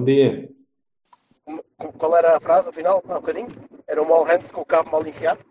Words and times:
Bom 0.00 0.04
dia. 0.04 0.48
Qual 1.98 2.16
era 2.16 2.36
a 2.36 2.40
frase, 2.40 2.70
afinal? 2.70 3.02
Há 3.06 3.12
um 3.12 3.20
bocadinho? 3.20 3.48
Era 3.86 4.02
um 4.02 4.12
all 4.12 4.24
hands 4.24 4.50
com 4.50 4.62
o 4.62 4.66
cabo 4.66 4.90
mal 4.90 5.06
enfiado? 5.06 5.44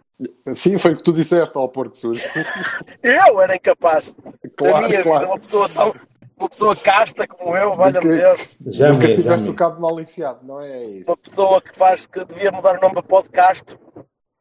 Sim, 0.53 0.77
foi 0.77 0.93
o 0.93 0.97
que 0.97 1.03
tu 1.03 1.13
disseste 1.13 1.57
ao 1.57 1.69
porco 1.69 1.95
sujo. 1.95 2.27
Eu 3.01 3.41
era 3.41 3.55
incapaz. 3.55 4.15
Claro, 4.57 4.87
minha 4.87 5.03
claro. 5.03 5.27
uma 5.27 5.39
pessoa 5.39 5.69
tão... 5.69 5.93
Uma 6.37 6.49
pessoa 6.49 6.73
casta 6.73 7.27
como 7.27 7.57
eu, 7.57 7.75
valha-me 7.75 8.15
Deus. 8.15 8.57
Já 8.67 8.93
Nunca 8.93 9.07
me, 9.07 9.13
já 9.13 9.21
tiveste 9.21 9.47
me. 9.49 9.53
o 9.53 9.55
cabo 9.57 9.81
mal 9.81 9.99
enfiado, 9.99 10.47
não 10.47 10.61
é 10.61 10.85
isso? 10.85 11.11
Uma 11.11 11.17
pessoa 11.17 11.61
que 11.61 11.75
faz, 11.75 12.05
que 12.05 12.23
devia 12.23 12.49
mudar 12.49 12.77
o 12.77 12.81
nome 12.81 12.93
para 12.93 13.03
podcast. 13.03 13.77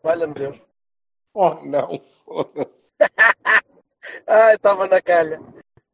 Valha-me 0.01 0.33
Deus. 0.33 0.62
Oh, 1.34 1.56
não. 1.65 2.01
Foda-se. 2.25 2.93
Ai, 4.29 4.55
estava 4.55 4.86
na 4.86 5.03
calha. 5.03 5.41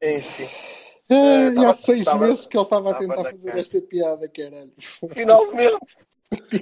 Enfim, 0.02 0.50
É, 1.08 1.50
tava- 1.52 1.70
há 1.70 1.74
seis 1.74 2.04
tava- 2.04 2.26
meses 2.26 2.46
que 2.46 2.56
ele 2.56 2.62
estava 2.62 2.90
a 2.90 2.94
tentar 2.94 3.22
fazer 3.24 3.46
cara. 3.48 3.60
esta 3.60 3.80
piada, 3.82 4.28
caralho. 4.28 4.72
finalmente. 5.12 5.78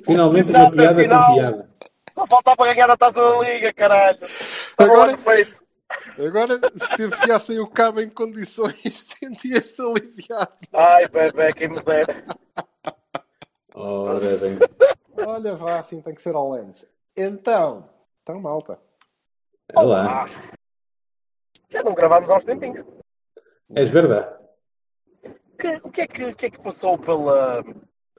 Finalmente 0.04 0.50
uma 0.50 0.70
piada 0.70 0.94
final. 1.02 1.28
com 1.28 1.34
piada. 1.34 1.70
Só 2.10 2.26
faltava 2.26 2.66
ganhar 2.74 2.90
a 2.90 2.96
taça 2.96 3.20
da 3.20 3.38
liga, 3.40 3.72
caralho. 3.72 4.18
Está 4.22 4.84
Agora- 4.84 5.16
feito. 5.16 5.62
Agora, 6.18 6.58
se 6.74 6.96
te 6.96 7.02
enfiassem 7.02 7.58
o 7.60 7.66
cabo 7.68 8.00
em 8.00 8.08
condições, 8.08 8.74
sentias-te 9.20 9.80
aliviado. 9.82 10.52
Ai, 10.72 11.06
bebê, 11.08 11.52
quem 11.52 11.68
me 11.68 11.80
dera. 11.80 12.24
Ora 13.74 14.18
bem. 14.38 14.58
Olha, 15.26 15.54
vá, 15.54 15.78
assim 15.80 16.00
tem 16.00 16.14
que 16.14 16.22
ser 16.22 16.34
ao 16.34 16.50
lens. 16.52 16.90
Então, 17.16 17.88
então 18.22 18.40
malta. 18.40 18.78
Olá. 19.74 20.24
Já 21.70 21.82
não 21.82 21.94
gravámos 21.94 22.30
há 22.30 22.36
uns 22.36 22.44
tempinhos. 22.44 22.84
És 23.74 23.88
verdade. 23.90 24.34
Que- 25.58 25.80
o, 25.84 25.90
que 25.90 26.00
é 26.02 26.06
que, 26.06 26.24
o 26.24 26.34
que 26.34 26.46
é 26.46 26.50
que 26.50 26.62
passou 26.62 26.98
pela, 26.98 27.62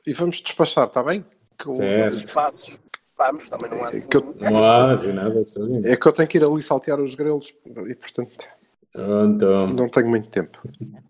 E 0.06 0.14
vamos 0.14 0.42
despachar, 0.42 0.88
está 0.88 1.04
bem? 1.04 1.26
Certo. 1.64 1.78
pelos 1.78 2.16
espaços? 2.18 2.80
Vamos, 3.18 3.50
também 3.50 3.70
não 3.70 3.84
há 3.84 3.88
assim. 3.90 4.08
que 4.10 4.18
eu- 4.18 4.36
Não 4.40 4.66
há 4.66 4.94
assim 4.94 5.14
nada 5.14 5.46
sozinho. 5.46 5.88
É 5.88 5.96
que 5.96 6.08
eu 6.08 6.12
tenho 6.14 6.28
que 6.28 6.38
ir 6.38 6.44
ali 6.44 6.64
saltear 6.64 7.00
os 7.00 7.16
grelos 7.16 7.50
e, 7.88 7.96
portanto, 7.96 8.48
Então, 8.96 9.68
não 9.68 9.88
tenho 9.90 10.08
muito 10.08 10.30
tempo. 10.30 10.60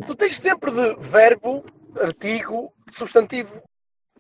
Tu 0.06 0.16
tens 0.16 0.38
sempre 0.40 0.70
de 0.72 0.96
verbo, 1.00 1.64
artigo, 2.02 2.74
substantivo. 2.90 3.62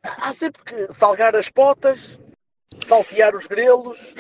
Há 0.04 0.32
sempre 0.34 0.64
que 0.64 0.92
salgar 0.92 1.36
as 1.36 1.50
potas, 1.50 2.20
saltear 2.78 3.36
os 3.36 3.48
grelos, 3.48 4.16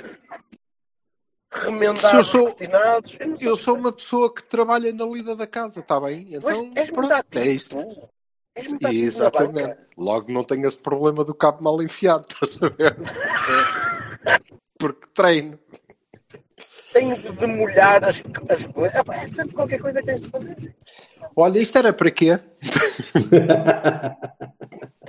remendar 1.61 1.97
Se 1.97 2.15
eu 2.15 2.19
os 2.21 2.27
sou- 2.27 2.43
cortinados. 2.45 3.17
Eu, 3.19 3.35
Eu 3.49 3.55
sou 3.55 3.75
uma 3.75 3.91
pessoa 3.91 4.33
que 4.33 4.43
trabalha 4.43 4.91
na 4.93 5.05
lida 5.05 5.35
da 5.35 5.45
casa, 5.47 5.79
está 5.81 5.99
bem? 5.99 6.27
És, 6.33 6.43
Então, 6.43 6.49
és 6.75 6.89
muito 6.89 6.93
pronto, 6.93 7.13
ativo. 7.13 7.43
é 7.45 7.47
isto. 7.47 7.77
És 8.55 8.67
muito 8.69 8.85
ativo 8.85 9.01
na 9.01 9.07
Exatamente. 9.07 9.77
Logo 9.97 10.31
não 10.31 10.43
tenho 10.43 10.65
esse 10.67 10.77
problema 10.77 11.23
do 11.23 11.33
cabo 11.33 11.63
mal 11.63 11.81
enfiado, 11.81 12.25
estás 12.41 12.61
a 12.61 12.69
ver? 12.69 12.95
Porque 14.77 15.07
treino. 15.13 15.57
Tenho 16.91 17.15
de 17.19 17.31
demolhar 17.31 18.03
as, 18.03 18.23
as 18.49 18.67
coisas. 18.67 19.01
É 19.09 19.25
sempre 19.27 19.55
qualquer 19.55 19.79
coisa 19.81 19.99
que 19.99 20.05
tens 20.05 20.21
de 20.21 20.27
fazer. 20.29 20.75
Olha, 21.35 21.57
isto 21.59 21.75
era 21.77 21.91
para 21.91 22.11
quê? 22.11 22.39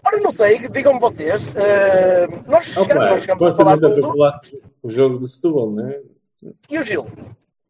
Ora, 0.07 0.21
não 0.23 0.31
sei, 0.31 0.67
digam-me 0.69 1.01
vocês. 1.01 1.55
eh, 1.57 2.27
nós, 2.47 2.65
chegamos, 2.67 2.95
opa, 2.97 3.11
nós 3.11 3.21
chegamos 3.21 3.47
a 3.47 3.55
falar 3.55 3.77
do, 3.77 4.15
o 4.83 4.91
jogo 4.91 5.19
do 5.19 5.29
Setúbal, 5.29 5.71
não 5.71 5.89
é? 5.89 6.01
E 6.71 6.79
o 6.79 6.83
Gil? 6.83 7.07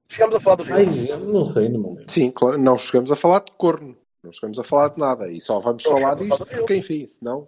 Chegamos 0.09 0.37
a 0.37 0.41
falar 0.41 0.57
do 0.57 0.65
Gil. 0.65 0.77
Ai, 0.77 1.11
eu 1.11 1.19
não 1.19 1.45
sei, 1.45 1.69
não 1.69 1.81
me 1.81 1.87
lembro. 1.89 2.05
Sim, 2.07 2.31
claro, 2.31 2.59
não 2.59 2.79
chegamos 2.79 3.11
a 3.11 3.17
falar 3.17 3.41
de 3.41 3.53
corno. 3.53 3.97
Não 4.23 4.33
chegamos 4.33 4.59
a 4.59 4.65
falar 4.65 4.89
de 4.89 4.99
nada. 4.99 5.31
E 5.31 5.41
só 5.41 5.61
vamos 5.61 5.85
Não 5.85 5.97
falar 5.97 6.15
disto 6.15 6.47
porque, 6.47 6.75
enfim, 6.77 7.07
senão 7.07 7.47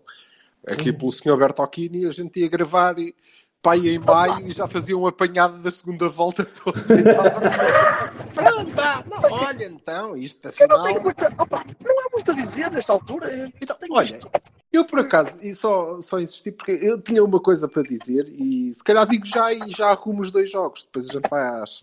aqui 0.66 0.92
pelo 0.92 1.12
Sr. 1.12 1.36
Bertocchini 1.36 2.06
a 2.06 2.10
gente 2.10 2.40
ia 2.40 2.48
gravar 2.48 2.98
e 2.98 3.14
pai 3.62 3.78
em 3.88 3.98
maio 3.98 4.46
e 4.46 4.52
já 4.52 4.68
fazia 4.68 4.96
um 4.96 5.06
apanhado 5.06 5.58
da 5.58 5.70
segunda 5.70 6.08
volta 6.08 6.44
toda. 6.44 6.80
Pronto, 8.34 8.74
tá. 8.74 9.02
Não, 9.08 9.32
olha, 9.32 9.64
então, 9.64 10.16
isto 10.16 10.44
Eu 10.46 10.50
afinal... 10.50 10.78
não 10.78 10.84
tenho 10.84 11.02
muita. 11.02 11.26
Opa, 11.38 11.64
não 11.84 12.00
há 12.00 12.10
muito 12.12 12.30
a 12.30 12.34
dizer 12.34 12.70
nesta 12.70 12.92
altura. 12.92 13.28
Eu 13.34 13.50
Então, 13.60 13.76
tenho 13.76 13.94
olha, 13.94 14.04
isto. 14.04 14.30
Eu 14.76 14.84
por 14.84 15.00
acaso, 15.00 15.34
e 15.42 15.54
só, 15.54 16.00
só 16.00 16.20
insisti 16.20 16.50
porque 16.52 16.72
eu 16.72 17.00
tinha 17.00 17.22
uma 17.24 17.40
coisa 17.40 17.68
para 17.68 17.82
dizer 17.82 18.28
e 18.28 18.72
se 18.74 18.82
calhar 18.84 19.06
digo 19.06 19.26
já 19.26 19.52
e 19.52 19.70
já 19.70 19.88
arrumo 19.90 20.20
os 20.22 20.30
dois 20.30 20.50
jogos. 20.50 20.84
Depois 20.84 21.08
a 21.08 21.12
gente 21.12 21.28
vai 21.28 21.62
às 21.62 21.80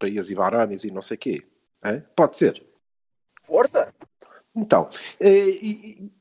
Bahias 0.00 0.30
e 0.30 0.34
Barões 0.34 0.84
e 0.84 0.90
não 0.90 1.02
sei 1.02 1.16
o 1.16 1.20
quê. 1.20 1.44
Hã? 1.84 2.00
Pode 2.16 2.36
ser. 2.36 2.62
Força! 3.42 3.92
Então, 4.54 4.90
eh, 5.18 5.48
e- 5.50 6.02
e 6.04 6.12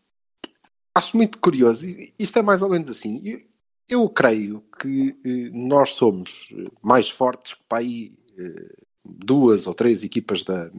acho 0.94 1.16
muito 1.18 1.38
curioso. 1.40 1.88
e 1.88 2.14
Isto 2.20 2.40
é 2.40 2.42
mais 2.42 2.62
ou 2.62 2.70
menos 2.70 2.90
assim. 2.90 3.22
Eu, 3.24 3.42
eu 3.88 4.10
creio 4.10 4.64
que 4.82 5.18
eh, 5.26 5.50
nós 5.54 5.92
somos 5.94 6.54
mais 6.82 7.10
fortes 7.10 7.54
que 7.56 7.64
para 7.68 7.80
aí 7.80 8.14
eh, 8.38 8.76
duas 9.04 9.66
ou 9.68 9.74
três 9.74 10.04
equipas 10.04 10.44
da, 10.44 10.70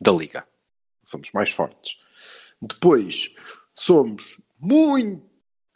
da 0.00 0.12
Liga. 0.12 0.46
Somos 1.04 1.30
mais 1.32 1.50
fortes. 1.50 1.98
Depois, 2.60 3.34
somos 3.76 4.40
muito, 4.58 5.22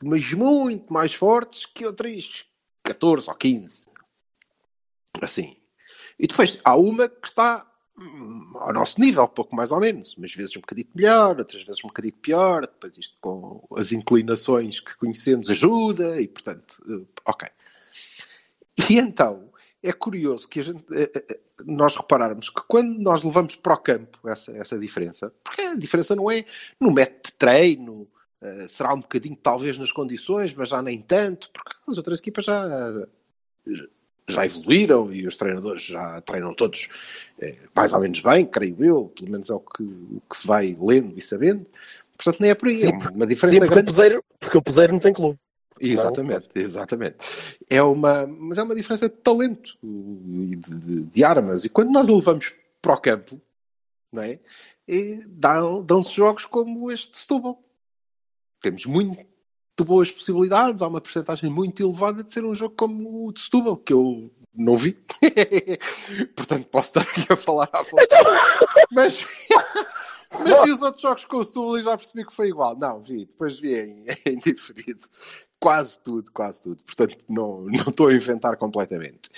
mas 0.03 0.33
muito 0.33 0.93
mais 0.93 1.15
fortes 1.15 1.67
que 1.67 1.85
outras 1.85 2.45
14 2.83 3.29
ou 3.29 3.37
15. 3.37 3.89
Assim. 5.21 5.57
E 6.19 6.27
depois, 6.27 6.61
há 6.65 6.77
uma 6.77 7.09
que 7.09 7.29
está 7.29 7.67
hum, 7.99 8.53
ao 8.57 8.73
nosso 8.73 9.01
nível, 9.01 9.29
pouco 9.29 9.55
mais 9.55 9.71
ou 9.71 9.81
menos. 9.81 10.17
Umas 10.17 10.35
vezes 10.35 10.57
um 10.57 10.61
bocadinho 10.61 10.89
melhor, 10.95 11.39
outras 11.39 11.63
vezes 11.63 11.85
um 11.85 11.89
bocadinho 11.89 12.15
pior. 12.15 12.63
Depois 12.63 12.97
isto 12.97 13.17
com 13.21 13.67
as 13.77 13.93
inclinações 13.93 14.81
que 14.81 14.97
conhecemos 14.97 15.51
ajuda 15.51 16.21
e, 16.21 16.27
portanto, 16.27 16.83
eh, 16.89 17.21
ok. 17.27 17.49
E 18.89 18.99
então, 18.99 19.50
é 19.83 19.93
curioso 19.93 20.49
que 20.49 20.61
a 20.61 20.63
gente, 20.63 20.85
eh, 20.93 21.11
eh, 21.15 21.41
nós 21.65 21.97
repararmos 21.97 22.51
que 22.51 22.61
quando 22.69 22.99
nós 22.99 23.23
levamos 23.23 23.57
para 23.57 23.75
o 23.75 23.79
campo 23.79 24.19
essa, 24.29 24.53
essa 24.57 24.79
diferença, 24.79 25.33
porque 25.43 25.63
a 25.63 25.75
diferença 25.75 26.15
não 26.15 26.31
é 26.31 26.45
no 26.79 26.91
método 26.91 27.21
de 27.27 27.33
treino, 27.33 28.09
eh, 28.43 28.67
será 28.69 28.95
um 28.95 29.01
bocadinho 29.01 29.37
talvez 29.37 29.79
nas 29.79 29.93
condições, 29.93 30.55
mas 30.55 30.71
já 30.71 30.83
nem 30.83 31.01
tanto, 31.01 31.51
porque 31.51 31.75
as 31.87 31.97
outras 31.97 32.21
equipas 32.21 32.45
já, 32.45 33.07
já 34.29 34.45
evoluíram 34.45 35.13
e 35.13 35.27
os 35.27 35.37
treinadores 35.37 35.85
já 35.85 36.21
treinam 36.23 36.55
todos 36.55 36.89
eh, 37.39 37.57
mais 37.75 37.93
ou 37.93 38.01
menos 38.01 38.21
bem, 38.21 38.47
creio 38.47 38.85
eu, 38.85 39.13
pelo 39.15 39.31
menos 39.31 39.51
é 39.51 39.55
o 39.55 39.61
que, 39.61 39.83
o 39.83 40.23
que 40.29 40.37
se 40.37 40.47
vai 40.47 40.77
lendo 40.81 41.19
e 41.19 41.21
sabendo. 41.21 41.67
Portanto, 42.17 42.41
nem 42.41 42.51
é 42.51 42.55
por 42.55 42.69
aí. 42.69 42.75
Sim, 42.75 42.89
é 42.89 43.09
uma 43.17 43.27
diferença 43.27 43.55
Sim, 43.55 43.59
porque 43.61 43.73
o, 43.73 43.75
grande. 43.75 43.87
peseiro, 43.87 44.25
porque 44.39 44.59
o 44.59 44.63
peseiro 44.63 44.93
não 44.93 45.01
tem 45.01 45.13
clube. 45.13 45.39
Exatamente, 45.81 46.49
exatamente. 46.55 47.17
É 47.69 47.83
uma, 47.83 48.27
mas 48.27 48.59
é 48.59 48.63
uma 48.63 48.75
diferença 48.75 49.09
de 49.09 49.17
talento 49.17 49.79
e 49.83 50.57
de, 50.57 50.79
de- 50.79 51.05
de 51.07 51.25
armas. 51.25 51.65
E 51.65 51.69
quando 51.69 51.91
nós 51.91 52.09
a 52.09 52.13
levamos 52.15 52.53
para 52.83 52.95
o 52.95 53.01
campo, 53.01 53.41
não 54.13 54.23
é? 54.23 54.39
E 54.87 55.25
dão- 55.27 55.83
dão-se 55.83 56.13
jogos 56.15 56.45
como 56.45 56.91
este 56.91 57.13
de 57.13 57.19
Setúbal. 57.19 57.63
Temos 58.61 58.85
muito 58.87 59.25
boas 59.85 60.11
possibilidades, 60.11 60.83
há 60.83 60.89
uma 60.89 61.01
porcentagem 61.01 61.49
muito 61.51 61.83
elevada 61.83 62.23
de 62.23 62.31
ser 62.31 62.45
um 62.45 62.55
jogo 62.55 62.75
como 62.77 63.27
o 63.29 63.33
de 63.33 63.41
Setúbal, 63.41 63.77
que 63.79 63.93
eu 63.95 64.31
não 64.55 64.77
vi. 64.77 64.93
Portanto, 66.37 66.67
posso 66.69 66.89
estar 66.91 67.01
aqui 67.03 67.33
a 67.33 67.37
falar 67.37 67.69
à 67.73 67.83
vontade. 67.83 68.11
Mas, 68.93 69.27
mas 70.33 70.65
vi 70.65 70.71
os 70.71 70.83
outros 70.83 71.03
jogos 71.03 71.25
com 71.25 71.37
o 71.39 71.45
Setúbal 71.45 71.79
e 71.79 71.83
já 71.83 71.97
percebi 71.97 72.25
que 72.25 72.33
foi 72.33 72.49
igual. 72.49 72.77
Não, 72.77 73.01
vi, 73.01 73.25
depois 73.27 73.59
vi 73.59 73.75
em, 73.75 74.07
em 74.27 74.39
diferido. 74.39 75.07
Quase 75.59 75.99
tudo, 75.99 76.31
quase 76.33 76.63
tudo. 76.63 76.83
Portanto, 76.85 77.19
não, 77.29 77.63
não 77.63 77.89
estou 77.89 78.09
a 78.09 78.15
inventar 78.15 78.57
completamente. 78.57 79.29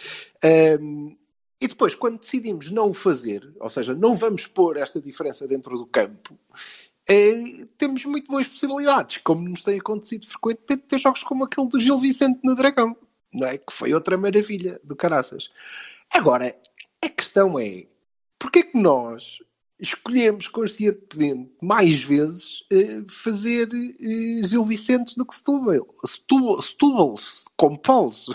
Ahm, 0.45 1.17
e 1.61 1.69
depois, 1.69 1.95
quando 1.95 2.19
decidimos 2.19 2.71
não 2.71 2.91
o 2.91 2.95
fazer, 2.95 3.53
ou 3.61 3.71
seja, 3.71 3.95
não 3.95 4.17
vamos 4.17 4.47
pôr 4.49 4.77
esta 4.77 5.01
diferença 5.01 5.47
dentro 5.47 5.79
do 5.79 5.87
campo, 5.87 6.37
eh, 7.09 7.67
temos 7.79 8.05
muito 8.05 8.31
boas 8.31 8.49
possibilidades, 8.49 9.19
como 9.19 9.49
nos 9.49 9.63
tem 9.63 9.79
acontecido 9.79 10.27
frequentemente, 10.27 10.89
ter 10.89 10.99
jogos 10.99 11.23
como 11.23 11.45
aquele 11.45 11.69
do 11.69 11.81
Gil 11.81 11.99
Vicente 11.99 12.41
no 12.43 12.55
Dragão. 12.55 12.97
não 13.33 13.47
é? 13.47 13.59
Que 13.59 13.73
foi 13.73 13.95
outra 13.95 14.19
maravilha 14.19 14.81
do 14.85 14.97
caraças. 14.97 15.51
Agora, 16.11 16.55
a 17.01 17.09
questão 17.09 17.59
é, 17.59 17.87
porquê 18.39 18.65
que 18.65 18.79
nós 18.79 19.39
escolhemos 19.83 20.47
conscientemente 20.47 21.51
mais 21.61 22.03
vezes 22.05 22.65
eh, 22.71 23.03
fazer 23.09 23.69
eh, 23.73 24.41
Gil 24.45 24.65
Vicentes 24.65 25.17
do 25.17 25.27
que 25.27 25.35
Setúbal? 25.35 25.93
Setúbal, 26.07 26.63
Setúbal 26.63 27.15
como 27.57 27.79
Paulos, 27.79 28.29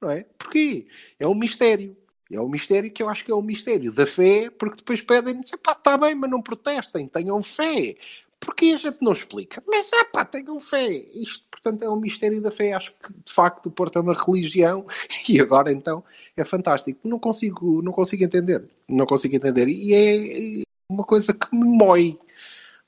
não 0.00 0.10
é? 0.10 0.24
Porquê? 0.36 0.88
É 1.18 1.28
um 1.28 1.34
mistério. 1.34 1.96
É 2.30 2.40
um 2.40 2.48
mistério 2.48 2.90
que 2.90 3.02
eu 3.02 3.08
acho 3.08 3.24
que 3.24 3.30
é 3.30 3.34
um 3.34 3.42
mistério 3.42 3.92
da 3.92 4.06
fé, 4.06 4.50
porque 4.50 4.76
depois 4.78 5.00
pedem-nos, 5.02 5.50
pá, 5.62 5.72
está 5.72 5.96
bem, 5.96 6.14
mas 6.14 6.30
não 6.30 6.42
protestem, 6.42 7.06
tenham 7.06 7.42
fé. 7.42 7.96
Porquê 8.40 8.72
a 8.74 8.76
gente 8.76 8.98
não 9.00 9.12
explica? 9.12 9.62
Mas, 9.66 9.92
ah 9.92 10.04
pá, 10.06 10.24
tenham 10.24 10.58
fé. 10.60 10.88
Isto, 11.14 11.44
portanto, 11.50 11.82
é 11.84 11.90
um 11.90 11.96
mistério 11.96 12.40
da 12.40 12.50
fé. 12.50 12.72
Acho 12.72 12.92
que, 13.02 13.12
de 13.12 13.32
facto, 13.32 13.66
o 13.66 13.70
Porto 13.70 13.98
é 13.98 14.02
uma 14.02 14.14
religião 14.14 14.86
e 15.28 15.40
agora, 15.40 15.70
então, 15.72 16.02
é 16.36 16.44
fantástico. 16.44 17.00
Não 17.04 17.18
consigo, 17.18 17.82
não 17.82 17.92
consigo 17.92 18.24
entender. 18.24 18.64
Não 18.88 19.06
consigo 19.06 19.36
entender. 19.36 19.68
E 19.68 19.94
é 19.94 20.69
uma 20.90 21.04
coisa 21.04 21.32
que 21.32 21.54
me 21.54 21.64
mói. 21.64 22.18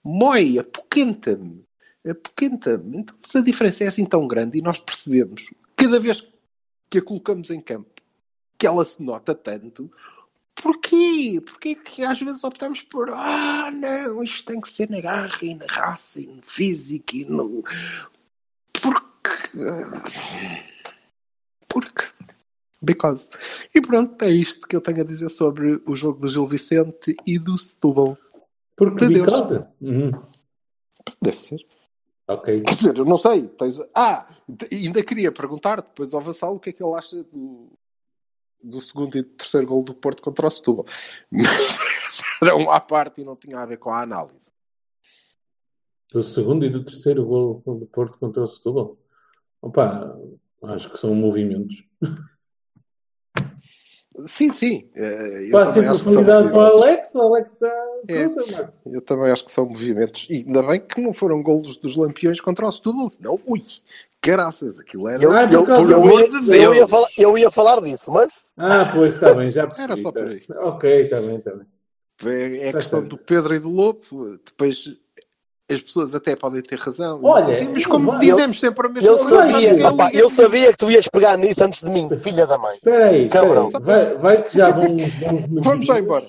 Mói, 0.02 0.58
apoquenta-me. 0.58 1.64
Apoquenta-me. 2.06 2.99
Então, 2.99 3.16
se 3.22 3.38
a 3.38 3.43
diferença 3.43 3.84
é 3.84 3.87
assim 3.88 4.04
tão 4.04 4.26
grande 4.26 4.58
e 4.58 4.62
nós 4.62 4.81
percebemos, 4.81 5.50
cada 5.76 6.00
vez 6.00 6.26
que 6.90 6.99
a 6.99 7.02
colocamos 7.02 7.50
em 7.50 7.60
campo, 7.60 7.90
que 8.58 8.66
ela 8.66 8.84
se 8.84 9.02
nota 9.02 9.34
tanto, 9.34 9.90
Porquê? 10.54 11.40
Porquê 11.44 11.75
que 11.75 12.04
às 12.04 12.20
vezes 12.20 12.44
optamos 12.44 12.82
por 12.82 13.10
ah, 13.10 13.70
não, 13.70 14.22
isto 14.22 14.44
tem 14.44 14.60
que 14.60 14.69
ser 14.69 14.88
na 14.90 15.00
garra 15.00 15.38
e 15.43 15.55
na 15.55 15.66
raça 15.66 16.20
e 16.20 16.26
no 16.26 16.43
físico 16.43 17.16
e 17.16 17.25
no. 17.25 17.64
Porque. 18.72 19.48
Porque. 21.69 22.12
Because. 22.82 23.31
E 23.73 23.81
pronto, 23.81 24.20
é 24.23 24.31
isto 24.31 24.67
que 24.67 24.75
eu 24.75 24.81
tenho 24.81 25.02
a 25.02 25.05
dizer 25.05 25.29
sobre 25.29 25.81
o 25.87 25.94
jogo 25.94 26.20
do 26.20 26.29
Gil 26.29 26.46
Vicente 26.46 27.14
e 27.25 27.38
do 27.38 27.56
Setúbal. 27.56 28.19
Porque 28.76 29.06
De 29.06 29.14
Deus. 29.14 29.32
Uhum. 29.81 30.11
Deve 31.20 31.38
ser. 31.38 31.64
Ok. 32.26 32.62
Quer 32.62 32.75
dizer, 32.75 32.99
eu 32.99 33.05
não 33.05 33.19
sei. 33.19 33.46
Tens... 33.49 33.81
Ah, 33.94 34.26
ainda 34.70 35.02
queria 35.02 35.31
perguntar 35.31 35.76
depois 35.76 36.12
ao 36.12 36.20
Vassal 36.20 36.56
o 36.56 36.61
que 36.61 36.70
é 36.70 36.73
que 36.73 36.82
ele 36.82 36.94
acha 36.94 37.23
do, 37.25 37.70
do 38.62 38.81
segundo 38.81 39.17
e 39.17 39.23
do 39.23 39.31
terceiro 39.31 39.67
gol 39.67 39.84
do 39.84 39.94
Porto 39.94 40.23
contra 40.23 40.46
o 40.46 40.50
Setúbal. 40.50 40.84
Mas 41.31 41.79
era 42.43 42.56
um 42.56 42.70
à 42.70 42.81
parte 42.81 43.20
e 43.20 43.25
não 43.25 43.37
tinha 43.37 43.58
a 43.58 43.67
ver 43.67 43.79
com 43.79 43.90
a 43.90 44.02
análise. 44.02 44.52
Do 46.11 46.23
segundo 46.23 46.64
e 46.64 46.70
do 46.70 46.84
terceiro 46.84 47.25
gol 47.25 47.62
do 47.64 47.87
Porto 47.87 48.19
contra 48.19 48.43
o 48.43 48.46
Setúbal. 48.46 48.99
Opa, 49.61 50.19
acho 50.64 50.90
que 50.90 50.99
são 50.99 51.14
movimentos. 51.14 51.84
Sim, 54.26 54.50
sim. 54.50 54.88
eh, 54.94 55.47
Eu 55.49 55.53
Passa 55.53 55.73
também 55.73 55.88
acho 55.88 56.05
que 56.05 56.12
são 56.12 56.25
profundidade 56.25 56.50
para 56.53 56.59
o 56.59 56.76
movimentos. 56.76 56.82
Alex, 56.82 57.14
o 57.14 57.20
Alex 57.23 57.59
já 57.59 57.73
É. 58.09 58.23
cruza, 58.25 58.44
Marco. 58.53 58.73
Eu 58.87 59.00
também 59.00 59.31
acho 59.31 59.44
que 59.44 59.53
são 59.53 59.67
movimentos. 59.67 60.26
E 60.29 60.35
ainda 60.37 60.62
bem 60.62 60.81
que 60.81 61.00
não 61.00 61.12
foram 61.14 61.43
golos 61.43 61.76
dos 61.76 61.97
Lampiões 61.97 62.41
contra 62.41 62.67
o 62.67 62.73
Setúbal, 62.73 63.09
senão, 63.11 63.41
ui, 63.47 63.62
caraças, 64.20 64.79
aquilo 64.79 65.09
era. 65.09 65.23
Eu, 65.23 65.32
Ah, 65.32 65.44
por 65.47 65.55
eu, 65.55 65.64
causa 65.64 65.93
eu, 65.93 65.97
amor 65.99 66.20
ia, 66.20 66.29
de 66.29 66.37
eu, 66.37 66.43
Deus. 66.44 66.76
ia 66.76 66.87
falar, 66.88 67.09
eu 67.19 67.38
ia 67.38 67.50
falar 67.50 67.81
disso, 67.81 68.12
mas 68.12 68.43
Ah, 68.56 68.91
pois, 68.93 69.14
está 69.14 69.35
bem, 69.35 69.50
já 69.50 69.67
percebi. 69.67 69.85
Era 69.93 69.97
só 69.97 70.12
tá. 70.12 70.20
por 70.20 70.29
aí. 70.31 70.43
Ok, 70.58 71.00
está 71.03 71.20
bem, 71.20 71.37
está 71.37 71.50
bem. 71.53 71.67
É, 72.25 72.67
é 72.67 72.69
a 72.69 72.73
questão 72.75 73.03
do 73.03 73.17
Pedro 73.17 73.55
e 73.55 73.58
do 73.58 73.69
Lobo. 73.69 73.99
Depois 74.44 74.97
as 75.70 75.81
pessoas 75.81 76.14
até 76.14 76.37
podem 76.37 76.61
ter 76.62 76.79
razão. 76.79 77.20
Olha, 77.23 77.64
não 77.64 77.73
mas 77.73 77.82
eu- 77.85 77.88
como 77.91 78.12
eu- 78.14 78.19
dizemos 78.19 78.61
sempre 78.61 78.87
a 78.87 78.91
mesma 78.91 79.09
eu 79.11 79.17
coisa, 79.17 79.37
sabia, 79.37 79.88
opá, 79.88 80.06
liga 80.09 80.19
eu 80.19 80.29
sabia 80.29 80.70
que 80.70 80.76
tu 80.76 80.91
ias 80.91 81.09
pegar 81.09 81.37
nisso 81.38 81.64
antes 81.64 81.82
de 81.82 81.88
mim, 81.91 82.09
filha 82.17 82.47
da 82.47 82.59
mãe. 82.59 82.75
Espera 82.76 83.06
aí, 83.06 83.26
espera 83.26 83.43
Cabrão. 83.47 83.67
aí. 83.67 83.73
Vai, 83.82 84.17
vai 84.19 84.43
que 84.43 84.56
já 84.56 84.67
minutos. 84.76 85.64
Vamos 85.64 85.87
já 85.87 85.99
embora. 85.99 86.26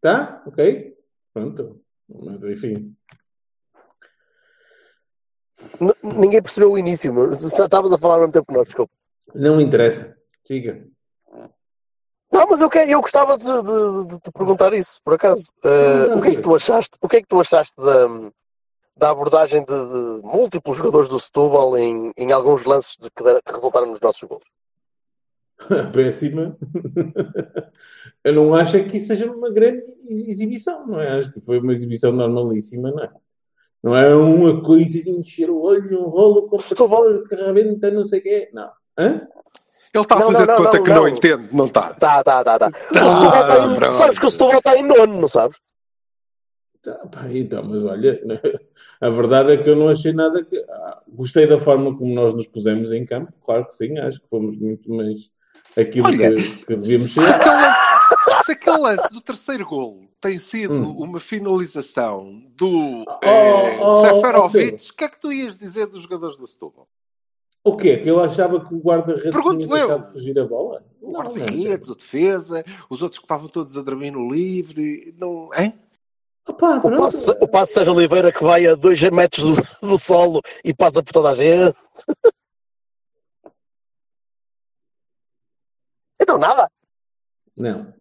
Tá? 0.00 0.42
Ok? 0.46 0.94
Pronto. 1.32 1.80
Mas 2.08 2.42
enfim. 2.44 2.94
N- 5.80 5.94
ninguém 6.02 6.42
percebeu 6.42 6.72
o 6.72 6.78
início, 6.78 7.12
meu. 7.12 7.30
Tu 7.36 7.46
Estavas 7.46 7.92
a 7.92 7.98
falar 7.98 8.14
ao 8.14 8.20
mesmo 8.20 8.32
tempo 8.32 8.46
que 8.46 8.52
nós, 8.54 8.66
desculpa. 8.66 8.92
Não 9.34 9.60
interessa. 9.60 10.16
Siga. 10.44 10.84
Não, 12.32 12.46
mas 12.48 12.60
eu, 12.60 12.68
quero, 12.70 12.90
eu 12.90 13.00
gostava 13.00 13.36
de, 13.38 13.44
de- 13.44 14.06
de 14.08 14.20
te 14.20 14.32
perguntar 14.32 14.72
isso, 14.72 14.98
por 15.04 15.14
acaso. 15.14 15.52
Eh, 15.62 16.06
Não, 16.08 16.18
o 16.18 16.22
que 16.22 16.28
é 16.28 16.34
que 16.34 16.40
tu 16.40 16.54
achaste? 16.54 16.96
O 17.00 17.08
que 17.08 17.16
é 17.16 17.20
que 17.20 17.28
tu 17.28 17.40
achaste 17.40 17.76
da, 17.76 18.08
da 19.02 19.10
abordagem 19.10 19.64
de, 19.64 19.66
de 19.66 20.20
múltiplos 20.22 20.76
jogadores 20.76 21.08
do 21.08 21.18
Setúbal 21.18 21.76
em, 21.76 22.12
em 22.16 22.30
alguns 22.30 22.64
lances 22.64 22.96
de 23.00 23.10
que, 23.10 23.24
que 23.24 23.52
resultaram 23.52 23.88
nos 23.88 24.00
nossos 24.00 24.22
gols? 24.22 24.44
Péssima. 25.92 26.56
Eu 28.22 28.32
não 28.34 28.54
acho 28.54 28.82
que 28.84 28.98
isso 28.98 29.08
seja 29.08 29.28
uma 29.28 29.50
grande 29.50 29.82
exibição, 30.08 30.86
não 30.86 31.00
é? 31.00 31.18
Acho 31.18 31.32
que 31.32 31.40
foi 31.40 31.58
uma 31.58 31.72
exibição 31.72 32.12
normalíssima, 32.12 32.92
não 32.92 33.02
é? 33.02 33.10
Não 33.82 33.96
é 33.96 34.14
uma 34.14 34.62
coisa 34.62 35.02
de 35.02 35.10
encher 35.10 35.50
o 35.50 35.60
olho, 35.60 36.00
um 36.00 36.08
rolo 36.08 36.46
com 36.48 36.56
Setúbal- 36.60 37.24
que 37.28 37.34
rebenta, 37.34 37.90
não 37.90 38.06
sei 38.06 38.20
o 38.20 38.22
quê. 38.22 38.50
Não. 38.52 38.70
Hã? 38.96 39.26
Ele 39.92 40.04
está 40.04 40.14
a 40.16 40.22
fazer 40.22 40.46
não, 40.46 40.54
não, 40.58 40.64
conta 40.64 40.76
não, 40.78 40.84
que 40.84 40.90
não, 40.90 40.96
não. 41.02 41.08
entende, 41.08 41.48
não 41.52 41.66
está. 41.66 41.92
Tá, 41.94 42.22
tá, 42.22 42.44
tá, 42.44 42.58
tá. 42.60 42.68
O 42.68 42.70
Tá, 42.70 43.08
Setúbal 43.10 43.42
está 43.42 43.58
em, 43.66 43.74
pronto. 43.74 43.92
sabes 43.92 44.18
que 44.20 44.26
o 44.26 44.30
Setúbal 44.30 44.58
está 44.58 44.76
em 44.78 44.86
nono, 44.86 45.20
não 45.20 45.26
sabes? 45.28 45.60
Tá, 46.82 46.94
pá, 47.06 47.28
então, 47.32 47.62
mas 47.62 47.84
olha, 47.84 48.20
a 49.00 49.08
verdade 49.08 49.52
é 49.52 49.56
que 49.56 49.70
eu 49.70 49.76
não 49.76 49.88
achei 49.88 50.12
nada 50.12 50.42
que. 50.44 50.56
ah, 50.68 51.00
gostei 51.08 51.46
da 51.46 51.56
forma 51.56 51.96
como 51.96 52.12
nós 52.12 52.34
nos 52.34 52.48
pusemos 52.48 52.92
em 52.92 53.06
campo, 53.06 53.32
claro 53.44 53.66
que 53.66 53.74
sim, 53.74 53.96
acho 53.98 54.20
que 54.20 54.28
fomos 54.28 54.58
muito 54.58 54.90
mais 54.92 55.30
aquilo 55.78 56.06
Olha, 56.06 56.34
que, 56.34 56.64
que 56.66 56.76
devíamos 56.76 57.08
Se 57.08 57.14
ser. 57.14 57.34
aquele, 57.34 57.54
lance, 57.54 58.44
se 58.44 58.52
aquele 58.52 58.78
lance 58.78 59.12
do 59.12 59.20
terceiro 59.20 59.64
gol 59.64 60.08
tem 60.20 60.38
sido 60.40 60.74
Hum. 60.74 60.96
uma 60.98 61.20
finalização 61.20 62.42
do 62.56 63.04
Oh, 63.06 63.26
eh, 63.26 63.78
oh, 63.80 63.90
Seferovic, 64.00 64.90
o 64.90 64.96
que 64.96 65.04
é 65.04 65.08
que 65.08 65.20
tu 65.20 65.32
ias 65.32 65.56
dizer 65.56 65.86
dos 65.86 66.02
jogadores 66.02 66.36
do 66.36 66.46
Setúbal? 66.46 66.88
O 67.64 67.76
quê? 67.76 67.96
Que 67.96 68.10
eu 68.10 68.20
achava 68.20 68.58
que 68.64 68.74
o 68.74 68.78
guarda-redes 68.80 69.30
tinha 69.30 69.56
deixado 69.68 70.12
fugir 70.12 70.36
a 70.36 70.44
bola? 70.44 70.84
O 71.00 71.12
guarda-redes, 71.12 71.88
o 71.88 71.94
defesa, 71.94 72.64
os 72.90 73.02
outros 73.02 73.20
que 73.20 73.24
estavam 73.24 73.46
todos 73.48 73.76
a 73.78 73.82
dormir 73.82 74.10
no 74.10 74.32
livre, 74.32 75.14
não, 75.16 75.48
hein? 75.56 75.72
Opá, 76.46 76.78
O 76.78 76.96
passo, 76.96 77.30
o 77.40 77.48
passo 77.48 77.72
Sérgio 77.72 77.94
Oliveira 77.94 78.32
que 78.32 78.42
vai 78.42 78.66
a 78.66 78.74
2 78.74 79.00
metros 79.10 79.56
do, 79.56 79.88
do 79.88 79.98
solo 79.98 80.40
e 80.64 80.74
passa 80.74 81.02
por 81.02 81.12
toda 81.12 81.30
a 81.30 81.34
gente. 81.34 81.76
Então 86.20 86.38
nada. 86.38 86.70
Não. 87.56 87.92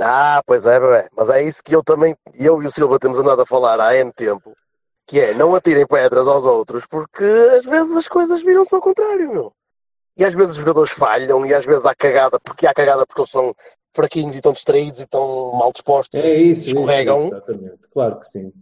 Ah, 0.00 0.42
pois 0.46 0.64
é, 0.66 0.80
bebê. 0.80 1.08
Mas 1.14 1.28
é 1.28 1.42
isso 1.42 1.62
que 1.62 1.74
eu 1.74 1.82
também, 1.82 2.16
eu 2.34 2.62
e 2.62 2.66
o 2.66 2.70
Silva 2.70 2.98
temos 2.98 3.18
andado 3.18 3.42
a 3.42 3.46
falar 3.46 3.78
há 3.78 3.94
N 3.94 4.10
tempo. 4.10 4.56
Que 5.06 5.20
é, 5.20 5.34
não 5.34 5.54
atirem 5.54 5.86
pedras 5.86 6.26
aos 6.26 6.44
outros, 6.44 6.86
porque 6.86 7.24
às 7.58 7.64
vezes 7.64 7.94
as 7.96 8.08
coisas 8.08 8.40
viram-se 8.40 8.74
ao 8.74 8.80
contrário, 8.80 9.30
meu. 9.30 9.52
E 10.16 10.24
às 10.24 10.32
vezes 10.32 10.52
os 10.52 10.58
jogadores 10.58 10.90
falham, 10.90 11.44
e 11.44 11.52
às 11.52 11.64
vezes 11.64 11.84
há 11.84 11.94
cagada, 11.94 12.38
porque 12.40 12.66
há 12.66 12.72
cagada 12.72 13.04
porque 13.06 13.20
eles 13.20 13.30
são 13.30 13.54
fraquinhos 13.94 14.34
e 14.34 14.38
estão 14.38 14.52
distraídos 14.52 15.00
e 15.00 15.04
estão 15.04 15.52
mal 15.52 15.72
dispostos 15.72 16.22
É 16.22 16.34
e 16.34 16.52
isso. 16.52 16.68
escorregam. 16.68 17.26
isso, 17.26 17.34
exatamente. 17.34 17.78
Claro 17.92 18.18
que 18.20 18.26
sim. 18.26 18.52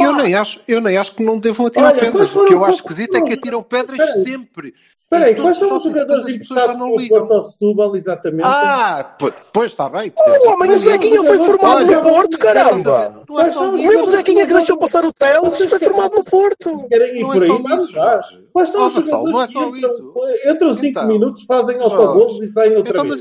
Eu 0.00 0.14
nem 0.14 0.34
acho, 0.34 0.60
eu 0.66 0.80
nem 0.80 0.96
acho 0.96 1.14
que 1.14 1.22
não 1.22 1.38
devam 1.38 1.66
atirar 1.66 1.90
Olha, 1.92 2.00
pedras. 2.00 2.34
O 2.34 2.44
que 2.46 2.54
eu 2.54 2.64
acho 2.64 2.76
esquisito 2.76 3.16
é 3.16 3.20
que 3.22 3.32
atiram 3.34 3.62
pedras 3.62 3.98
Espera 4.00 4.18
aí. 4.18 4.24
sempre. 4.24 4.74
Espera 5.04 5.26
aí, 5.26 5.34
quais 5.36 5.58
são 5.58 5.76
os 5.76 5.84
e 5.84 5.88
jogadores 5.90 6.26
as 6.26 6.26
pessoas 6.26 6.48
já 6.48 6.64
emprestados 6.64 6.78
não 6.78 6.96
ligam. 6.96 7.18
Porto 7.20 7.34
ao 7.34 7.42
Setúbal, 7.44 7.94
exatamente? 7.96 8.42
Ah, 8.42 9.16
pois, 9.52 9.66
está 9.70 9.88
bem. 9.88 10.12
Oh, 10.16 10.50
homem, 10.50 10.72
o 10.72 10.78
Zequinha 10.78 11.22
foi 11.22 11.38
formado 11.38 11.86
no 11.86 12.02
Porto, 12.02 12.38
caramba! 12.40 13.22
Não 13.28 13.40
é 13.40 13.46
só 13.46 13.58
Quais 13.68 13.72
O 13.72 13.72
mesmo 13.86 14.02
isso. 14.02 14.10
Zequinha 14.16 14.46
que 14.46 14.52
deixou 14.52 14.76
passar 14.78 15.04
o 15.04 15.12
Teles 15.12 15.64
foi 15.68 15.78
formado 15.78 16.12
no 16.16 16.24
Porto. 16.24 16.88
Não 17.20 17.32
é 17.34 17.38
só 17.38 17.56
isso. 17.56 18.42
Quais 18.52 18.68
são 18.70 18.86
os 18.88 18.94
jogadores 18.94 19.30
não 19.32 19.42
é 19.42 19.46
só 19.46 19.60
entram, 19.68 19.76
isso. 19.76 20.14
entram 20.46 20.72
5 20.74 20.86
Então, 20.86 21.06
minutos, 21.06 21.44
fazem 21.44 21.78
autogolos 21.80 22.42
e 22.42 22.50
saem 22.52 22.76
outra 22.76 22.90
Então, 22.92 23.04
vez? 23.04 23.20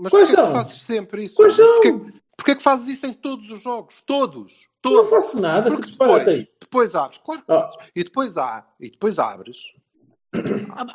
Mas, 0.00 0.10
Quais 0.10 0.28
porquê 0.30 0.42
que 0.42 0.46
são? 0.48 0.52
fazes 0.52 0.82
sempre 0.82 1.24
isso? 1.24 1.36
Quais 1.36 1.56
Mas 1.56 1.66
são? 1.66 1.74
porquê, 1.82 2.12
porquê 2.36 2.56
que 2.56 2.62
fazes 2.62 2.88
isso 2.88 3.06
em 3.06 3.12
todos 3.12 3.50
os 3.50 3.62
jogos? 3.62 4.00
Todos. 4.02 4.68
Não 4.84 4.92
Todos. 4.92 5.10
faço 5.10 5.38
nada, 5.40 5.70
que 5.70 5.76
Porque 5.76 5.90
depois, 5.92 6.26
aí. 6.28 6.48
depois 6.58 6.94
abres, 6.94 7.20
claro 7.24 7.42
que 7.42 7.52
Ah. 7.52 7.60
fazes. 7.62 7.76
E 7.94 8.02
depois 8.04 8.38
há, 8.38 8.66
e 8.80 8.90
depois 8.90 9.18
abres. 9.18 9.58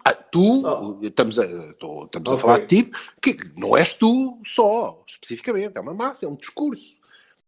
Ah, 0.03 0.13
tu, 0.13 0.65
Ah. 0.65 0.97
estamos 1.05 1.37
a, 1.37 1.45
tô- 1.73 2.05
estamos 2.05 2.31
a 2.31 2.33
Ok. 2.35 2.41
falar 2.41 2.59
de 2.61 2.83
ti, 2.83 2.91
que 3.21 3.37
não 3.55 3.75
és 3.77 3.93
tu 3.93 4.39
só, 4.45 5.03
especificamente, 5.05 5.77
é 5.77 5.81
uma 5.81 5.93
massa, 5.93 6.25
é 6.25 6.29
um 6.29 6.35
discurso. 6.35 6.95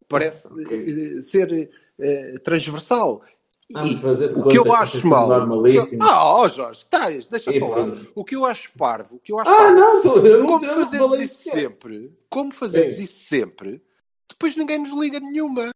Parece 0.08 0.46
Ok. 0.52 1.16
eh, 1.18 1.22
ser 1.22 1.70
eh, 2.00 2.34
transversal. 2.44 3.22
Vamos 3.70 4.00
fazer 4.00 4.36
o 4.38 4.48
que 4.48 4.56
eu 4.58 4.72
acho 4.72 5.06
mal. 5.06 5.28
normalíssimo. 5.28 6.02
Ah, 6.02 6.36
ó 6.36 6.48
Jorge, 6.48 6.80
estás, 6.84 7.26
deixa 7.28 7.50
E 7.54 7.60
falar. 7.60 7.84
pronto. 7.84 8.12
O 8.14 8.24
que 8.24 8.34
eu 8.34 8.46
acho 8.46 8.72
parvo, 8.72 9.16
o 9.16 9.18
que 9.18 9.30
eu 9.32 9.38
acho 9.38 9.50
Ah, 9.50 9.56
parvo, 9.56 9.74
não, 9.78 10.02
tô- 10.02 10.16
eu 10.26 10.46
como 10.46 10.64
eu 10.64 10.74
fazemos 10.74 11.20
isso 11.20 11.50
sempre, 11.50 12.16
como 12.30 12.50
fazemos 12.52 12.94
Sim. 12.94 13.04
isso 13.04 13.24
sempre, 13.28 13.82
depois 14.28 14.56
ninguém 14.56 14.78
nos 14.78 14.90
liga 14.92 15.20
nenhuma. 15.20 15.70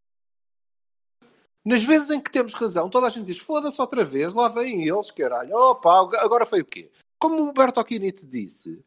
Nas 1.65 1.85
vezes 1.85 2.11
em 2.11 2.21
que 2.21 2.31
temos 2.31 2.55
razão, 2.55 2.89
toda 2.89 3.07
a 3.07 3.11
gente 3.11 3.27
diz: 3.27 3.39
foda-se 3.39 3.81
outra 3.81 4.05
vez, 4.05 4.35
lá 4.35 4.49
vêm 4.49 4.89
eles, 4.89 5.11
caralho. 5.11 5.55
Opa, 5.55 5.93
agora 6.21 6.47
foi 6.47 6.61
o 6.61 6.65
quê? 6.65 6.91
como 7.19 7.41
o 7.41 7.53
Bertocchini 7.53 8.11
te 8.11 8.27
disse, 8.27 8.85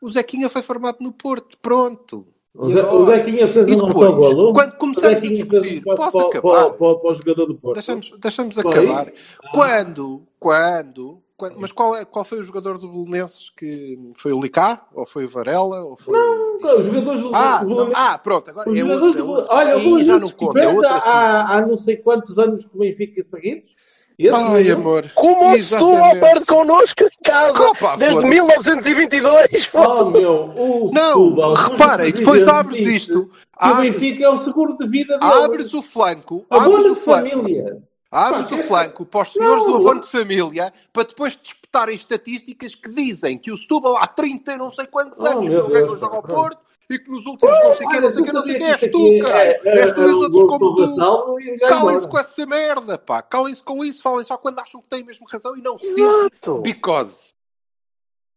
o 0.00 0.10
Zequinha 0.10 0.50
foi 0.50 0.60
formado 0.60 0.96
no 1.00 1.12
Porto. 1.12 1.56
Pronto. 1.58 2.26
O, 2.58 2.68
Zé, 2.70 2.82
o 2.90 3.04
Zequinha 3.06 3.48
fez 3.48 3.68
um 3.70 3.86
depois, 3.86 4.06
autogolo. 4.10 4.52
quando 4.52 4.72
começamos 4.76 5.16
a 5.24 5.28
discutir, 5.28 5.82
posso 5.82 6.16
para, 6.18 6.26
acabar? 6.28 6.50
para, 6.64 6.70
para, 6.72 6.94
para 6.96 7.10
o 7.10 7.14
jogador 7.14 7.46
do 7.46 7.54
Porto. 7.54 7.74
Deixamos, 7.74 8.14
deixamos 8.18 8.58
acabar. 8.58 9.12
Quando, 9.52 10.22
quando, 10.38 11.18
quando- 11.36 11.56
mas 11.60 11.70
qual, 11.72 11.94
é, 11.96 12.04
qual 12.04 12.24
foi 12.24 12.38
o 12.38 12.42
jogador 12.42 12.78
do 12.78 12.88
Belenenses 12.88 13.50
que 13.50 13.98
foi 14.16 14.32
o 14.32 14.40
Licá? 14.40 14.86
Ou 14.94 15.04
foi 15.06 15.24
o 15.26 15.28
Varela? 15.28 15.82
Ou 15.84 15.96
foi... 15.96 16.18
Os 16.18 16.84
jogadores 16.86 17.20
do 17.20 17.30
Ah, 17.34 17.62
não, 17.64 17.90
ah, 17.94 18.18
pronto, 18.18 18.48
agora 18.50 18.70
os 18.70 18.78
é 18.78 18.82
outro. 18.84 19.08
É 19.08 19.12
do- 19.12 19.28
outro. 19.28 19.46
Olha, 19.54 19.74
o 19.74 19.78
Aí 19.78 19.82
já 19.82 19.88
Belenenses 19.90 20.22
não 20.22 20.30
conta, 20.30 20.60
é 20.60 20.68
outro 20.68 20.92
assunto. 20.94 21.12
há, 21.12 21.56
há 21.58 21.66
não 21.66 21.76
sei 21.76 21.96
quantos 21.96 22.38
anos 22.38 22.64
que 22.64 22.74
o 22.74 22.78
Benfica 22.78 23.22
seguidos. 23.22 23.75
Esse 24.18 24.34
Ai, 24.34 24.70
amor. 24.70 25.10
Como 25.14 25.52
o 25.52 25.58
Setúbal 25.58 25.94
Exatamente. 25.96 26.20
perde 26.20 26.46
connosco 26.46 27.02
em 27.04 27.22
casa 27.22 27.62
Opa, 27.68 27.96
desde 27.96 28.14
foda-se. 28.14 28.34
1922. 28.34 29.74
Oh, 29.74 30.04
meu, 30.06 30.32
o 30.56 30.90
Não, 30.92 31.08
Setúbal, 31.12 31.54
repara, 31.54 32.08
o 32.08 32.12
depois 32.12 32.48
abres 32.48 32.80
isto. 32.86 33.26
Que 33.26 33.28
o 33.28 33.30
Abres, 33.58 33.92
Benfica 33.94 34.24
é 34.24 34.28
o 34.30 34.44
seguro 34.44 34.76
de 34.76 34.86
vida 34.88 35.18
dele. 35.18 35.32
abres 35.44 35.74
o 35.74 35.82
flanco. 35.82 36.46
A 36.50 36.56
Abres 36.64 36.86
o 36.86 36.94
de 36.94 37.00
flanco. 37.00 37.28
família. 37.30 37.82
Abres 38.10 38.48
Pá, 38.48 38.56
o 38.56 38.62
flanco 38.62 39.04
para 39.04 39.22
os 39.22 39.32
senhores 39.32 39.64
Não. 39.64 39.72
do 39.72 39.76
abono 39.78 40.00
de 40.00 40.06
família 40.08 40.72
para 40.92 41.02
depois 41.02 41.36
disputarem 41.42 41.94
estatísticas 41.94 42.74
que 42.74 42.88
dizem 42.90 43.36
que 43.36 43.50
o 43.50 43.56
Setúbal 43.56 43.96
há 43.98 44.06
30 44.06 44.52
e 44.52 44.56
não 44.56 44.70
sei 44.70 44.86
quantos 44.86 45.20
Oh, 45.20 45.26
anos 45.26 45.46
que 45.46 45.52
não 45.54 45.68
ganha 45.68 45.84
o 45.84 45.88
Deus, 45.88 46.00
jogo 46.00 46.16
ao 46.16 46.22
pronto. 46.22 46.40
Porto 46.40 46.58
e 46.88 46.98
que 46.98 47.10
nos 47.10 47.26
últimos 47.26 47.54
não 47.64 47.74
sei 47.74 47.86
o 47.86 47.90
quê, 47.90 47.96
Olha, 47.96 48.00
não 48.02 48.10
sei 48.10 48.22
o 48.22 48.24
tu 48.24 48.26
quê, 48.26 48.32
não 48.32 48.42
sei 48.42 48.52
o 48.52 48.58
sabia 48.60 48.72
és 48.74 48.80
que 48.80 48.88
tu, 48.88 48.98
aqui 49.06 49.18
caralho. 49.20 49.50
é- 49.64 49.78
És 49.80 49.92
tu 49.92 50.00
e 50.02 50.04
os 50.06 50.22
outros 50.22 50.42
como 50.42 50.74
tu. 50.74 51.66
Calem-se 51.66 52.08
com 52.08 52.18
essa 52.18 52.46
merda, 52.46 52.96
pá. 52.98 53.22
Calem-se 53.22 53.62
com 53.62 53.84
isso, 53.84 54.02
falem 54.02 54.24
só 54.24 54.36
quando 54.36 54.58
acham 54.60 54.80
que 54.80 54.88
têm 54.88 55.02
mesmo 55.04 55.26
razão 55.28 55.56
e 55.56 55.60
não 55.62 55.76
Exato. 55.80 56.60
because. 56.62 57.34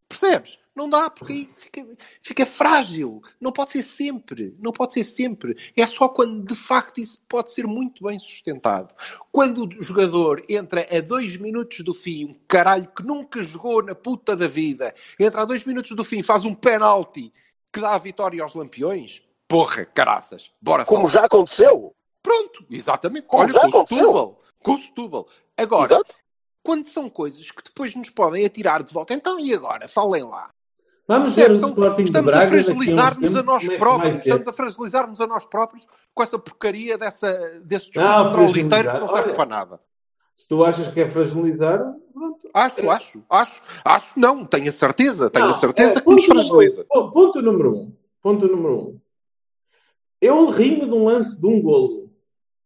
Percebes? 0.08 0.58
Não 0.76 0.90
dá, 0.90 1.10
porque 1.10 1.34
aí 1.34 1.50
fica, 1.54 1.86
fica 2.24 2.46
frágil. 2.46 3.22
Não 3.40 3.52
pode 3.52 3.70
ser 3.72 3.84
sempre. 3.84 4.56
Não 4.60 4.72
pode 4.72 4.94
ser 4.94 5.04
sempre. 5.04 5.56
É 5.78 5.86
só 5.86 6.08
quando 6.10 6.44
de 6.44 6.56
facto 6.56 7.00
isso 7.00 7.24
pode 7.30 7.52
ser 7.52 7.68
muito 7.68 8.04
bem 8.06 8.18
sustentado. 8.18 8.92
Quando 9.32 9.66
o 9.66 9.84
jogador 9.84 10.42
entra 10.50 10.88
a 10.90 11.02
dois 11.02 11.36
minutos 11.36 11.82
do 11.82 11.94
fim, 11.94 12.26
um 12.26 12.36
caralho 12.48 12.88
que 12.96 13.04
nunca 13.04 13.44
jogou 13.44 13.84
na 13.84 13.94
puta 13.94 14.36
da 14.36 14.48
vida, 14.48 14.96
entra 15.20 15.42
a 15.42 15.46
dois 15.46 15.64
minutos 15.66 15.92
do 15.92 16.04
fim, 16.04 16.24
faz 16.24 16.46
um 16.46 16.56
penalti 16.56 17.32
que 17.72 17.80
dá 17.82 17.94
a 17.94 17.98
vitória 17.98 18.42
aos 18.42 18.54
lampiões, 18.54 19.22
porra, 19.48 19.86
caraças, 19.86 20.52
bora 20.62 20.86
Como 20.86 21.02
falar. 21.08 21.14
já 21.14 21.26
aconteceu. 21.26 21.96
Pronto, 22.22 22.66
exatamente. 22.70 23.28
Como 23.28 23.44
Olha, 23.44 23.54
já 23.54 23.60
com 23.62 23.66
o 23.66 23.70
aconteceu. 23.70 23.98
Setúbal. 24.00 24.42
Com 24.64 24.72
o 24.74 24.78
Setúbal. 24.78 25.28
Agora, 25.58 25.86
Exato. 25.86 26.16
quando 26.64 26.88
são 26.88 27.10
coisas 27.10 27.50
que 27.52 27.64
depois 27.64 27.96
nos 27.96 28.10
podem 28.10 28.46
atirar 28.46 28.84
de 28.84 28.94
volta, 28.94 29.14
então 29.14 29.40
e 29.40 29.54
agora? 29.54 29.88
Falem 29.88 30.24
lá. 30.24 30.50
Vamos 31.08 31.36
ver? 31.36 31.50
Então, 31.52 31.70
estamos 31.98 32.32
Braga 32.32 32.46
a 32.46 32.48
fragilizar-nos 32.50 33.36
a 33.36 33.42
nós 33.42 33.68
é 33.68 33.78
próprios. 33.78 34.20
Estamos 34.20 34.48
a 34.48 34.54
fragilizar-nos 34.54 35.20
a 35.22 35.26
nós 35.26 35.44
próprios 35.46 35.88
com 36.14 36.22
essa 36.22 36.38
porcaria 36.38 37.00
dessa, 37.00 37.32
desse 37.64 37.90
Não, 37.96 38.04
discurso 38.04 38.32
troliteiro 38.32 38.92
que 38.92 39.00
não 39.00 39.08
serve 39.08 39.30
Olha. 39.30 39.36
para 39.36 39.46
nada. 39.50 39.80
Se 40.40 40.48
tu 40.48 40.64
achas 40.64 40.88
que 40.88 41.02
é 41.02 41.10
fragilizar, 41.10 41.80
pronto. 42.14 42.40
Acho, 42.54 42.90
acho, 42.90 43.22
acho, 43.30 43.62
acho, 43.84 44.18
não, 44.18 44.46
tenho 44.46 44.70
a 44.70 44.72
certeza, 44.72 45.30
tenho 45.30 45.44
Não, 45.48 45.52
a 45.52 45.54
certeza 45.56 46.00
é, 46.00 46.02
que 46.02 46.10
nos 46.10 46.26
ponto 46.26 46.30
número- 46.34 46.48
fragiliza. 46.48 46.86
Ponto, 46.90 47.42
número 47.42 47.76
um. 47.78 47.94
Ponto 48.22 48.48
número 48.48 48.76
um. 48.80 49.00
Eu 50.22 50.50
rimo 50.50 50.86
de 50.86 50.94
um 50.94 51.04
lance 51.06 51.38
de 51.38 51.46
um 51.46 51.62
golo. 51.62 52.10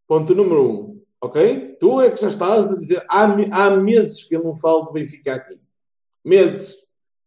Ponto 0.08 0.36
número 0.36 0.63
um. 0.70 1.01
Ok? 1.20 1.77
Tu 1.80 2.01
é 2.01 2.12
que 2.12 2.22
já 2.22 2.27
estás 2.27 2.72
a 2.72 2.75
dizer. 2.77 3.03
Há, 3.10 3.24
há 3.51 3.70
meses 3.72 4.24
que 4.24 4.36
eu 4.36 4.44
não 4.44 4.56
falo 4.56 4.84
do 4.84 4.92
Benfica 4.92 5.34
aqui. 5.34 5.60
Meses. 6.24 6.75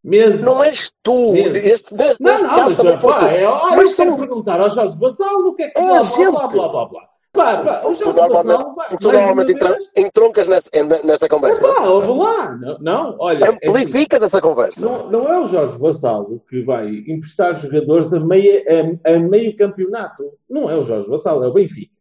Meses. 0.02 0.40
Não 0.40 0.62
és 0.62 0.92
tu. 1.02 1.34
Este, 1.36 1.92
neste 1.92 2.22
Não, 2.22 2.30
neste 2.32 2.46
não, 2.46 2.54
caso 2.54 2.66
mas, 2.70 2.76
também 2.76 2.92
pá, 2.94 3.00
foste 3.00 3.18
tu. 3.18 3.24
é, 3.26 3.44
Mas 3.46 3.78
eu 3.80 3.86
são- 3.88 4.04
quero 4.06 4.18
perguntar 4.18 4.60
ao 4.60 4.70
Jorge 4.70 4.96
Vassalo 4.96 5.48
o 5.48 5.54
que 5.54 5.62
é 5.64 5.70
que 5.70 5.78
É 5.80 5.82
blá, 5.82 5.98
a 5.98 6.02
blá, 6.30 6.46
blá, 6.46 6.68
blá, 6.68 6.84
blá, 6.86 7.08
blá. 7.36 7.56
Pá, 7.56 7.62
pá, 7.62 7.88
o 7.88 7.92
Tu 7.94 8.04
Jorge 8.04 8.12
normalmente, 8.20 8.64
porque 8.74 8.96
tu 8.98 9.12
normalmente 9.12 9.54
vez, 9.54 9.76
entroncas 9.96 10.48
nessa, 10.48 10.70
nessa 11.04 11.28
conversa. 11.28 11.72
Pá, 11.72 11.82
ouve 11.86 12.08
lá. 12.08 12.50
Não, 12.56 12.78
não 12.80 13.16
olha. 13.20 13.44
é 13.44 13.48
assim, 13.48 13.58
Amplificas 13.68 14.22
essa 14.22 14.40
conversa. 14.40 14.84
Não, 14.88 15.10
não 15.10 15.32
é 15.32 15.38
o 15.38 15.46
Jorge 15.46 15.78
Vassalo 15.78 16.42
que 16.48 16.62
vai 16.62 16.88
emprestar 17.06 17.54
jogadores 17.54 18.12
a, 18.12 18.18
meia, 18.18 18.64
a, 19.04 19.12
a 19.14 19.18
meio 19.20 19.56
campeonato. 19.56 20.24
Não 20.50 20.68
é 20.68 20.74
o 20.74 20.82
Jorge 20.82 21.08
Vassalo, 21.08 21.44
é 21.44 21.48
o 21.48 21.52
Benfica. 21.52 21.94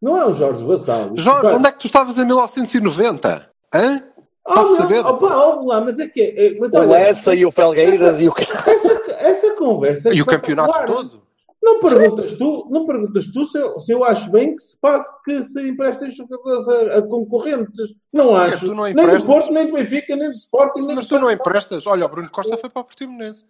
Não 0.00 0.16
é 0.18 0.26
o 0.26 0.32
Jorge 0.34 0.64
Vassalo. 0.64 1.12
Jorge, 1.16 1.42
vai- 1.42 1.54
onde 1.54 1.68
é 1.68 1.72
que 1.72 1.78
tu 1.78 1.86
estavas 1.86 2.18
em 2.18 2.24
1990? 2.26 3.48
Hã? 3.74 4.02
Oh, 4.44 4.54
Posso 4.54 4.70
não, 4.72 4.76
saber? 4.78 5.06
Opa, 5.06 5.36
ouve 5.44 5.66
lá, 5.68 5.80
mas 5.80 6.00
é 6.00 6.08
que 6.08 6.20
é. 6.20 6.46
é- 6.46 6.58
mas 6.58 6.74
O 6.74 6.78
olha, 6.78 6.88
Lessa 6.90 7.32
e 7.32 7.46
o 7.46 7.52
Felgueiras 7.52 8.20
e 8.20 8.28
o 8.28 8.32
que. 8.32 8.42
essa, 8.42 9.00
essa 9.12 9.50
conversa. 9.54 10.08
é 10.08 10.14
E 10.14 10.20
o 10.20 10.26
campeonato 10.26 10.84
todo? 10.86 11.22
Não 11.62 11.78
perguntas 11.78 12.32
tu, 12.32 12.66
não 12.70 12.84
perguntas 12.84 13.24
tu 13.26 13.44
se 13.44 13.56
eu, 13.56 13.78
se 13.78 13.92
eu 13.92 14.02
acho 14.02 14.28
bem 14.32 14.56
que 14.56 14.62
se 14.62 14.76
passe 14.78 15.08
que 15.24 15.42
se 15.44 15.60
emprestem 15.60 16.10
jogadores 16.10 16.68
a, 16.68 16.98
a 16.98 17.02
concorrentes. 17.02 17.94
Não 18.12 18.28
porquê? 18.28 18.54
acho. 18.54 18.66
Tu 18.66 18.74
não 18.74 18.82
nem 18.82 18.94
do? 18.94 19.26
Porto, 19.26 19.52
nem 19.52 19.66
do 19.66 19.72
Benfica, 19.72 20.16
nem 20.16 20.28
do 20.28 20.34
Sporting, 20.34 20.80
nem 20.82 20.96
Mas 20.96 21.06
tu 21.06 21.20
não 21.20 21.30
emprestas. 21.30 21.86
Olha, 21.86 22.04
o 22.04 22.08
Bruno 22.08 22.28
Costa 22.30 22.58
foi 22.58 22.68
para 22.68 22.80
o 22.80 22.84
Portimonense. 22.84 23.44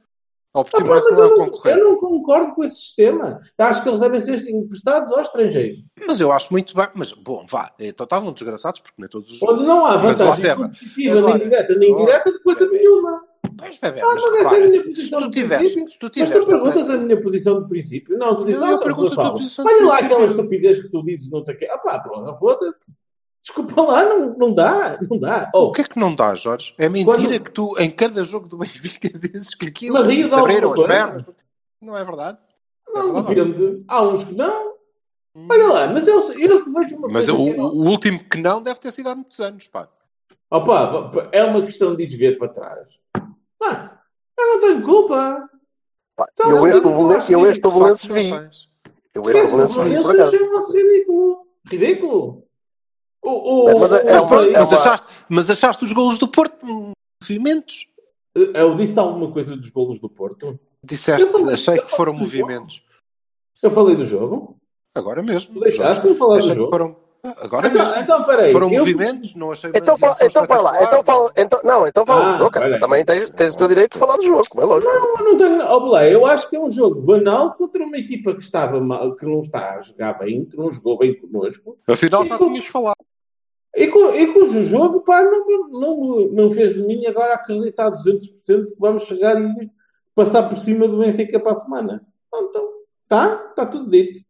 O 0.55 0.61
Ah, 0.61 0.65
pá, 0.65 0.81
mas 0.85 1.05
não 1.07 1.19
é 1.19 1.21
eu, 1.23 1.27
um 1.27 1.31
não, 1.31 1.45
concorrente. 1.47 1.79
eu 1.79 1.85
não 1.85 1.97
concordo 1.97 2.55
com 2.55 2.63
esse 2.63 2.77
sistema. 2.77 3.41
Acho 3.57 3.83
que 3.83 3.89
eles 3.89 4.01
devem 4.01 4.21
ser 4.21 4.47
emprestados 4.51 5.11
ao 5.11 5.23
estrangeiro. 5.23 5.79
Mas 6.07 6.21
eu 6.21 6.31
acho 6.31 6.53
muito 6.53 6.77
bem. 6.77 6.89
Mas, 6.95 7.13
bom, 7.13 7.47
vá. 7.49 7.73
Então 7.79 8.05
estavam 8.05 8.31
desgraçados 8.33 8.83
porque 8.83 8.97
nem 8.99 9.09
todos 9.09 9.31
os. 9.31 9.43
Onde 9.43 9.65
não 9.65 9.87
há 9.87 9.97
Mas 9.97 10.19
vantagem 10.19 10.55
competitiva, 10.55 11.21
nem 11.23 11.39
direta, 11.39 11.75
nem 11.75 11.91
indireta, 11.91 12.31
de 12.31 12.39
coisa 12.41 12.69
nenhuma. 12.69 13.32
Pois, 13.63 13.79
bebê, 13.79 14.01
Ah, 14.01 14.05
mas, 14.07 14.23
mas 14.23 14.35
essa 14.47 14.55
é 14.57 14.65
a 14.65 14.67
minha 14.69 14.83
se 14.83 14.89
posição 14.89 15.21
tu 15.21 15.31
de 15.31 15.41
tiveres, 15.41 15.73
princípio. 15.73 15.89
se 15.93 15.99
tu 15.99 16.03
Mas 16.05 16.11
tu 16.11 16.15
tiveres 16.25 16.51
essa- 16.51 16.71
perguntas 16.73 16.91
a 16.95 16.99
minha 16.99 17.21
posição 17.21 17.63
de 17.63 17.69
princípio. 17.69 18.19
Não, 18.19 18.37
tu 18.37 18.45
dizes, 18.45 18.61
Não, 18.61 18.67
eu 18.67 18.73
Jorge 18.73 18.85
pergunto 18.85 19.13
a 19.13 19.17
tua 19.25 19.33
posição 19.33 19.65
de 19.65 19.73
Olha 19.75 19.87
lá 19.87 19.99
aquela 19.99 20.25
estupidez 20.27 20.81
que 20.81 20.89
tu 20.89 21.03
dizes, 21.05 21.31
não 21.31 21.45
sei 21.45 21.55
o 21.55 21.59
quê. 21.59 21.69
Ah 21.71 21.79
pá, 21.79 21.99
pronto, 22.01 22.39
foda-se. 22.39 22.95
Desculpa 23.45 23.83
lá, 23.83 24.05
não, 24.05 24.39
não 24.39 24.55
dá, 24.55 24.99
não 25.11 25.19
dá. 25.19 25.51
Oh, 25.55 25.65
O 25.65 25.73
que 25.73 25.81
é 25.81 25.85
que 25.85 25.99
não 25.99 26.15
dá, 26.15 26.33
Jorge? 26.35 26.75
É 26.79 26.89
mentira 26.89 27.17
Quando- 27.17 27.41
que 27.45 27.51
tu, 27.51 27.75
em 27.79 27.91
cada 27.91 28.23
jogo 28.23 28.47
do 28.49 28.57
Benfica, 28.59 29.09
dizes 29.19 29.55
que 29.55 29.67
aquilo 29.67 29.97
se 30.05 30.35
abriram 30.35 30.73
as 30.73 30.83
pernas. 30.85 31.25
Não 31.81 31.97
é 31.97 32.05
verdade? 32.05 32.39
não 32.95 33.01
é 33.19 33.23
verdade. 33.23 33.53
depende. 33.53 33.85
Há 33.89 34.03
uns 34.03 34.25
que 34.25 34.35
não. 34.35 34.73
Olha 35.35 35.67
lá, 35.69 35.87
mas 35.89 36.07
eu, 36.07 36.21
eu 36.35 36.61
se 36.61 36.71
vejo 36.73 36.97
uma 36.97 37.09
Mas 37.09 37.27
coisa 37.27 37.35
o, 37.35 37.49
eu- 37.49 37.63
o 37.65 37.89
último 37.89 38.23
que 38.23 38.37
não 38.39 38.61
deve 38.63 38.79
ter 38.79 38.93
sido 38.93 39.09
há 39.09 39.15
muitos 39.15 39.41
anos, 39.41 39.67
pá. 39.67 39.89
Opa, 40.51 41.11
é 41.33 41.43
uma 41.43 41.63
questão 41.63 41.97
de 41.97 42.07
desver 42.07 42.37
para 42.37 42.49
trás. 42.49 42.89
Ah, 43.63 43.99
eu 44.39 44.47
não 44.49 44.61
tenho 44.61 44.83
culpa. 44.83 45.49
Pá, 46.17 46.27
Então, 46.33 46.51
Eu 46.51 46.67
este 46.69 46.85
eu 46.87 46.91
eu 47.73 47.89
este 47.93 48.09
não 48.09 48.17
vi. 48.17 48.31
Eu 49.15 49.23
este 49.23 49.47
Valenços 49.47 49.85
vi, 49.85 50.03
por 50.03 50.15
acaso. 50.15 50.37
achei 50.37 50.83
ridículo. 50.83 51.47
Ridículo. 51.67 52.45
O, 53.23 53.65
o, 53.65 53.69
É, 53.71 53.79
mas 53.79 53.93
é- 53.95 54.13
é 54.17 54.21
uma- 54.21 54.45
é 54.47 54.53
mas 54.59 54.73
achaste, 54.73 55.07
mas 55.29 55.51
achaste 55.51 55.85
os 55.85 55.93
golos 55.93 56.19
do 56.19 56.27
Porto 56.27 56.57
movimentos? 57.23 57.87
Eu 58.35 58.75
disse 58.75 58.99
alguma 58.99 59.31
coisa 59.31 59.57
dos 59.57 59.69
golos 59.71 60.01
do 60.01 60.09
Porto? 60.09 60.59
Disseste, 60.85 61.27
Eu 61.31 61.39
falei- 61.39 61.55
achei 61.55 61.79
que 61.81 61.91
foram 61.91 62.13
movimentos. 62.15 62.83
Eu 63.63 63.71
falei 63.71 63.95
do 63.95 64.05
jogo? 64.05 64.57
Agora 64.95 65.23
mesmo. 65.23 65.55
Tu 65.55 65.61
deixaste 65.61 66.05
eu 66.07 66.17
falar 66.17 66.35
do 66.35 66.39
Achei 66.41 66.55
jogo? 66.57 66.71
foram. 66.71 66.97
Agora 67.25 67.69
Então, 67.69 67.85
mesmo. 67.85 68.01
então 68.01 68.25
peraí. 68.25 68.51
Foram 68.51 68.69
eu- 68.73 68.81
movimentos, 68.81 69.35
não 69.37 69.53
achei 69.53 69.71
Então, 69.73 69.95
uma 69.95 69.99
fala, 69.99 70.17
então 70.29 70.45
para 70.47 70.61
lá. 70.61 70.83
Então 70.83 71.05
fala, 71.05 71.33
então, 71.37 71.61
não, 71.63 71.87
então 71.87 72.05
fala 72.05 72.25
Ah, 72.27 72.33
do 72.33 72.39
jogo. 72.39 72.51
cara. 72.51 72.81
Também 72.81 73.05
tens, 73.05 73.31
tens 73.31 73.55
o 73.55 73.59
teu 73.59 73.69
direito 73.69 73.93
de 73.93 73.99
falar 74.01 74.17
do 74.17 74.25
jogo, 74.25 74.43
como 74.51 74.63
é 74.63 74.67
lógico. 74.67 74.91
Eu 74.93 75.25
não 75.25 75.37
tenho. 75.37 75.81
Belé, 75.83 76.15
eu 76.15 76.27
acho 76.27 76.51
que 76.51 76.57
é 76.57 76.61
um 76.61 76.69
jogo 76.69 77.01
banal 77.01 77.55
contra 77.55 77.85
uma 77.85 77.97
equipa 77.97 78.35
que 78.35 78.43
estava 78.43 78.81
mal, 78.81 79.15
que 79.15 79.25
não 79.25 79.41
está 79.41 79.77
a 79.77 79.81
jogar 79.83 80.15
bem, 80.19 80.45
que 80.45 80.57
não 80.57 80.69
jogou 80.69 80.99
bem 80.99 81.15
connosco. 81.17 81.79
Afinal, 81.89 82.25
só 82.25 82.37
tinhas 82.39 82.67
falado. 82.67 82.97
E, 83.77 83.87
co- 83.87 84.15
e 84.15 84.27
cujo 84.35 84.65
jogo, 84.65 85.01
pá, 85.03 85.23
não, 85.23 85.69
não, 85.71 86.29
não 86.33 86.51
fez 86.51 86.75
de 86.75 86.83
mim 86.83 87.07
agora 87.07 87.35
acreditar 87.35 87.89
200% 87.91 88.67
que 88.67 88.75
vamos 88.81 89.05
chegar 89.05 89.41
e 89.41 89.71
passar 90.15 90.43
por 90.49 90.59
cima 90.59 90.89
do 90.89 90.99
Benfica 90.99 91.39
para 91.39 91.53
a 91.53 91.55
semana. 91.55 92.05
Então, 92.29 92.49
Então, 92.51 92.69
tá? 93.09 93.47
Está 93.51 93.65
tudo 93.65 93.89
dito. 93.89 94.21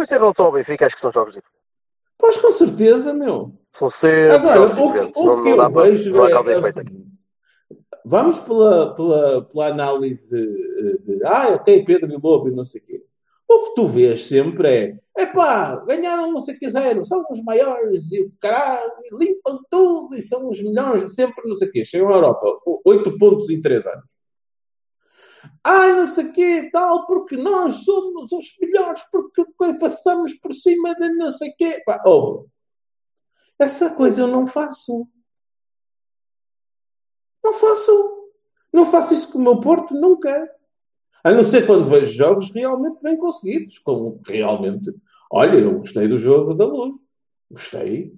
Isso 0.00 0.14
em 0.14 0.18
relação 0.18 0.46
ao 0.46 0.52
Benfica, 0.52 0.86
acho 0.86 0.94
que 0.94 1.00
são 1.00 1.12
jogos 1.12 1.32
diferentes. 1.34 1.60
Pois 2.18 2.36
com 2.36 2.52
certeza, 2.52 3.12
meu. 3.12 3.52
São 3.72 3.88
sempre 3.88 4.30
Agora, 4.36 4.54
jogos 4.54 4.78
o 4.78 4.86
diferentes. 4.86 5.22
o 5.22 5.24
não, 5.24 5.36
que 5.36 5.42
não 5.42 5.50
eu 5.50 5.56
dá 5.56 5.70
para. 5.70 5.90
vejo 5.90 6.10
Não 6.10 6.24
há 6.24 6.28
é, 6.28 6.32
causa 6.32 6.52
é 6.52 6.58
efeito 6.58 6.80
aqui. 6.80 7.04
Vamos 8.04 8.38
pela, 8.40 8.94
pela, 8.94 9.42
pela 9.44 9.66
análise 9.68 10.36
eh, 10.36 10.96
de 11.02 11.24
ah, 11.24 11.48
ok, 11.54 11.84
Pedro 11.84 12.10
e 12.12 12.16
Lobo 12.16 12.48
e 12.48 12.52
não 12.52 12.64
sei 12.64 12.80
o 12.80 12.84
quê. 12.84 13.04
O 13.48 13.64
que 13.64 13.74
tu 13.74 13.86
vês 13.88 14.26
sempre 14.26 14.68
é 14.68 15.22
epá, 15.22 15.76
ganharam 15.86 16.30
não 16.32 16.40
sei 16.40 16.54
o 16.54 16.58
que 16.58 16.70
zero, 16.70 17.04
são 17.04 17.24
os 17.30 17.42
maiores 17.42 18.10
e 18.12 18.22
o 18.22 18.32
caralho, 18.40 18.90
limpam 19.12 19.58
tudo 19.68 20.14
e 20.14 20.22
são 20.22 20.48
os 20.48 20.62
melhores 20.62 21.14
sempre 21.14 21.46
não 21.48 21.56
sei 21.56 21.68
o 21.68 21.72
quê. 21.72 21.84
Chegam 21.84 22.08
à 22.08 22.14
Europa, 22.14 22.46
oito 22.84 23.18
pontos 23.18 23.50
em 23.50 23.60
três 23.60 23.86
anos. 23.86 24.04
Ai, 25.62 25.92
não 25.92 26.08
sei 26.08 26.24
o 26.24 26.32
quê, 26.32 26.70
tal, 26.72 27.06
porque 27.06 27.36
nós 27.36 27.84
somos 27.84 28.32
os 28.32 28.56
melhores, 28.60 29.02
porque 29.12 29.44
passamos 29.78 30.32
por 30.34 30.52
cima 30.54 30.94
de 30.94 31.10
não 31.10 31.30
sei 31.30 31.50
o 31.50 31.56
quê. 31.56 31.82
Pá, 31.84 32.02
oh, 32.06 32.46
essa 33.58 33.90
coisa 33.90 34.22
eu 34.22 34.26
não 34.26 34.46
faço. 34.46 35.06
Não 37.44 37.52
faço. 37.52 38.30
Não 38.72 38.86
faço 38.86 39.12
isso 39.12 39.30
com 39.30 39.38
o 39.38 39.42
meu 39.42 39.60
Porto 39.60 39.94
nunca. 39.94 40.50
A 41.22 41.30
não 41.30 41.44
ser 41.44 41.66
quando 41.66 41.84
vejo 41.84 42.10
jogos 42.12 42.50
realmente 42.50 42.98
bem 43.02 43.18
conseguidos. 43.18 43.78
Como 43.80 44.18
realmente. 44.26 44.90
Olha, 45.30 45.58
eu 45.58 45.78
gostei 45.78 46.08
do 46.08 46.16
jogo 46.16 46.54
da 46.54 46.64
Luz. 46.64 46.94
Gostei. 47.50 48.14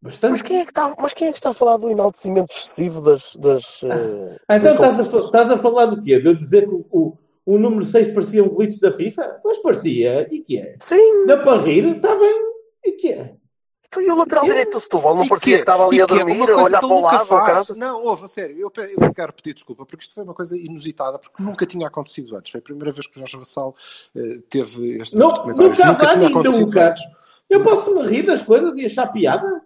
Bastante. 0.00 0.30
Mas 0.32 0.42
quem, 0.42 0.58
é 0.60 0.64
que 0.64 0.70
está, 0.70 0.94
mas 0.98 1.14
quem 1.14 1.28
é 1.28 1.32
que 1.32 1.38
está 1.38 1.50
a 1.50 1.54
falar 1.54 1.78
do 1.78 1.90
enaltecimento 1.90 2.52
excessivo 2.52 3.00
das. 3.02 3.34
das 3.36 3.82
eh, 3.82 4.36
Ah, 4.48 4.56
então 4.56 4.74
das 4.74 4.94
estás 4.94 5.14
a, 5.14 5.18
estás 5.24 5.50
a 5.50 5.58
falar 5.58 5.86
do 5.86 6.02
quê? 6.02 6.18
De 6.20 6.28
eu 6.28 6.34
dizer 6.34 6.68
que 6.68 6.74
o, 6.90 7.16
o, 7.44 7.58
número 7.58 7.84
6 7.84 8.10
parecia 8.10 8.44
um 8.44 8.48
glitch 8.48 8.78
da 8.78 8.92
FIFA? 8.92 9.40
Mas 9.44 9.58
parecia. 9.58 10.28
E 10.30 10.40
que 10.40 10.58
é? 10.58 10.76
Sim, 10.80 11.26
Dá 11.26 11.38
para 11.38 11.60
rir? 11.62 11.96
Está 11.96 12.14
bem. 12.14 12.40
E 12.84 12.92
que 12.92 13.12
é? 13.12 13.34
então 13.88 14.02
e 14.02 14.10
o 14.10 14.16
lateral 14.16 14.44
direito 14.44 14.72
do 14.72 14.80
Setúbal 14.80 15.14
não 15.14 15.24
E 15.24 15.28
parecia 15.28 15.52
que, 15.54 15.58
é- 15.58 15.60
estava 15.60 15.86
ali 15.86 16.02
a 16.02 16.06
que 16.06 16.12
é 16.12 16.16
dormir, 16.18 16.34
uma 16.36 16.44
a 16.44 16.46
coisa 16.48 16.62
olhar 16.64 16.80
que 16.80 16.86
para 16.86 16.96
o 16.96 17.00
lado, 17.00 17.24
faz. 17.26 17.68
Não, 17.70 18.04
ouve, 18.04 18.24
a 18.24 18.28
sério, 18.28 18.56
eu, 18.58 18.70
eu 19.00 19.14
quero 19.14 19.32
pedir 19.32 19.54
desculpa, 19.54 19.86
porque 19.86 20.02
isto 20.04 20.14
foi 20.14 20.24
uma 20.24 20.34
coisa 20.34 20.56
inusitada, 20.58 21.18
porque 21.18 21.42
nunca 21.42 21.64
tinha 21.64 21.86
acontecido 21.86 22.36
antes. 22.36 22.52
Foi 22.52 22.58
a 22.58 22.62
primeira 22.62 22.92
vez 22.92 23.06
que 23.06 23.16
o 23.16 23.18
Jorge 23.18 23.36
Vassal 23.38 23.74
eh, 24.14 24.40
teve 24.50 24.98
este 25.00 25.16
Não, 25.16 25.28
tipo 25.32 25.46
de 25.48 25.54
comentários. 25.54 25.78
nunca 25.78 25.92
Nunca 26.04 26.14
tinha 26.14 26.28
acontecido 26.28 26.66
nunca. 26.66 26.88
antes. 26.90 27.04
Eu 27.48 27.62
posso 27.62 27.94
me 27.94 28.02
rir 28.06 28.22
das 28.24 28.42
coisas 28.42 28.76
e 28.76 28.84
achar 28.86 29.06
piada? 29.06 29.62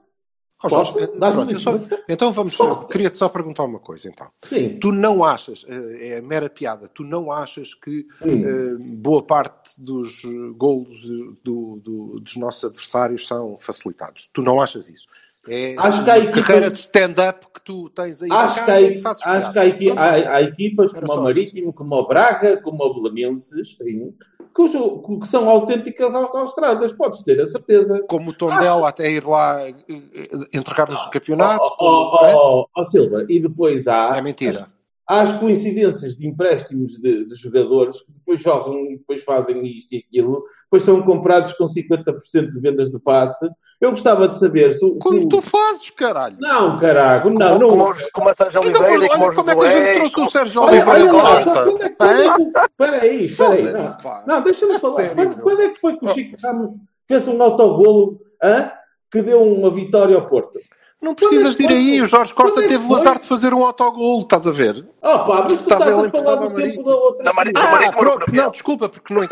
Ó, 0.62 0.68
Jorge, 0.68 0.98
eh, 0.98 1.06
pronto, 1.06 1.58
só- 1.58 1.76
então 2.08 2.32
vamos, 2.32 2.58
queria-te 2.90 3.16
só 3.16 3.28
perguntar 3.30 3.64
uma 3.64 3.78
coisa, 3.78 4.08
então. 4.08 4.26
Sim. 4.46 4.78
Tu 4.78 4.92
não 4.92 5.24
achas, 5.24 5.64
eh, 5.68 6.16
é 6.16 6.20
mera 6.20 6.50
piada, 6.50 6.86
tu 6.88 7.02
não 7.02 7.32
achas 7.32 7.72
que 7.72 8.06
eh, 8.22 8.74
boa 8.78 9.22
parte 9.22 9.72
dos 9.80 10.22
golos 10.56 11.00
do- 11.42 11.76
do- 11.82 12.20
dos 12.20 12.36
nossos 12.36 12.62
adversários 12.64 13.26
são 13.26 13.56
facilitados? 13.58 14.28
Tu 14.34 14.42
não 14.42 14.60
achas 14.60 14.90
isso? 14.90 15.06
É 15.48 15.74
Acho 15.78 16.04
que 16.04 16.10
há 16.10 16.18
equipas- 16.18 16.46
carreira 16.46 16.70
de 16.70 16.76
stand-up 16.76 17.46
que 17.54 17.60
tu 17.62 17.88
tens 17.88 18.22
aí 18.22 18.28
Acho 18.30 18.62
que, 18.62 18.70
há, 18.70 18.80
e 18.82 19.00
acho 19.02 19.52
que 19.52 19.90
há, 19.90 19.94
há- 19.98 20.34
há 20.36 20.42
equipas 20.42 20.92
Era 20.94 21.06
como 21.06 21.20
o 21.20 21.24
Marítimo, 21.24 21.72
como 21.72 21.94
o 21.94 22.06
Braga, 22.06 22.58
como 22.60 22.84
o 22.84 23.00
Belenenses, 23.02 23.74
sim, 23.78 24.12
cujo- 24.54 25.18
que 25.20 25.26
são 25.28 25.48
autênticas 25.48 26.14
autoestradas, 26.14 26.92
podes 26.92 27.22
ter 27.22 27.40
a 27.40 27.46
certeza. 27.46 28.00
Como 28.08 28.30
o 28.30 28.32
Tondela 28.34 28.88
até 28.88 29.10
ir 29.10 29.24
lá 29.26 29.60
eh, 29.68 29.74
eh, 29.88 30.28
entregar-nos 30.52 31.04
o 31.06 31.10
campeonato. 31.10 31.62
Ó 31.64 31.70
como- 31.76 31.90
ó, 31.90 32.26
é? 32.26 32.34
ó, 32.34 32.66
ó, 32.76 32.82
Silva, 32.84 33.24
e 33.28 33.40
depois 33.40 33.86
há, 33.88 34.16
É 34.16 34.22
mentira. 34.22 34.68
há 34.68 34.79
as 35.12 35.32
coincidências 35.32 36.16
de 36.16 36.24
empréstimos 36.28 36.92
de, 36.92 37.24
de 37.26 37.34
jogadores 37.34 38.00
que 38.00 38.12
depois 38.12 38.40
jogam 38.40 38.84
e 38.86 38.96
depois 38.98 39.24
fazem 39.24 39.60
isto 39.66 39.92
e 39.92 39.98
aquilo, 40.06 40.44
depois 40.64 40.84
são 40.84 41.02
comprados 41.02 41.52
com 41.54 41.64
50% 41.66 42.48
de 42.48 42.60
vendas 42.60 42.90
de 42.92 42.98
passe. 43.00 43.48
Eu 43.80 43.90
gostava 43.90 44.28
de 44.28 44.38
saber 44.38 44.72
se, 44.74 44.84
o- 44.84 44.92
se 44.92 44.98
Como 45.00 45.24
o- 45.24 45.28
tu 45.28 45.40
fazes, 45.42 45.90
caralho? 45.90 46.36
Não, 46.38 46.78
caraca, 46.78 47.28
não, 47.28 47.34
Como, 47.54 47.58
não. 47.58 47.68
como, 47.70 47.94
como 48.12 48.28
a 48.28 48.34
Sérgio 48.34 48.60
Oliveira 48.60 48.86
foi- 48.86 49.08
como 49.08 49.24
olha 49.24 49.34
como 49.34 49.50
é 49.50 49.54
que 49.56 49.64
a 49.64 49.68
gente 49.68 49.98
trouxe 49.98 50.12
o 50.12 50.16
como- 50.16 50.30
Sérgio 50.30 50.62
Olha, 50.62 50.72
Oliveira 50.88 51.10
quando 51.10 51.82
é 51.82 51.82
é 51.82 52.66
Espera 52.68 53.00
aí, 53.02 53.22
espera 53.24 53.52
aí. 53.54 53.62
Não. 53.64 54.26
Não, 54.36 54.42
deixa-me 54.44 54.74
A 54.74 54.78
falar. 54.78 54.94
sério, 54.96 55.14
quando, 55.16 55.40
quando 55.40 55.62
é 55.62 55.68
que 55.70 55.80
foi 55.80 55.96
que 55.96 56.04
o. 56.06 56.14
Chico 56.14 56.36
Ramos 56.40 56.70
fez 57.08 57.26
um 57.26 57.42
autogolo 57.42 58.20
hã? 58.42 58.70
que 59.10 59.22
deu 59.22 59.42
uma 59.42 59.70
vitória 59.70 60.14
ao 60.14 60.28
Porto? 60.28 60.60
Não 61.00 61.14
precisas 61.14 61.56
de 61.56 61.64
ir 61.64 61.68
aí. 61.70 62.02
O 62.02 62.06
Jorge 62.06 62.34
Costa 62.34 62.62
é 62.62 62.68
teve 62.68 62.84
o 62.86 62.94
azar 62.94 63.18
de 63.18 63.24
fazer 63.26 63.54
um 63.54 63.64
autogol, 63.64 64.20
estás 64.20 64.46
a 64.46 64.50
ver? 64.50 64.84
Oh, 65.00 65.18
pá, 65.20 65.42
mas 65.42 65.56
tu 65.56 65.62
Estava 65.62 65.84
estás 65.84 65.86
ele 65.86 65.90
a 65.90 65.94
falar 65.94 66.06
emprestado 66.06 66.38
do 66.38 66.44
ao 66.44 66.48
tempo 66.50 66.58
Marítimo. 66.60 66.84
da 66.84 66.94
outra 66.96 67.24
Na 67.24 67.32
Marítimo. 67.32 67.64
Marítimo 67.64 67.78
Ah, 67.78 67.86
era 67.88 67.96
pronto, 67.96 68.34
não, 68.34 68.50
desculpa, 68.50 68.88
porque 68.90 69.14
não 69.14 69.20
a 69.22 69.24
é, 69.24 69.28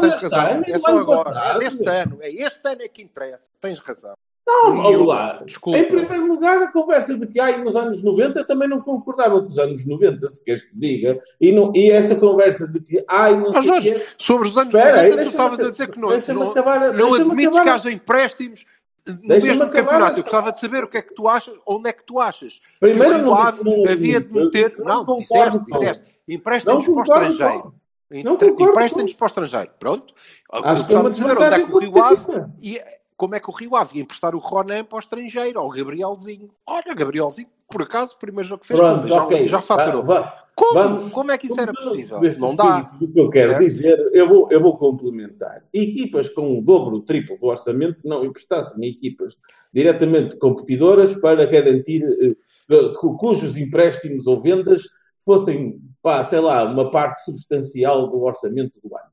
tens 0.00 0.14
razão. 0.22 0.40
ano, 0.46 0.64
É 0.66 0.72
do 0.72 0.78
só 0.80 0.96
agora. 0.98 1.40
É 1.54 1.58
deste 1.58 1.88
ano. 1.88 2.18
É 2.20 2.30
este 2.30 2.68
ano 2.68 2.82
é 2.82 2.88
que 2.88 3.02
interessa. 3.02 3.50
Tens 3.60 3.78
razão. 3.78 4.14
Não, 4.46 4.90
eu- 4.92 5.04
lá. 5.04 5.42
desculpa. 5.44 5.78
Em 5.78 5.84
primeiro 5.88 6.26
lugar, 6.26 6.62
a 6.62 6.72
conversa 6.72 7.14
de 7.18 7.26
que 7.26 7.38
ai, 7.38 7.62
nos 7.62 7.76
anos 7.76 8.02
90 8.02 8.40
eu 8.40 8.46
também 8.46 8.66
não 8.66 8.80
concordava 8.80 9.40
com 9.42 9.46
os 9.46 9.58
anos 9.58 9.84
90, 9.86 10.26
se 10.28 10.42
queres 10.42 10.64
que 10.64 10.70
diga. 10.74 11.18
E, 11.40 11.52
não, 11.52 11.70
e 11.74 11.90
esta 11.90 12.14
conversa 12.16 12.66
de 12.66 12.80
que 12.80 13.04
ai, 13.08 13.36
não 13.36 13.50
Ó 13.50 13.52
sei 13.54 13.62
Jorge, 13.62 14.02
sobre 14.16 14.48
os 14.48 14.56
anos 14.56 14.74
Espera 14.74 15.00
aí, 15.02 15.10
90, 15.10 15.22
tu 15.24 15.28
estavas 15.30 15.60
a 15.60 15.68
dizer 15.70 15.88
que 15.90 15.98
não, 16.00 16.08
deixa-me 16.08 16.40
não, 16.40 16.50
acabar- 16.50 16.94
não 16.94 17.14
admites 17.14 17.46
acabar- 17.48 17.62
que 17.64 17.68
haja 17.70 17.90
empréstimos 17.92 18.64
no 19.12 19.28
mesmo 19.42 19.68
campeonato. 19.70 20.18
Eu 20.18 20.22
gostava 20.22 20.52
de 20.52 20.58
saber 20.58 20.84
o 20.84 20.88
que 20.88 20.98
é 20.98 21.02
que 21.02 21.14
tu 21.14 21.28
achas, 21.28 21.54
onde 21.66 21.88
é 21.88 21.92
que 21.92 22.04
tu 22.04 22.18
achas. 22.20 22.60
Primeiro, 22.80 23.14
que 23.14 23.20
o 23.20 23.24
Rio 23.24 23.34
Ave 23.34 23.64
não- 23.64 23.90
havia 23.92 24.20
de 24.20 24.32
meter. 24.32 24.74
não 24.78 25.04
Não, 25.04 25.16
disseste, 25.16 25.58
disseste. 25.66 26.04
Não 26.28 26.34
Emprestem-nos 26.36 26.84
para 26.84 26.94
o 26.94 27.02
estrangeiro. 27.02 27.74
Emprestem-nos 28.10 29.14
para 29.14 29.24
o 29.24 29.26
estrangeiro. 29.26 29.70
Pronto. 29.78 30.14
Eu 30.52 30.64
Acho 30.64 30.82
gostava 30.84 31.10
de 31.10 31.18
saber 31.18 31.36
onde 31.38 31.54
é 31.54 31.64
que 31.66 31.72
o 31.72 31.78
Rio 31.78 32.02
Ave 32.04 32.26
e 32.62 32.80
como 33.16 33.34
é 33.34 33.40
que 33.40 33.50
o 33.50 33.52
Rio 33.52 33.76
Ave 33.76 33.96
ia 33.96 34.02
emprestar 34.02 34.34
o 34.34 34.38
Ronan 34.38 34.84
para 34.84 34.96
o 34.96 35.00
estrangeiro, 35.00 35.58
ao 35.58 35.68
Gabrielzinho. 35.70 36.50
Olha, 36.66 36.94
Gabrielzinho, 36.94 37.48
por 37.70 37.82
acaso, 37.82 38.14
o 38.14 38.18
primeiro 38.18 38.48
jogo 38.48 38.62
que 38.62 38.68
fez, 38.68 38.80
Pronto, 38.80 39.06
já, 39.08 39.24
ok. 39.24 39.46
já 39.48 39.60
faturou. 39.60 40.02
Va- 40.02 40.20
va- 40.20 40.44
Como? 40.54 40.74
vamos- 40.74 41.10
como 41.12 41.30
é 41.30 41.38
que 41.38 41.46
isso 41.46 41.60
era 41.60 41.72
possível? 41.72 42.20
Não 42.38 42.50
o 42.50 42.56
dá. 42.56 42.80
Do 42.80 43.06
que 43.12 43.20
eu 43.20 43.30
quero 43.30 43.50
Certo? 43.52 43.62
dizer, 43.64 44.10
eu 44.12 44.28
vou, 44.28 44.48
eu 44.50 44.60
vou 44.60 44.76
complementar. 44.76 45.62
Equipas 45.72 46.28
com 46.30 46.58
o 46.58 46.62
dobro, 46.62 46.96
o 46.96 47.02
triplo 47.02 47.36
do 47.38 47.46
orçamento 47.46 48.00
não 48.04 48.24
emprestassem 48.24 48.82
equipas 48.88 49.36
diretamente 49.72 50.36
competidoras 50.36 51.14
para 51.14 51.44
garantir 51.46 52.02
eh, 52.02 52.34
eh, 52.74 52.88
cu- 52.98 53.16
cujos 53.18 53.56
empréstimos 53.56 54.26
ou 54.26 54.40
vendas 54.40 54.82
fossem, 55.24 55.78
pá, 56.02 56.24
sei 56.24 56.40
lá, 56.40 56.64
uma 56.64 56.90
parte 56.90 57.22
substancial 57.24 58.08
do 58.08 58.20
orçamento 58.22 58.80
do 58.82 58.88
ano. 58.96 59.10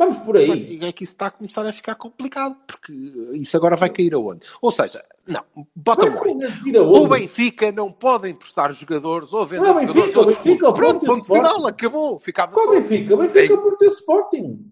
Vamos 0.00 0.16
por 0.16 0.34
aí. 0.38 0.78
É 0.82 0.92
que 0.92 1.04
isso 1.04 1.12
está 1.12 1.26
a 1.26 1.30
começar 1.30 1.66
a 1.66 1.72
ficar 1.74 1.94
complicado, 1.94 2.56
porque 2.66 2.90
isso 3.34 3.54
agora 3.54 3.76
vai 3.76 3.90
cair 3.90 4.14
aonde? 4.14 4.46
Ou 4.62 4.72
seja, 4.72 5.04
não, 5.26 5.42
bota? 5.76 6.06
O 6.06 7.06
Benfica 7.06 7.70
não 7.70 7.92
pode 7.92 8.30
emprestar 8.30 8.72
jogadores 8.72 9.34
ou 9.34 9.44
vender 9.44 9.60
Não, 9.66 9.74
jogadores 9.74 9.94
Benfica, 10.00 10.18
outros 10.18 10.38
Benfica, 10.38 10.58
clubes. 10.72 10.80
Pronto, 10.80 11.04
ponto 11.04 11.20
Sporting. 11.22 11.48
final, 11.48 11.66
acabou. 11.66 12.18
Ficava 12.18 12.52
Qual 12.52 12.64
só 12.64 12.72
assim. 12.76 12.88
Benfica? 12.96 13.14
O 13.14 13.18
Benfica 13.18 13.52
É 13.52 13.56
por 13.58 13.76
ter 13.76 13.86
Sporting. 13.88 14.70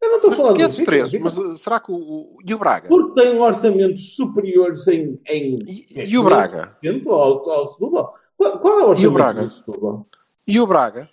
Eu 0.00 0.08
não 0.10 0.16
estou 0.16 0.28
a 0.28 0.30
Mas 0.30 0.36
falar 0.36 0.48
porque 0.50 0.62
esses 0.62 0.84
três? 0.84 1.02
Benfica. 1.04 1.24
Mas 1.24 1.38
uh, 1.38 1.56
será 1.56 1.80
que 1.80 1.90
o, 1.90 1.94
o- 1.96 2.36
e 2.46 2.54
o 2.54 2.58
Braga? 2.58 2.86
Porque 2.86 3.20
tem 3.20 3.38
orçamentos 3.40 4.14
superiores 4.14 4.86
em. 4.88 5.18
em 5.26 5.54
E, 5.66 5.86
e 6.10 6.18
o 6.18 6.22
Braga? 6.22 6.76
Ao, 7.06 7.50
ao 7.50 7.72
Setúbal. 7.72 8.14
Qual, 8.36 8.58
qual 8.58 8.78
é 8.78 8.84
o 8.84 8.88
orçamento 8.90 9.02
E 9.02 9.06
o 9.06 9.10
Braga? 9.10 9.42
do 9.44 9.50
Setúbal? 9.50 10.06
E 10.46 10.60
o 10.60 10.66
Braga? 10.66 11.08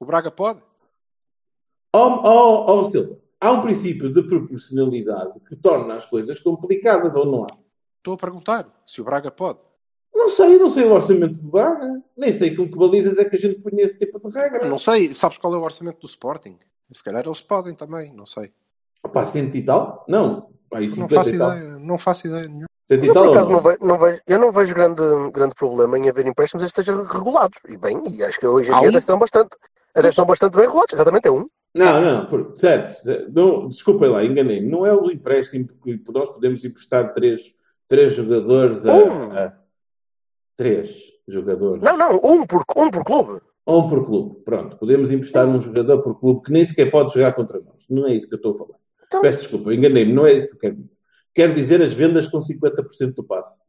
O 0.00 0.04
Braga 0.04 0.30
pode? 0.32 0.60
Ó 1.96 2.20
ó, 2.22 2.80
ó, 2.80 2.84
Silva, 2.84 3.16
há 3.40 3.52
um 3.52 3.62
princípio 3.62 4.12
de 4.12 4.22
proporcionalidade 4.22 5.32
que 5.48 5.56
torna 5.56 5.94
as 5.94 6.04
coisas 6.04 6.38
complicadas 6.40 7.16
ou 7.16 7.24
não 7.24 7.44
há? 7.44 7.56
Estou 7.98 8.14
a 8.14 8.16
perguntar 8.18 8.68
se 8.84 9.00
o 9.00 9.04
Braga 9.04 9.30
pode. 9.30 9.58
Não 10.14 10.28
sei, 10.28 10.58
não 10.58 10.70
sei 10.70 10.84
o 10.84 10.92
orçamento 10.92 11.38
do 11.38 11.48
Braga. 11.48 12.02
Nem 12.16 12.32
sei 12.32 12.54
com 12.54 12.68
que 12.70 12.76
balizas 12.76 13.16
é 13.18 13.24
que 13.24 13.36
a 13.36 13.38
gente 13.38 13.60
põe 13.60 13.80
esse 13.80 13.96
tipo 13.98 14.18
de 14.18 14.28
regra. 14.34 14.68
Não 14.68 14.78
sei, 14.78 15.10
sabes 15.12 15.38
qual 15.38 15.54
é 15.54 15.56
o 15.58 15.62
orçamento 15.62 16.00
do 16.00 16.06
Sporting? 16.06 16.58
Se 16.92 17.02
calhar 17.02 17.24
eles 17.24 17.40
podem 17.40 17.74
também, 17.74 18.12
não 18.14 18.26
sei. 18.26 18.52
Pá, 19.12 19.26
cento 19.26 19.56
e 19.56 19.62
tal? 19.64 20.04
Não. 20.08 20.48
E 20.74 20.80
Não 20.80 21.08
50 21.08 21.14
faço 21.14 21.34
ideia, 21.34 21.78
não 21.78 21.98
faço 21.98 22.26
ideia 22.26 22.44
nenhuma. 22.46 22.66
Mas 22.88 23.08
eu, 23.08 23.14
por 23.14 23.28
acaso, 23.30 23.52
não? 23.52 23.60
vejo, 23.60 23.78
não 23.80 23.98
vejo- 23.98 24.20
eu 24.26 24.38
não 24.38 24.52
vejo 24.52 24.74
grande, 24.74 25.02
grande 25.32 25.54
problema 25.54 25.98
em 25.98 26.08
haver 26.08 26.26
empréstimos 26.26 26.64
que 26.64 26.70
sejam 26.70 27.02
regulados. 27.04 27.58
E 27.68 27.76
bem, 27.76 28.02
e 28.10 28.22
acho 28.22 28.38
que 28.38 28.46
hoje 28.46 28.70
em 28.70 28.74
dia 28.74 28.86
um? 28.86 28.88
até 28.90 28.98
estão 28.98 29.18
bastante, 29.18 29.56
até 29.94 30.08
estão 30.08 30.24
bastante 30.26 30.52
bem 30.54 30.66
regulados. 30.66 30.92
Exatamente, 30.94 31.26
é 31.26 31.30
um. 31.30 31.46
Não, 31.76 32.00
não, 32.00 32.26
por- 32.26 32.52
certo. 32.56 32.96
Não, 33.32 33.68
desculpem 33.68 34.08
lá, 34.08 34.24
enganei-me. 34.24 34.68
Não 34.68 34.86
é 34.86 34.92
o 34.94 35.10
empréstimo 35.10 35.68
que 35.82 36.00
nós 36.12 36.30
podemos 36.30 36.64
emprestar 36.64 37.12
três, 37.12 37.52
três 37.86 38.14
jogadores 38.14 38.86
a, 38.86 38.94
Um. 38.94 39.32
a- 39.32 39.52
Três 40.56 40.96
jogadores. 41.28 41.82
Não, 41.82 41.96
não, 41.96 42.16
um 42.16 42.46
por, 42.46 42.62
um 42.76 42.90
por 42.90 43.04
clube. 43.04 43.40
Um 43.66 43.88
por 43.88 44.06
clube. 44.06 44.40
Pronto. 44.44 44.76
Podemos 44.78 45.12
emprestar 45.12 45.46
um 45.46 45.60
jogador 45.60 46.00
por 46.02 46.18
clube 46.18 46.42
que 46.42 46.52
nem 46.52 46.64
sequer 46.64 46.90
pode 46.90 47.12
jogar 47.12 47.32
contra 47.34 47.60
nós. 47.60 47.84
Não 47.90 48.06
é 48.06 48.14
isso 48.14 48.26
que 48.26 48.34
eu 48.34 48.36
estou 48.36 48.54
a 48.54 48.58
falar. 48.58 48.78
Então- 49.06 49.20
Peço 49.20 49.40
desculpa, 49.40 49.74
enganei-me. 49.74 50.12
Não 50.14 50.26
é 50.26 50.32
isso 50.32 50.48
que 50.48 50.54
eu 50.54 50.58
quero 50.58 50.76
dizer. 50.76 50.94
Quero 51.34 51.52
dizer 51.52 51.82
as 51.82 51.92
vendas 51.92 52.26
com 52.26 52.40
50% 52.40 53.14
do 53.16 53.22
passe. 53.24 53.60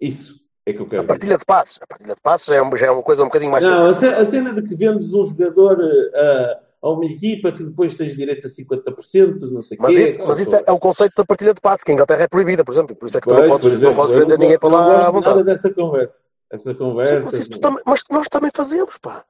Isso 0.00 0.40
é 0.64 0.72
que 0.72 0.80
eu 0.80 0.86
quero 0.88 1.02
A 1.02 1.04
dizer. 1.04 1.08
partilha 1.18 1.36
de 1.38 1.44
passes. 1.44 1.78
A 1.82 1.86
partilha 1.86 2.14
de 2.14 2.20
passes 2.22 2.46
já 2.46 2.54
é, 2.54 2.62
uma- 2.62 2.76
já 2.78 2.86
é 2.86 2.90
uma 2.90 3.02
coisa 3.02 3.22
um 3.22 3.26
bocadinho 3.26 3.52
mais 3.52 3.64
Não, 3.64 3.88
a 3.88 4.24
cena 4.24 4.52
de 4.54 4.62
que 4.62 4.74
vendes 4.74 5.12
um 5.12 5.24
jogador 5.26 5.78
eh, 5.82 6.60
a, 6.84 6.90
uma 6.92 7.04
equipa 7.06 7.50
que 7.52 7.64
depois 7.64 7.94
tens 7.94 8.14
direito 8.14 8.46
a 8.46 8.50
50%, 8.50 9.40
não 9.50 9.62
sei 9.62 9.78
o 9.78 9.82
Mas 9.82 9.94
quê. 9.94 10.02
isso, 10.02 10.22
mas 10.26 10.38
isso 10.40 10.54
é, 10.56 10.64
é 10.66 10.72
o 10.72 10.78
conceito 10.78 11.14
da 11.16 11.24
partilha 11.24 11.54
de 11.54 11.60
passes, 11.60 11.82
que 11.84 11.90
em 11.90 11.94
Inglaterra 11.94 12.22
é 12.22 12.28
proibida, 12.28 12.64
por 12.64 12.72
exemplo. 12.72 12.94
Por 12.94 13.06
isso 13.06 13.16
é 13.18 13.20
que 13.20 13.26
tu 13.28 13.34
Pois, 13.34 13.42
não 13.42 13.48
podes, 13.50 13.66
exemplo, 13.68 13.88
não 13.88 13.94
podes 13.94 14.14
vender 14.16 14.38
ninguém 14.38 14.58
para 14.58 14.68
não 14.70 14.78
lá 14.78 15.06
à 15.06 15.10
vontade. 15.10 15.36
nada 15.38 15.52
dessa 15.54 15.70
conversa. 15.72 16.22
Essa 16.50 16.70
Sim, 16.72 16.76
conversa. 16.78 17.20
mas, 17.24 17.34
isso 17.34 17.50
tu 17.50 17.58
também- 17.58 17.82
mas 17.86 18.02
nós 18.10 18.28
também 18.28 18.50
fazemos, 18.54 18.98
pá. 18.98 19.24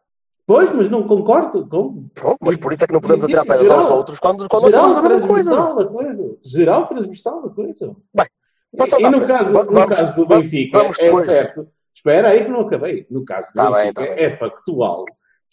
Pois, 0.46 0.70
mas 0.74 0.90
não 0.90 1.04
concordo 1.08 1.66
com. 1.66 2.06
Pronto, 2.12 2.36
mas 2.40 2.56
por 2.58 2.72
isso 2.72 2.84
é 2.84 2.86
que 2.86 2.92
não 2.92 3.00
podemos 3.00 3.24
atirar 3.24 3.46
pedras 3.46 3.70
aos 3.70 3.88
outros 3.88 4.18
quando, 4.18 4.46
quando 4.46 4.64
nós 4.64 4.72
Geral 4.72 4.86
fazemos 4.88 5.10
a 5.10 5.14
mesma 5.14 5.28
coisa. 5.28 5.50
transversal 5.52 5.76
da 5.76 5.86
coisa. 5.90 6.36
Geral 6.44 6.86
transversal 6.88 7.42
da 7.42 7.48
coisa. 7.48 7.96
Bem, 8.14 8.26
e, 8.74 9.02
e 9.04 9.08
no, 9.10 9.26
caso, 9.26 9.52
Va- 9.54 9.64
no 9.64 9.72
vamos- 9.72 9.96
caso 10.00 10.16
do 10.16 10.26
va- 10.26 10.36
Benfica, 10.38 10.78
vamos 10.78 10.98
é 11.00 11.24
certo. 11.24 11.68
Espera 11.94 12.28
aí 12.28 12.44
que 12.44 12.50
não 12.50 12.60
acabei. 12.60 13.06
No 13.10 13.24
caso 13.24 13.48
do 13.48 13.54
Tá 13.54 13.70
bem, 13.70 13.84
Benfica, 13.92 14.06
tá 14.06 14.14
bem. 14.16 14.24
é 14.24 14.36
factual 14.36 15.04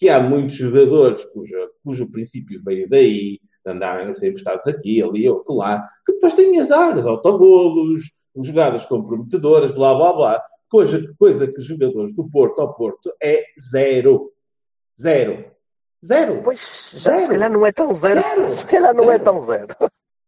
que 0.01 0.09
há 0.09 0.19
muitos 0.19 0.55
jogadores 0.55 1.23
cujo, 1.25 1.55
cujo 1.83 2.09
princípio 2.09 2.59
veio 2.65 2.89
daí, 2.89 3.39
de 3.63 3.71
andarem 3.71 4.07
a 4.09 4.13
ser 4.15 4.29
emprestados 4.29 4.67
aqui, 4.67 4.99
ali 4.99 5.29
ou 5.29 5.45
lá, 5.49 5.85
que 6.03 6.13
depois 6.13 6.33
têm 6.33 6.59
azares, 6.59 7.05
autogolos, 7.05 8.01
jogadas 8.43 8.83
comprometedoras, 8.85 9.71
blá 9.71 9.93
blá 9.93 10.11
blá. 10.11 10.43
coisa, 10.67 11.13
coisa 11.19 11.45
que 11.45 11.61
jogadores 11.61 12.11
do 12.15 12.27
Porto 12.27 12.59
ao 12.61 12.73
Porto 12.73 13.13
é 13.21 13.43
zero. 13.71 14.31
Zero. 14.99 15.45
Zero. 16.03 16.41
Pois, 16.43 16.93
já, 16.95 17.11
Zero. 17.11 17.17
se 17.19 17.29
calhar 17.29 17.51
não 17.51 17.63
é 17.63 17.71
tão 17.71 17.93
zero. 17.93 18.21
Zero. 18.21 18.49
Se 18.49 18.67
calhar 18.71 18.95
não 18.95 19.03
é 19.03 19.11
Zero. 19.11 19.23
tão 19.23 19.39
zero. 19.39 19.75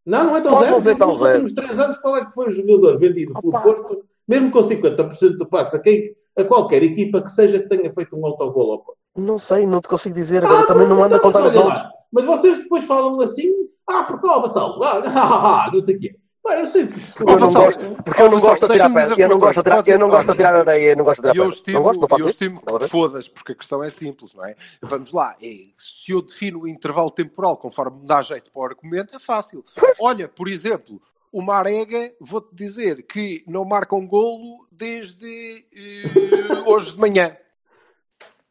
Não, 0.05 0.23
não 0.25 0.37
é 0.37 0.41
tão 0.41 0.51
Pode 0.51 0.61
zero. 0.65 0.71
não 0.73 0.79
ser 0.79 0.95
tão 0.97 1.07
Nos 1.07 1.17
zero. 1.17 1.31
últimos 1.41 1.53
três 1.53 1.79
anos, 1.79 1.97
qual 1.97 2.17
é 2.17 2.25
que 2.27 2.33
foi 2.35 2.47
o 2.49 2.51
jogador 2.51 2.99
vendido 2.99 3.33
pelo 3.33 3.49
Opa. 3.49 3.61
Porto, 3.61 4.05
mesmo 4.27 4.51
com 4.51 4.59
50% 4.59 5.37
do 5.37 5.47
passe, 5.47 5.75
a, 5.75 5.79
quem, 5.79 6.15
a 6.37 6.43
qualquer 6.43 6.83
equipa 6.83 7.23
que 7.23 7.31
seja 7.31 7.57
que 7.59 7.67
tenha 7.67 7.91
feito 7.91 8.15
um 8.15 8.23
autogol 8.23 8.73
ao 8.73 8.83
Porto? 8.83 9.02
Não 9.15 9.37
sei, 9.37 9.65
não 9.65 9.79
te 9.79 9.87
consigo 9.87 10.15
dizer. 10.15 10.43
Agora 10.43 10.61
Ah, 10.61 10.65
também 10.65 10.87
não 10.87 11.03
anda 11.03 11.15
a 11.15 11.17
então, 11.17 11.31
contar 11.31 11.45
os 11.45 11.55
outros. 11.55 11.83
Mas 12.11 12.25
vocês 12.25 12.57
depois 12.57 12.85
falam 12.85 13.19
assim, 13.21 13.49
ah, 13.87 14.03
porque 14.03 14.27
ó, 14.27 14.39
Vassal, 14.41 14.83
ah, 14.83 15.03
ah, 15.05 15.65
ah, 15.65 15.71
não 15.71 15.79
sei 15.79 15.95
o 15.95 15.99
quê. 15.99 16.15
Pá, 16.43 16.59
eu 16.59 16.67
sei 16.67 16.87
que 16.87 16.93
Porque 17.13 17.31
eu 17.31 17.39
não 17.39 17.53
gosto, 17.53 17.95
porque 18.03 18.21
eu 18.21 18.25
não 18.25 18.31
Vassal, 18.33 18.49
gosto 18.49 18.67
de 18.67 18.73
tirar 18.73 18.93
pedra. 18.93 19.21
Eu 19.21 19.29
não 19.29 19.39
gosto 19.39 19.57
de 19.57 19.63
tirar, 19.63 19.87
eu 19.87 19.99
não 19.99 20.09
gosto 20.09 20.29
de 20.31 20.35
tirar 20.35 20.55
areia, 20.55 20.89
eu 20.89 20.97
não 20.97 21.05
gosto 21.05 21.21
de 21.21 21.31
tirar 21.31 21.43
eu 21.43 21.49
estimo, 21.49 21.77
Não 21.77 21.83
gosto, 21.83 21.99
não 22.01 22.05
e 22.05 22.09
faço 22.09 22.23
eu 22.23 22.29
estimo 22.29 22.61
que 22.61 22.77
te 22.79 22.87
fodas, 22.89 23.27
porque 23.29 23.51
a 23.53 23.55
questão 23.55 23.83
é 23.83 23.89
simples, 23.89 24.33
não 24.33 24.45
é? 24.45 24.55
Vamos 24.81 25.13
lá, 25.13 25.35
é, 25.41 25.53
se 25.77 26.11
eu 26.11 26.21
defino 26.21 26.61
o 26.61 26.67
intervalo 26.67 27.11
temporal 27.11 27.55
conforme 27.55 28.01
me 28.01 28.05
dá 28.05 28.21
jeito 28.21 28.51
para 28.51 28.61
o 28.61 28.65
argumento, 28.65 29.15
é 29.15 29.19
fácil. 29.19 29.63
Olha, 30.01 30.27
por 30.27 30.49
exemplo, 30.49 31.01
o 31.31 31.41
Marega, 31.41 32.13
vou-te 32.19 32.53
dizer 32.53 33.03
que 33.03 33.43
não 33.47 33.63
marca 33.65 33.95
um 33.95 34.05
golo 34.05 34.67
desde 34.71 35.65
eh, 35.73 36.63
hoje 36.67 36.93
de 36.93 36.99
manhã. 36.99 37.35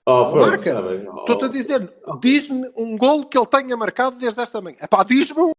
Oh, 0.07 0.31
pronto, 0.33 0.47
Marca. 0.49 0.83
bem. 0.83 1.09
Oh, 1.09 1.21
Estou-te 1.21 1.45
a 1.45 1.49
dizer, 1.49 1.93
diz-me 2.21 2.71
um 2.77 2.97
golo 2.99 3.27
que 3.27 3.39
ele 3.39 3.47
tenha 3.47 3.77
marcado 3.77 4.17
desde 4.19 4.41
esta 4.41 4.61
manhã. 4.61 4.77
Epá, 4.83 5.05
diz-me 5.05 5.41
um. 5.43 5.53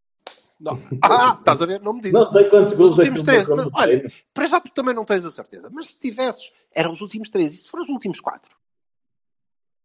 Não. 0.59 0.77
Ah, 1.01 1.35
estás 1.39 1.61
a 1.61 1.65
ver? 1.65 1.81
Não 1.81 1.93
me 1.93 2.01
diz. 2.01 2.11
Não 2.13 2.25
sei 2.29 2.45
quantos 2.49 2.73
Os 2.73 2.77
gols 2.77 2.91
é 2.99 3.03
que 3.03 3.09
últimos 3.09 3.21
três. 3.23 3.47
Mas, 3.47 3.67
olha, 3.73 4.11
para 4.33 4.45
já 4.45 4.59
tu 4.59 4.69
também 4.71 4.93
não 4.93 5.05
tens 5.05 5.25
a 5.25 5.31
certeza. 5.31 5.69
Mas 5.71 5.89
se 5.89 5.99
tivesses, 5.99 6.51
eram 6.73 6.91
os 6.91 7.01
últimos 7.01 7.29
três. 7.29 7.53
E 7.53 7.57
se 7.57 7.69
foram 7.69 7.83
os 7.83 7.89
últimos 7.89 8.19
quatro? 8.19 8.53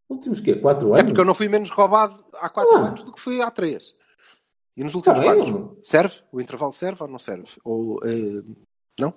Últimos 0.09 0.41
quê? 0.41 0.57
Quatro 0.57 0.89
É 0.89 1.01
anos? 1.01 1.11
porque 1.11 1.21
eu 1.21 1.25
não 1.25 1.35
fui 1.35 1.49
menos 1.49 1.71
roubado 1.71 2.25
há 2.35 2.49
quatro 2.49 2.77
Ah. 2.77 2.81
anos 2.89 3.03
do 3.03 3.13
que 3.13 3.21
fui 3.21 3.41
há 3.41 3.51
três. 3.51 3.95
E 4.77 4.83
nos 4.85 4.95
últimos 4.95 5.19
Tá 5.19 5.25
bem, 5.25 5.37
quatro? 5.37 5.53
mano. 5.53 5.79
Serve? 5.83 6.15
O 6.33 6.41
intervalo 6.41 6.73
serve 6.73 7.03
ou 7.03 7.09
não 7.09 7.19
serve? 7.19 7.49
Ou, 7.65 8.01
eh, 8.05 8.43
não? 8.99 9.13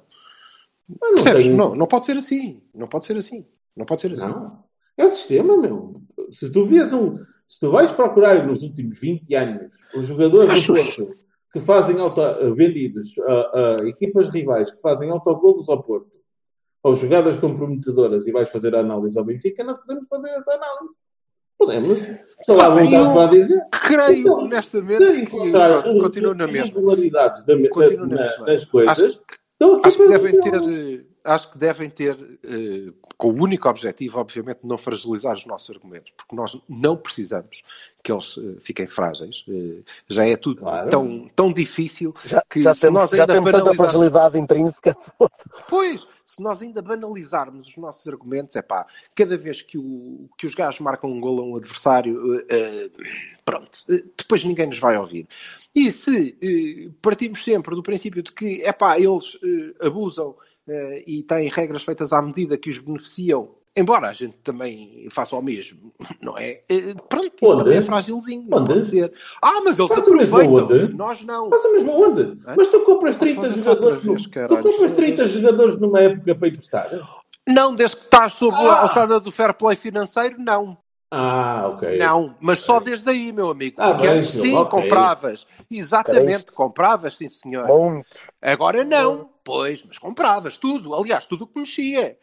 Não 0.89 1.23
tenho- 1.23 1.55
Não, 1.55 1.75
não 1.75 1.87
pode 1.87 2.05
ser 2.05 2.17
assim. 2.17 2.61
Não 2.73 2.87
pode 2.87 3.05
ser 3.05 3.15
assim. 3.17 3.47
Não 3.75 3.85
pode 3.85 4.01
ser 4.01 4.11
assim. 4.13 4.27
Não. 4.27 4.63
É 5.01 5.05
o 5.05 5.09
sistema, 5.09 5.57
meu. 5.57 6.01
Se 6.31 6.49
tu 6.51 6.65
vias 6.65 6.93
um. 6.93 7.17
Se 7.47 7.59
tu 7.59 7.71
vais 7.71 7.91
procurar 7.91 8.45
nos 8.47 8.63
últimos 8.63 8.97
20 8.99 9.35
anos 9.35 9.73
os 9.95 10.05
jogadores 10.05 10.65
do 10.65 10.73
Porto 10.75 11.05
que 11.51 11.59
fazem 11.59 11.99
auto, 11.99 12.21
vendidos 12.55 13.13
a, 13.19 13.59
a 13.81 13.87
equipas 13.89 14.29
rivais 14.29 14.71
que 14.71 14.79
fazem 14.81 15.09
autogolos 15.09 15.67
ao 15.67 15.83
Porto 15.83 16.09
ou 16.83 16.95
jogadas 16.95 17.35
comprometedoras 17.37 18.25
e 18.25 18.31
vais 18.31 18.49
fazer 18.49 18.73
a 18.75 18.79
análise 18.79 19.17
ao 19.19 19.25
Benfica, 19.25 19.63
nós 19.63 19.77
podemos 19.79 20.07
fazer 20.07 20.29
essa 20.29 20.51
análise. 20.53 20.97
Podemos. 21.57 21.99
Estou 22.39 22.55
lá 22.55 22.69
vontade 22.69 22.93
eu 22.95 23.13
para 23.13 23.29
dizer. 23.29 23.61
Creio, 23.71 24.19
Então, 24.21 24.33
honestamente, 24.39 25.25
que 25.25 25.51
pronto, 25.51 25.99
continua 25.99 26.33
na 26.33 26.47
mesma. 26.47 26.67
irregularidades 26.79 27.45
da, 27.45 27.69
Continua 27.69 28.07
na 28.07 28.15
na- 28.15 28.45
nas 28.45 28.65
coisas, 28.65 28.99
Acho 29.03 29.19
então 29.55 29.75
aqui 29.75 29.87
Acho 29.89 29.97
que 29.97 30.07
devem 30.07 30.39
ter, 30.41 30.53
eh, 30.55 31.05
acho 31.23 31.51
que 31.51 31.57
devem 31.57 31.89
ter, 31.89 32.17
eh, 32.43 32.91
com 33.17 33.29
o 33.29 33.43
único 33.43 33.69
objetivo, 33.69 34.19
obviamente, 34.19 34.61
de 34.61 34.67
não 34.67 34.77
fragilizar 34.77 35.35
os 35.35 35.45
nossos 35.45 35.69
argumentos, 35.75 36.11
porque 36.17 36.35
nós 36.35 36.59
não 36.67 36.97
precisamos 36.97 37.63
que 38.03 38.11
eles 38.11 38.37
eh, 38.39 38.57
fiquem 38.61 38.87
frágeis. 38.87 39.43
Eh, 39.47 39.83
já 40.07 40.25
é 40.27 40.35
tudo 40.35 40.61
Claro. 40.61 40.89
tão, 40.89 41.29
tão 41.35 41.53
difícil 41.53 42.13
Já, 42.25 42.41
que 42.49 42.63
já 42.63 42.73
se 42.73 42.81
temos, 42.81 43.01
nós 43.01 43.11
já 43.11 43.23
ainda 43.23 43.33
temos 43.33 43.51
tanta 43.51 43.63
banalizarmos- 43.63 43.91
fragilidade 43.93 44.39
intrínseca. 44.39 44.95
Pois, 45.69 46.07
se 46.25 46.41
nós 46.41 46.61
ainda 46.61 46.81
banalizarmos 46.81 47.67
os 47.67 47.77
nossos 47.77 48.07
argumentos, 48.07 48.55
é 48.55 48.61
pá, 48.61 48.87
cada 49.13 49.37
vez 49.37 49.61
que, 49.61 49.77
o, 49.77 50.27
que 50.37 50.45
os 50.47 50.55
gajos 50.55 50.79
marcam 50.79 51.11
um 51.11 51.19
gol 51.21 51.39
a 51.39 51.43
um 51.43 51.55
adversário, 51.57 52.19
pronto, 53.45 53.69
depois 54.17 54.43
ninguém 54.43 54.67
nos 54.67 54.79
vai 54.79 54.97
ouvir. 54.97 55.27
E 55.75 55.91
se 55.91 56.89
partimos 57.01 57.43
sempre 57.43 57.75
do 57.75 57.83
princípio 57.83 58.21
de 58.23 58.31
que, 58.31 58.61
é 58.63 58.71
pá, 58.73 58.97
eles 58.99 59.37
abusam 59.79 60.35
e 61.07 61.23
têm 61.23 61.49
regras 61.49 61.83
feitas 61.83 62.13
à 62.13 62.21
medida 62.21 62.57
que 62.57 62.69
os 62.69 62.77
beneficiam, 62.79 63.55
embora 63.75 64.09
a 64.09 64.13
gente 64.13 64.37
também 64.39 65.07
faça 65.09 65.35
o 65.35 65.41
mesmo, 65.41 65.93
não 66.21 66.37
é? 66.37 66.61
Eh, 66.69 66.93
Pronto, 67.09 67.31
isso 67.41 67.53
Onde? 67.53 67.63
também 67.63 67.77
é 67.77 67.81
fragilzinho, 67.81 68.45
não 68.47 68.59
Onde? 68.59 68.73
pode 68.73 68.85
ser. 68.85 69.13
Ah, 69.41 69.61
mas 69.63 69.79
eles 69.79 69.91
Faz 69.91 70.01
aproveitam, 70.07 70.67
nós 70.95 71.21
não. 71.23 71.49
Mas 71.49 71.63
o 71.65 71.71
mesmo 71.73 71.91
onde? 71.91 72.21
Hã? 72.47 72.55
Mas 72.57 72.67
tu 72.67 72.79
compras 72.81 73.17
30 73.17 73.35
Foda-se 73.35 73.63
jogadores. 73.63 74.03
vez, 74.03 74.23
tu 74.23 74.29
caralho, 74.31 74.63
compras 74.63 74.93
30 74.95 75.17
foda-se. 75.23 75.37
jogadores 75.39 75.79
numa 75.79 75.99
época 75.99 76.35
para 76.35 76.47
emprestar? 76.47 76.89
Não, 77.47 77.73
desde 77.73 77.97
que 77.97 78.03
estás 78.03 78.33
sob 78.35 78.55
a 78.55 78.59
Ah! 78.73 78.81
alçada 78.81 79.19
do 79.19 79.31
fair 79.31 79.53
play 79.53 79.75
financeiro, 79.75 80.35
não. 80.39 80.77
Ah, 81.09 81.67
ok. 81.67 81.97
Não, 81.97 82.37
mas 82.39 82.61
só 82.61 82.79
desde 82.79 83.09
aí, 83.09 83.33
meu 83.33 83.49
amigo. 83.49 83.75
Ah, 83.81 83.93
Porque 83.93 84.07
antes 84.07 84.29
senhor, 84.29 84.43
sim, 84.43 84.53
ok. 84.55 84.69
compravas. 84.69 85.47
Exatamente, 85.69 86.55
compravas, 86.55 87.17
sim 87.17 87.27
senhor. 87.27 87.67
Agora 88.41 88.85
não, 88.85 89.29
pois, 89.43 89.83
mas 89.83 89.97
compravas 89.97 90.57
tudo. 90.57 90.93
Aliás, 90.93 91.25
tudo 91.25 91.45
o 91.45 91.47
que 91.47 91.59
mexia. 91.59 92.17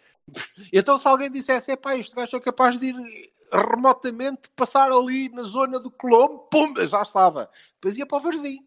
Então 0.73 0.99
se 0.99 1.09
alguém 1.09 1.31
dissesse, 1.31 1.73
epá, 1.73 1.97
este 1.97 2.15
gajo 2.15 2.37
é 2.37 2.41
capaz 2.41 2.79
de 2.79 2.87
ir 2.87 3.33
remotamente 3.53 4.51
passar 4.55 4.91
ali 4.93 5.29
na 5.31 5.43
zona 5.43 5.79
do 5.79 5.91
Colombo, 5.91 6.49
pum, 6.51 6.75
já 6.87 7.03
estava. 7.03 7.51
Depois 7.75 7.97
ia 7.97 8.07
para 8.07 8.19
o 8.19 8.21
Varzim. 8.21 8.59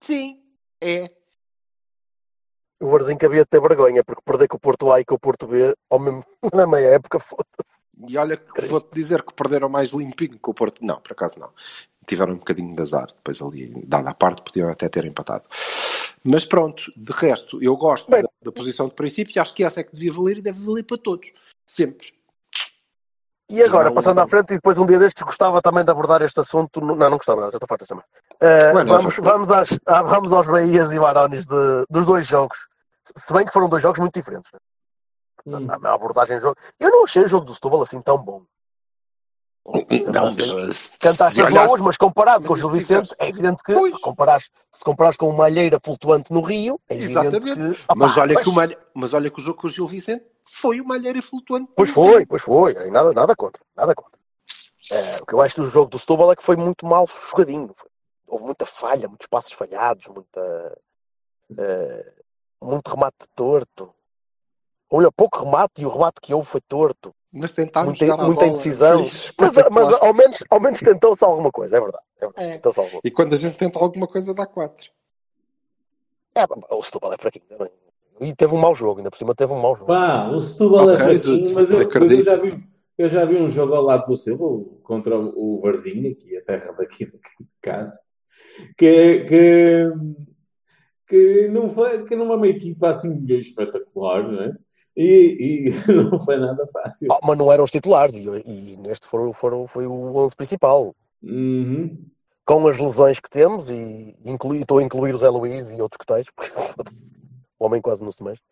Sim, 0.00 0.40
é. 0.80 1.10
O 2.80 2.94
havia 2.94 3.42
de 3.42 3.44
ter 3.46 3.60
vergonha, 3.60 4.04
porque 4.04 4.22
perder 4.24 4.46
com 4.46 4.56
o 4.56 4.60
Porto 4.60 4.92
A 4.92 5.00
e 5.00 5.04
com 5.04 5.16
o 5.16 5.18
Porto 5.18 5.48
B, 5.48 5.74
ao 5.90 5.98
mesmo, 5.98 6.24
na 6.54 6.64
meia 6.64 6.94
época, 6.94 7.18
foda-se. 7.18 7.84
E 8.06 8.16
olha 8.16 8.36
que 8.36 8.66
vou-te 8.66 8.94
dizer 8.94 9.24
que 9.24 9.34
perderam 9.34 9.68
mais 9.68 9.90
limpinho 9.90 10.38
com 10.38 10.52
o 10.52 10.54
Porto. 10.54 10.78
Não, 10.84 11.00
por 11.00 11.12
acaso 11.12 11.40
não. 11.40 11.50
Tiveram 12.06 12.34
um 12.34 12.38
bocadinho 12.38 12.76
de 12.76 12.80
azar. 12.80 13.08
Depois 13.08 13.42
ali, 13.42 13.84
dada 13.84 14.10
a 14.10 14.14
parte, 14.14 14.42
podiam 14.42 14.70
até 14.70 14.88
ter 14.88 15.04
empatado. 15.04 15.48
Mas 16.24 16.44
pronto, 16.44 16.92
de 16.96 17.12
resto, 17.12 17.62
eu 17.62 17.76
gosto 17.76 18.10
Bem, 18.10 18.22
da, 18.22 18.28
da 18.42 18.52
posição 18.52 18.88
de 18.88 18.94
princípio 18.94 19.32
e 19.36 19.38
acho 19.38 19.54
que 19.54 19.64
essa 19.64 19.80
é 19.80 19.84
que 19.84 19.92
devia 19.92 20.12
valer 20.12 20.38
e 20.38 20.42
deve 20.42 20.58
valer 20.64 20.82
para 20.84 20.98
todos. 20.98 21.32
Sempre. 21.68 22.12
E 23.50 23.62
agora, 23.62 23.88
Não, 23.88 23.94
passando 23.94 24.16
não. 24.18 24.24
à 24.24 24.28
frente, 24.28 24.50
e 24.52 24.56
depois 24.56 24.76
um 24.78 24.84
dia 24.84 24.98
destes 24.98 25.22
gostava 25.22 25.62
também 25.62 25.82
de 25.82 25.90
abordar 25.90 26.20
este 26.20 26.38
assunto. 26.38 26.80
Não, 26.82 26.94
não 26.94 27.10
gostava, 27.16 27.40
não, 27.40 27.50
já 27.50 27.56
estou 27.56 27.66
farto 27.66 27.80
desta 27.80 27.94
semana. 27.94 28.06
Uh, 28.34 28.72
Bueno, 28.72 28.90
vamos, 28.98 29.14
já- 29.14 29.22
vamos, 29.22 29.50
às, 29.52 29.78
ah, 29.86 30.02
vamos 30.02 30.32
aos 30.34 30.46
Bahias 30.46 30.92
e 30.92 30.98
Maronis 30.98 31.46
de- 31.46 31.84
dos 31.88 32.04
dois 32.04 32.26
jogos. 32.26 32.58
Se 33.16 33.32
bem 33.32 33.46
que 33.46 33.52
foram 33.52 33.68
dois 33.68 33.82
jogos 33.82 33.98
muito 34.00 34.12
diferentes. 34.12 34.52
né? 34.52 34.58
Hum. 35.46 35.66
A, 35.70 35.88
a 35.90 35.94
abordagem 35.94 36.36
do 36.36 36.42
jogo. 36.42 36.56
Eu 36.78 36.90
não 36.90 37.04
achei 37.04 37.22
o 37.24 37.28
jogo 37.28 37.46
do 37.46 37.54
Setúbal 37.54 37.80
assim 37.80 38.02
tão 38.02 38.18
bom. 38.18 38.42
Não, 39.70 40.32
Cantaste 40.98 41.42
as 41.42 41.50
loas, 41.52 41.80
mas 41.80 41.96
comparado 41.98 42.40
mas 42.40 42.48
com 42.48 42.54
o 42.54 42.56
Gil 42.56 42.70
Vicente, 42.70 43.14
é 43.18 43.28
evidente 43.28 43.62
que 43.62 43.74
Pois. 43.74 43.96
comparares, 44.00 44.50
se 44.72 44.82
comparares 44.82 45.16
com 45.18 45.28
uma 45.28 45.44
alheira 45.44 45.78
flutuante 45.82 46.32
no 46.32 46.40
Rio, 46.40 46.80
é 46.88 46.94
evidente 46.94 47.18
Exatamente. 47.18 47.76
que. 47.76 47.82
opá, 47.84 47.94
mas, 47.94 48.16
olha 48.16 48.34
mas- 48.34 48.48
que 48.70 48.78
mas 48.94 49.14
olha 49.14 49.30
que 49.30 49.38
o 49.40 49.42
jogo 49.42 49.60
com 49.60 49.66
o 49.66 49.70
Gil 49.70 49.86
Vicente 49.86 50.24
foi 50.42 50.80
uma 50.80 50.94
alheira 50.94 51.20
flutuante. 51.20 51.70
Pois 51.76 51.90
foi, 51.90 52.24
pois 52.24 52.42
foi. 52.42 52.72
Nada, 52.90 53.12
nada 53.12 53.36
contra. 53.36 53.62
Nada 53.76 53.94
contra. 53.94 54.18
É, 54.90 55.18
o 55.20 55.26
que 55.26 55.34
eu 55.34 55.40
acho 55.42 55.56
do 55.60 55.68
jogo 55.68 55.90
do 55.90 55.98
Setúbal 55.98 56.32
é 56.32 56.36
que 56.36 56.42
foi 56.42 56.56
muito 56.56 56.86
mal 56.86 57.06
jogadinho. 57.30 57.74
Houve 58.26 58.44
muita 58.44 58.64
falha, 58.64 59.06
muitos 59.06 59.26
passos 59.26 59.52
falhados, 59.52 60.06
muita, 60.08 60.78
é, 61.58 62.12
muito 62.62 62.88
remate 62.88 63.16
torto. 63.34 63.94
Olha, 64.90 65.12
pouco 65.12 65.44
remate 65.44 65.82
e 65.82 65.86
o 65.86 65.90
remate 65.90 66.20
que 66.22 66.32
houve 66.32 66.48
foi 66.48 66.62
torto. 66.62 67.14
Mas 67.38 67.52
tentámos 67.52 67.98
muita 67.98 68.16
muita 68.16 68.34
bola. 68.40 68.46
indecisão. 68.46 68.98
Mas, 69.38 69.54
mas 69.70 69.92
ao 69.92 70.12
menos, 70.12 70.44
ao 70.50 70.60
menos 70.60 70.80
tentou-se 70.80 71.24
alguma 71.24 71.50
coisa, 71.50 71.76
é 71.76 71.80
verdade. 71.80 72.04
É 72.20 72.26
verdade. 72.26 72.46
É. 72.48 72.52
Tentou-se 72.54 72.80
alguma 72.80 73.00
E 73.04 73.10
quando 73.10 73.32
a 73.32 73.36
gente 73.36 73.56
tenta 73.56 73.78
alguma 73.78 74.06
coisa, 74.06 74.34
dá 74.34 74.46
quatro. 74.46 74.90
É, 76.34 76.44
o 76.74 76.82
Setúbal 76.82 77.12
é 77.12 77.16
fraquinho 77.18 77.44
também. 77.48 77.70
E 78.20 78.34
teve 78.34 78.54
um 78.54 78.58
mau 78.58 78.74
jogo, 78.74 78.98
ainda 78.98 79.10
por 79.10 79.16
cima 79.16 79.34
teve 79.34 79.52
um 79.52 79.60
mau 79.60 79.74
jogo. 79.74 79.86
Pá, 79.86 80.28
o 80.28 80.40
Setúbal 80.40 80.88
Ok, 80.88 80.94
é 80.94 80.98
fraquinho, 80.98 81.38
mas 81.38 81.46
eu, 81.46 81.54
mas 81.54 81.70
eu 81.70 81.80
acredito. 81.80 82.24
já 82.24 82.36
vi, 82.36 82.64
eu 82.98 83.08
já 83.08 83.24
vi 83.24 83.36
um 83.36 83.48
jogo 83.48 83.74
ao 83.74 83.82
lado 83.82 84.06
do 84.06 84.16
seu 84.16 84.80
contra 84.82 85.18
o, 85.18 85.58
o 85.58 85.60
Varzinho, 85.60 86.10
aqui, 86.10 86.36
a 86.36 86.42
terra 86.42 86.72
daqui 86.72 87.06
de 87.06 87.12
casa, 87.62 87.98
que, 88.76 89.24
que, 89.24 89.92
que, 91.08 91.48
não 91.48 91.72
foi, 91.74 92.04
que 92.06 92.16
não 92.16 92.32
é 92.32 92.36
uma 92.36 92.48
equipa 92.48 92.90
assim 92.90 93.24
espetacular, 93.28 94.22
não 94.30 94.42
é? 94.42 94.52
E, 95.00 95.68
e 95.68 95.70
não 96.10 96.18
foi 96.24 96.36
nada 96.38 96.66
fácil. 96.72 97.06
Ah, 97.12 97.20
mas 97.22 97.38
não 97.38 97.52
eram 97.52 97.62
os 97.62 97.70
titulares 97.70 98.16
e, 98.16 98.26
e 98.26 98.76
neste 98.78 99.06
foram, 99.06 99.32
foram, 99.32 99.64
foi 99.64 99.86
o 99.86 100.16
11 100.16 100.34
principal. 100.34 100.92
Uhum. 101.22 102.04
Com 102.44 102.66
as 102.66 102.78
lesões 102.80 103.20
que 103.20 103.30
temos, 103.30 103.70
e 103.70 104.16
inclui- 104.24 104.58
estou 104.60 104.78
a 104.78 104.82
incluir 104.82 105.14
o 105.14 105.18
Zé 105.18 105.28
Luís 105.28 105.70
e 105.70 105.80
outros 105.80 105.98
que 105.98 106.06
tais, 106.06 106.26
porque 106.34 106.50
o 107.60 107.64
homem 107.64 107.80
quase 107.80 108.02
não 108.02 108.10
se 108.10 108.24
mexe. 108.24 108.42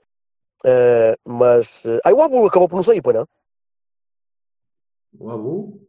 Eh, 0.65 1.17
mas. 1.27 1.85
eh, 1.85 1.99
ah, 2.05 2.15
o 2.15 2.23
Abu 2.23 2.47
acabou 2.47 2.69
por 2.69 2.77
não 2.77 2.83
sair, 2.83 3.03
pois 3.03 3.17
não? 3.17 3.27
O 5.19 5.31
Abu? 5.31 5.81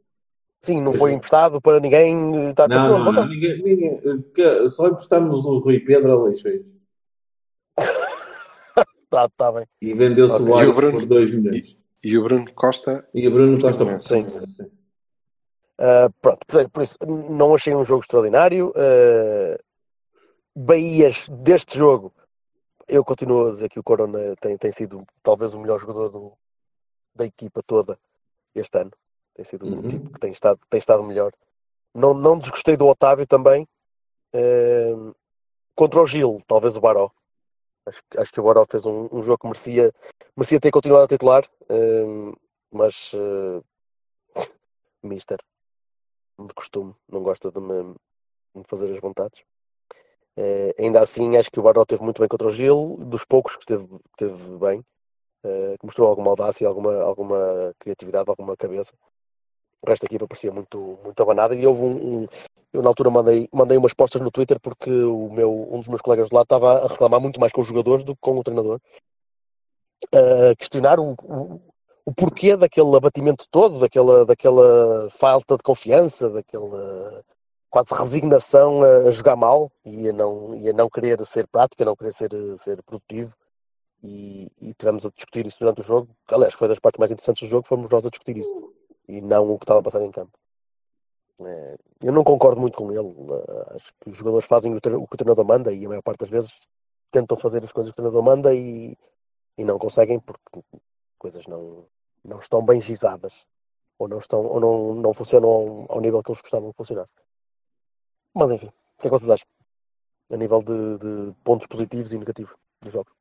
Sim, 0.64 0.82
não 0.82 0.94
foi 0.94 1.14
emprestado 1.14 1.62
para 1.62 1.80
ninguém. 1.80 2.50
Está 2.50 2.68
Não, 2.68 2.78
continua 2.78 3.00
não, 3.00 3.06
no 3.06 3.12
não, 3.12 3.28
ninguém, 3.28 3.62
ninguém, 3.62 4.70
só 4.70 4.88
emprestamos 4.88 5.46
o 5.46 5.60
Rui 5.60 5.80
Pedro 5.82 6.24
Leixões. 6.24 6.77
Tá, 9.10 9.30
tá 9.30 9.52
bem. 9.52 9.66
E 9.82 9.94
vendeu-se 9.94 10.34
Ok. 10.36 10.46
o 10.46 10.48
E 10.48 10.52
Borges 10.52 10.76
Bruno- 10.76 11.00
por 11.00 11.06
2 11.08 11.32
milhões. 11.32 11.78
E 12.04 12.18
o 12.18 12.24
Bruno 12.24 12.54
Costa, 12.54 13.08
E 13.14 13.28
o 13.28 13.32
Bruno 13.32 13.60
Costa 13.60 14.00
Sim. 14.00 14.26
Sim. 14.48 14.64
Uh, 15.80 16.12
pronto, 16.22 16.40
por, 16.48 16.70
por 16.70 16.84
isso, 16.84 16.98
não 17.30 17.54
achei 17.54 17.74
um 17.76 17.84
jogo 17.84 18.02
extraordinário. 18.02 18.70
Uh, 18.70 19.58
Bahias 20.56 21.30
deste 21.30 21.78
jogo, 21.78 22.12
eu 22.88 23.04
continuo 23.04 23.48
a 23.48 23.50
dizer 23.52 23.70
que 23.70 23.80
o 23.80 23.84
Corona 23.84 24.36
tem, 24.40 24.58
tem 24.58 24.72
sido 24.72 25.06
talvez 25.22 25.54
o 25.54 25.60
melhor 25.60 25.80
jogador 25.80 26.10
do- 26.10 26.34
da 27.16 27.26
equipa 27.26 27.62
toda 27.66 27.98
este 28.56 28.80
ano. 28.80 28.92
Tem 29.36 29.46
sido 29.46 29.68
Uhum. 29.68 29.80
o 29.80 29.88
tipo 29.88 30.12
que 30.12 30.20
tem 30.20 30.32
estado, 30.32 30.60
tem 30.70 30.80
estado 30.80 31.04
melhor. 31.04 31.32
Não, 31.94 32.14
não 32.14 32.40
desgostei 32.40 32.76
do 32.76 32.88
Otávio 32.88 33.28
também. 33.28 33.68
Uh, 34.36 35.16
contra 35.76 36.02
o 36.02 36.08
Gil, 36.08 36.42
talvez 36.48 36.76
o 36.76 36.82
Baró. 36.82 37.10
Acho, 37.88 38.02
que- 38.10 38.20
acho 38.20 38.32
que 38.34 38.40
o 38.42 38.44
Baró 38.44 38.66
fez 38.70 38.86
um, 38.86 39.08
um 39.12 39.24
jogo 39.24 39.38
que 39.40 39.48
merecia, 39.48 39.94
merecia 40.36 40.60
ter 40.60 40.72
continuado 40.72 41.06
a 41.06 41.08
titular, 41.08 41.44
uh, 41.70 42.34
mas 42.72 43.14
uh, 43.14 43.64
Mister, 45.04 45.38
de 46.40 46.54
costume, 46.54 46.94
não 47.08 47.24
gosta 47.24 47.52
de 47.52 47.60
me, 47.60 47.96
de 48.56 48.64
fazer 48.68 48.92
as 48.94 49.00
vontades. 49.02 49.44
Eh, 50.38 50.76
ainda 50.80 51.02
assim, 51.02 51.36
acho 51.38 51.50
que 51.52 51.60
o 51.60 51.64
Baró 51.64 51.84
teve 51.86 52.04
muito 52.04 52.20
bem 52.20 52.28
contra 52.30 52.48
o 52.48 52.52
Gil, 52.52 52.98
dos 53.08 53.26
poucos 53.26 53.56
que 53.58 53.64
esteve, 53.64 54.58
bem, 54.60 54.86
eh, 55.44 55.76
que 55.80 55.86
mostrou 55.86 56.08
alguma 56.10 56.32
audácia, 56.32 56.68
alguma, 56.68 56.94
alguma 57.04 57.74
criatividade, 57.80 58.30
alguma 58.30 58.56
cabeça. 58.58 58.96
O 59.82 59.90
resto 59.90 60.04
da 60.04 60.08
equipa 60.08 60.28
parecia 60.28 60.52
muito, 60.52 61.00
muito 61.04 61.22
abanada 61.22 61.56
e 61.56 61.66
houve 61.66 61.84
um, 61.84 62.24
um- 62.24 62.28
eu 62.74 62.82
na 62.82 62.90
altura 62.90 63.10
mandei, 63.10 63.48
mandei 63.54 63.78
umas 63.78 63.94
postas 63.94 64.22
no 64.22 64.32
Twitter 64.32 64.60
porque 64.60 64.90
o 64.92 65.30
meu, 65.32 65.52
um 65.72 65.80
dos 65.80 65.88
meus 65.88 66.02
colegas 66.02 66.30
de 66.30 66.36
lá 66.36 66.42
estava 66.42 66.86
a 66.86 66.88
reclamar 66.88 67.20
muito 67.20 67.40
mais 67.40 67.52
com 67.52 67.62
os 67.62 67.68
jogadores 67.68 68.04
do 68.04 68.14
que 68.14 68.22
com 68.22 68.38
o 68.38 68.44
treinador. 68.44 68.80
A 70.14 70.56
questionar 70.56 71.00
o, 71.00 71.16
o, 71.24 71.62
o 72.06 72.14
porquê 72.14 72.56
daquele 72.56 72.96
abatimento 72.96 73.46
todo, 73.50 73.80
daquela, 73.80 74.26
daquela 74.26 75.10
falta 75.10 75.58
de 75.58 75.64
confiança, 75.64 76.30
daquela 76.30 77.24
quase 77.70 77.94
resignação 77.96 78.84
a, 78.84 79.08
a 79.08 79.12
jogar 79.12 79.36
mal 79.36 79.72
e 79.86 80.10
a, 80.10 80.14
não, 80.14 80.56
e 80.56 80.70
a 80.70 80.74
não 80.74 80.90
querer 80.90 81.20
ser 81.26 81.48
prática, 81.48 81.86
não 81.86 81.96
querer 81.96 82.12
ser, 82.12 82.30
ser 82.58 82.84
produtivo. 82.84 83.36
E, 84.04 84.52
e 84.62 84.74
tivemos 84.76 85.06
a 85.06 85.10
discutir 85.10 85.48
isso 85.48 85.60
durante 85.60 85.82
o 85.82 85.84
jogo. 85.84 86.10
Aliás, 86.32 86.54
foi 86.54 86.68
das 86.68 86.80
partes 86.80 87.00
mais 87.00 87.12
interessantes 87.12 87.48
do 87.48 87.50
jogo, 87.50 87.68
fomos 87.68 87.90
nós 87.90 88.06
a 88.06 88.10
discutir 88.10 88.38
isso 88.38 88.77
e 89.08 89.22
não 89.22 89.50
o 89.52 89.58
que 89.58 89.64
estava 89.66 89.80
a 89.80 89.84
passar 89.84 90.02
em 90.02 90.12
campo. 90.12 90.38
Eh, 91.42 91.78
Eu 92.04 92.14
não 92.14 92.24
concordo 92.24 92.60
muito 92.62 92.78
com 92.78 92.92
ele. 92.92 93.10
Eh, 93.32 93.76
Acho 93.76 93.94
que 94.00 94.10
os 94.10 94.16
jogadores 94.18 94.48
fazem 94.48 94.74
o 94.76 94.82
que 94.82 94.90
o 94.90 95.18
treinador 95.18 95.46
manda 95.46 95.74
e 95.74 95.86
a 95.86 95.90
maior 95.90 96.02
parte 96.02 96.20
das 96.22 96.30
vezes 96.30 96.68
tentam 97.12 97.38
fazer 97.38 97.64
as 97.64 97.72
coisas 97.72 97.92
que 97.92 98.00
o 98.00 98.04
treinador 98.04 98.24
manda 98.24 98.54
e, 98.54 98.98
e 99.58 99.64
não 99.66 99.78
conseguem 99.80 100.20
porque 100.20 100.62
coisas 101.18 101.48
não, 101.48 101.86
não 102.24 102.40
estão 102.40 102.64
bem 102.64 102.80
gizadas 102.82 103.48
ou 104.00 104.08
não, 104.08 104.20
estão, 104.20 104.46
ou 104.46 104.60
não, 104.60 104.94
não 104.96 105.14
funcionam 105.14 105.50
ao, 105.50 105.92
ao 105.94 106.02
nível 106.02 106.22
que 106.22 106.32
eles 106.32 106.42
gostavam 106.42 106.72
que 106.72 106.78
funcionasse. 106.78 107.14
Mas 108.34 108.52
enfim, 108.52 108.68
o 108.68 108.72
que 109.00 109.08
é 109.08 109.10
que 109.10 109.18
vocês 109.18 109.30
acham? 109.30 109.48
A 110.32 110.38
nível 110.38 110.62
de, 110.62 110.98
de 111.00 111.34
pontos 111.44 111.68
positivos 111.68 112.14
e 112.14 112.20
negativos 112.20 112.56
dos 112.82 112.94
jogos. 112.94 113.14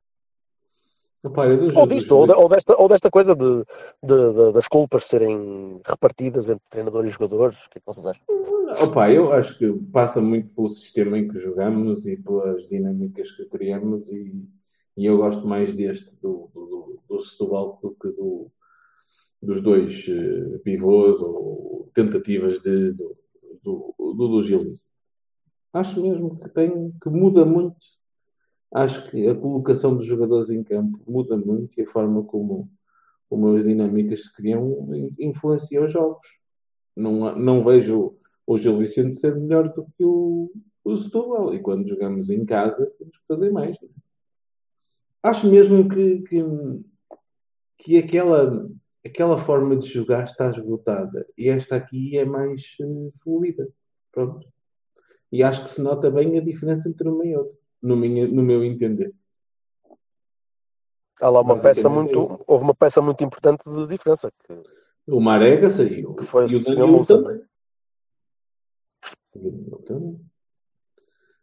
Opa, 1.27 1.45
Ou 1.75 1.87
disto, 1.87 2.15
ou, 2.15 2.25
de- 2.25 2.33
ou 2.33 2.49
desta, 2.49 2.75
ou 2.81 2.87
desta 2.87 3.09
coisa 3.09 3.35
de, 3.35 3.63
de- 4.03 4.33
de- 4.33 4.53
das 4.53 4.67
culpas 4.67 5.03
serem 5.03 5.79
repartidas 5.85 6.49
entre 6.49 6.69
treinador 6.69 7.05
e 7.05 7.09
jogadores. 7.09 7.65
O 7.65 7.69
que 7.69 7.77
é 7.77 7.81
que 7.81 7.85
vocês 7.85 8.05
acham? 8.05 8.23
Opa, 8.83 9.09
eu 9.11 9.31
acho 9.31 9.57
que 9.57 9.71
passa 9.91 10.21
muito 10.21 10.49
pelo 10.53 10.69
sistema 10.69 11.17
em 11.17 11.27
que 11.27 11.39
jogamos 11.39 12.05
e 12.05 12.17
pelas 12.17 12.67
dinâmicas 12.67 13.31
que 13.31 13.45
criamos 13.45 14.09
e, 14.09 14.43
e 14.97 15.05
eu 15.05 15.17
gosto 15.17 15.47
mais 15.47 15.73
deste 15.73 16.15
do, 16.21 16.49
do, 16.53 16.65
do, 16.65 16.99
do 17.17 17.21
Setúbal 17.21 17.79
do 17.81 17.91
que 17.91 18.09
do, 18.09 18.47
dos 19.41 19.61
dois 19.61 20.05
eh, 20.09 20.57
pivôs 20.63 21.21
ou 21.21 21.89
tentativas 21.93 22.59
de, 22.59 22.93
do, 22.93 23.15
do, 23.63 23.95
do, 23.97 24.41
do. 24.41 24.71
Acho 25.73 26.01
mesmo 26.01 26.37
que 26.37 26.49
tem 26.49 26.91
que 27.01 27.09
muda 27.09 27.45
muito. 27.45 27.77
Acho 28.73 29.09
que 29.09 29.27
a 29.27 29.35
colocação 29.35 29.95
dos 29.95 30.05
jogadores 30.05 30.49
em 30.49 30.63
campo 30.63 30.99
muda 31.07 31.37
muito 31.37 31.79
e 31.79 31.83
a 31.83 31.87
forma 31.87 32.23
como, 32.23 32.69
como 33.29 33.55
as 33.55 33.63
dinâmicas 33.63 34.23
se 34.23 34.33
criam 34.33 34.89
influencia 35.17 35.83
os 35.83 35.91
jogos. 35.91 36.27
Não, 36.95 37.35
não 37.35 37.63
vejo 37.63 38.17
o 38.45 38.57
Gil 38.57 38.77
Vicente 38.77 39.15
ser 39.15 39.35
melhor 39.35 39.71
do 39.71 39.85
que 39.85 40.03
o, 40.03 40.51
o 40.83 40.97
Setúbal. 40.97 41.53
E 41.53 41.59
quando 41.59 41.87
jogamos 41.87 42.29
em 42.29 42.45
casa, 42.45 42.85
temos 42.97 43.17
que 43.17 43.27
fazer 43.27 43.51
mais. 43.51 43.77
Acho 45.23 45.47
mesmo 45.47 45.87
que, 45.89 46.21
que, 46.21 46.43
que 47.77 47.97
aquela, 47.97 48.69
aquela 49.05 49.37
forma 49.37 49.75
de 49.75 49.87
jogar 49.87 50.25
está 50.25 50.49
esgotada. 50.49 51.25
E 51.37 51.49
esta 51.49 51.75
aqui 51.75 52.17
é 52.17 52.25
mais 52.25 52.75
eh, 52.81 53.09
fluida. 53.21 53.67
Pronto. 54.11 54.47
E 55.31 55.43
acho 55.43 55.63
que 55.63 55.69
se 55.69 55.81
nota 55.81 56.09
bem 56.09 56.37
a 56.37 56.41
diferença 56.41 56.87
entre 56.87 57.09
uma 57.09 57.25
e 57.25 57.35
outra, 57.35 57.57
no, 57.81 57.95
minha, 57.95 58.27
no 58.27 58.43
meu 58.43 58.63
entender. 58.63 59.13
Há 61.19 61.29
lá 61.29 61.41
uma 61.41 61.59
peça 61.59 61.87
é 61.87 61.91
muito. 61.91 62.21
isso. 62.21 62.39
Houve 62.45 62.63
uma 62.63 62.75
peça 62.75 63.01
muito 63.01 63.23
importante 63.23 63.63
de 63.67 63.87
diferença. 63.87 64.31
Que, 64.43 64.53
O 65.07 65.19
Marega 65.19 65.69
saiu. 65.69 66.13
Que 66.13 66.23
foi 66.23 66.45
e 66.47 66.55
o. 66.55 66.63
Danilo 66.63 66.87
Moulson. 66.87 67.23
também. 67.23 67.41
E. 69.35 70.19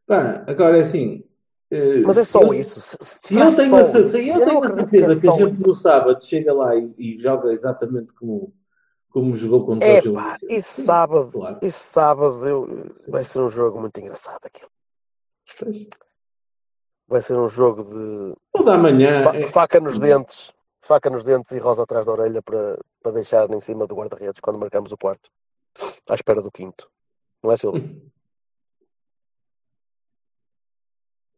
Pá, 0.07 0.45
agora 0.47 0.79
é 0.79 0.83
assim. 0.83 1.25
eh, 1.71 2.01
mas 2.03 2.19
é 2.19 2.25
só 2.25 2.43
eu- 2.43 2.55
isso. 2.55 2.81
Se, 2.81 2.97
se- 3.01 3.41
eu 3.41 3.55
tenho, 3.57 3.77
a, 3.77 3.85
cer- 3.85 4.07
isso? 4.07 4.17
eu 4.17 4.39
tenho 4.45 4.63
a 4.63 4.67
acredito 4.67 4.91
que 4.91 4.97
é 4.97 5.09
certeza 5.09 5.21
que 5.21 5.29
a 5.29 5.37
gente 5.47 5.53
isso. 5.55 5.67
no 5.69 5.75
sábado 5.75 6.25
chega 6.25 6.53
lá 6.53 6.77
e, 6.77 6.95
e 6.99 7.19
joga 7.19 7.53
exatamente 7.53 8.13
como, 8.13 8.55
como 9.09 9.35
jogou 9.35 9.65
contra 9.67 9.89
É 9.89 9.99
o 10.01 10.03
Gil 10.03 10.15
Sim, 10.51 10.61
sábado, 10.61 11.33
claro. 11.33 11.59
esse 11.63 11.79
sábado 11.79 12.47
eu, 12.47 12.69
vai 13.09 13.25
ser 13.25 13.39
um 13.41 13.49
jogo 13.49 13.81
muito 13.81 13.99
engraçado 13.99 14.45
aquilo. 14.45 14.71
Vai 17.15 17.23
ser 17.23 17.37
um 17.39 17.47
jogo 17.49 17.85
de 17.85 18.35
O 18.53 18.63
da 18.65 18.77
manhã. 18.77 19.23
fa- 19.23 19.37
é- 19.37 19.47
faca 19.47 19.79
nos 19.79 20.01
dentes, 20.01 20.53
faca 20.81 21.09
nos 21.09 21.23
dentes 21.23 21.53
e 21.53 21.61
rosa 21.61 21.85
atrás 21.85 22.07
da 22.07 22.13
orelha 22.13 22.43
para, 22.43 22.77
para 23.01 23.13
deixar 23.13 23.49
em 23.53 23.61
cima 23.61 23.87
do 23.87 23.95
guarda-redes 23.95 24.41
quando 24.41 24.59
marcamos 24.59 24.91
o 24.91 24.99
quarto, 24.99 25.31
à 26.11 26.15
espera 26.17 26.43
do 26.43 26.51
quinto. 26.51 26.91
Não 27.41 27.53
é, 27.53 27.57
Silvio? 27.57 28.03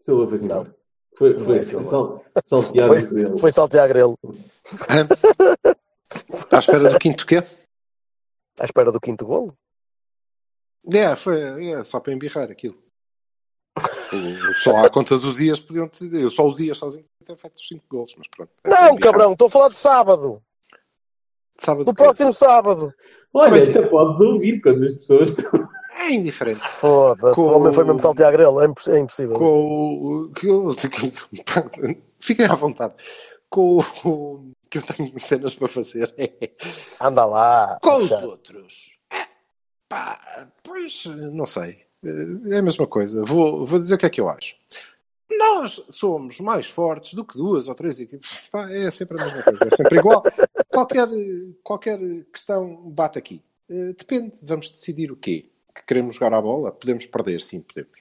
Silva 0.00 0.26
foi 0.34 0.38
embora. 0.46 0.76
Foi, 1.14 1.34
Não 1.34 1.44
foi 1.44 1.58
é 1.58 1.62
Silva. 1.62 1.90
sal- 1.90 2.24
salteado 2.46 2.94
Foi, 3.06 3.38
foi 3.38 3.52
saltear 3.52 3.86
grelo 3.88 4.18
à 6.52 6.58
espera 6.58 6.88
do 6.90 6.98
quinto 6.98 7.26
quê? 7.26 7.42
à 8.58 8.64
espera 8.64 8.90
do 8.90 8.98
quinto 8.98 9.26
golo. 9.26 9.54
É, 10.90 11.14
foi 11.16 11.70
é, 11.72 11.82
só 11.84 12.00
para 12.00 12.14
embirrar 12.14 12.50
aquilo. 12.50 12.82
Só 14.62 14.76
à 14.76 14.90
conta 14.90 15.18
do 15.18 15.32
Dias 15.32 15.60
podiam 15.60 15.88
ter. 15.88 16.12
Eu 16.14 16.30
só 16.30 16.46
o 16.46 16.54
Dias 16.54 16.78
sozinho 16.78 17.04
podia 17.18 17.34
ter 17.36 17.40
feito 17.40 17.56
os 17.56 17.68
5 17.68 17.84
gols, 17.88 18.14
mas 18.16 18.26
pronto. 18.28 18.50
é 18.64 18.68
Não, 18.70 18.96
cabrão, 18.96 19.32
estou 19.32 19.48
a 19.48 19.50
falar 19.50 19.68
de 19.68 19.76
sábado. 19.76 20.42
Sábado 21.58 21.84
Do 21.86 21.94
quê? 21.94 22.02
próximo 22.04 22.32
sábado. 22.32 22.92
Olha, 23.32 23.62
assim? 23.62 23.70
até 23.70 23.86
podes 23.86 24.20
ouvir 24.20 24.60
quando 24.60 24.84
as 24.84 24.92
pessoas 24.92 25.30
estão. 25.30 25.68
É 25.98 26.10
indiferente. 26.12 26.58
Foda-se, 26.58 27.34
Com- 27.34 27.42
o 27.48 27.56
homem 27.56 27.72
foi 27.72 27.84
mesmo 27.84 27.98
saltear 27.98 28.30
grelo. 28.30 28.60
É 28.60 28.66
imposs- 28.66 28.88
é 28.88 28.98
impossível. 28.98 29.38
Com 29.38 30.24
o. 30.26 30.32
Que 30.34 30.46
eu, 30.46 30.70
fiquem 32.20 32.44
à 32.46 32.54
vontade. 32.54 32.94
Com 33.48 33.78
o. 34.04 34.50
Que 34.68 34.78
eu 34.78 34.82
tenho 34.82 35.18
cenas 35.18 35.54
para 35.54 35.68
fazer. 35.68 36.12
Anda 37.00 37.24
lá. 37.24 37.78
Com 37.80 37.96
os 38.04 38.10
outros. 38.10 38.90
É, 39.10 39.26
pá, 39.88 40.48
pois, 40.62 41.06
não 41.06 41.46
sei. 41.46 41.85
É 42.04 42.58
a 42.58 42.62
mesma 42.62 42.86
coisa. 42.86 43.24
Vou, 43.24 43.66
vou 43.66 43.78
dizer 43.78 43.94
o 43.94 43.98
que 43.98 44.06
é 44.06 44.10
que 44.10 44.20
eu 44.20 44.28
acho. 44.28 44.56
Nós 45.30 45.84
somos 45.90 46.38
mais 46.40 46.66
fortes 46.68 47.14
do 47.14 47.24
que 47.24 47.36
duas 47.36 47.66
ou 47.68 47.74
três 47.74 47.98
equipes. 47.98 48.40
É 48.70 48.90
sempre 48.90 49.20
a 49.20 49.24
mesma 49.24 49.42
coisa. 49.42 49.64
É 49.64 49.76
sempre 49.76 49.98
igual. 49.98 50.22
Qualquer, 50.68 51.08
qualquer 51.62 51.98
questão 52.32 52.90
bate 52.90 53.18
aqui. 53.18 53.42
Eh, 53.68 53.92
Depende. 53.92 54.34
Vamos 54.42 54.70
decidir 54.70 55.10
o 55.10 55.16
quê? 55.16 55.50
Que 55.74 55.84
queremos 55.84 56.14
jogar 56.14 56.34
a 56.34 56.40
bola? 56.40 56.70
Podemos 56.70 57.06
perder? 57.06 57.40
Sim, 57.40 57.60
podemos. 57.60 57.98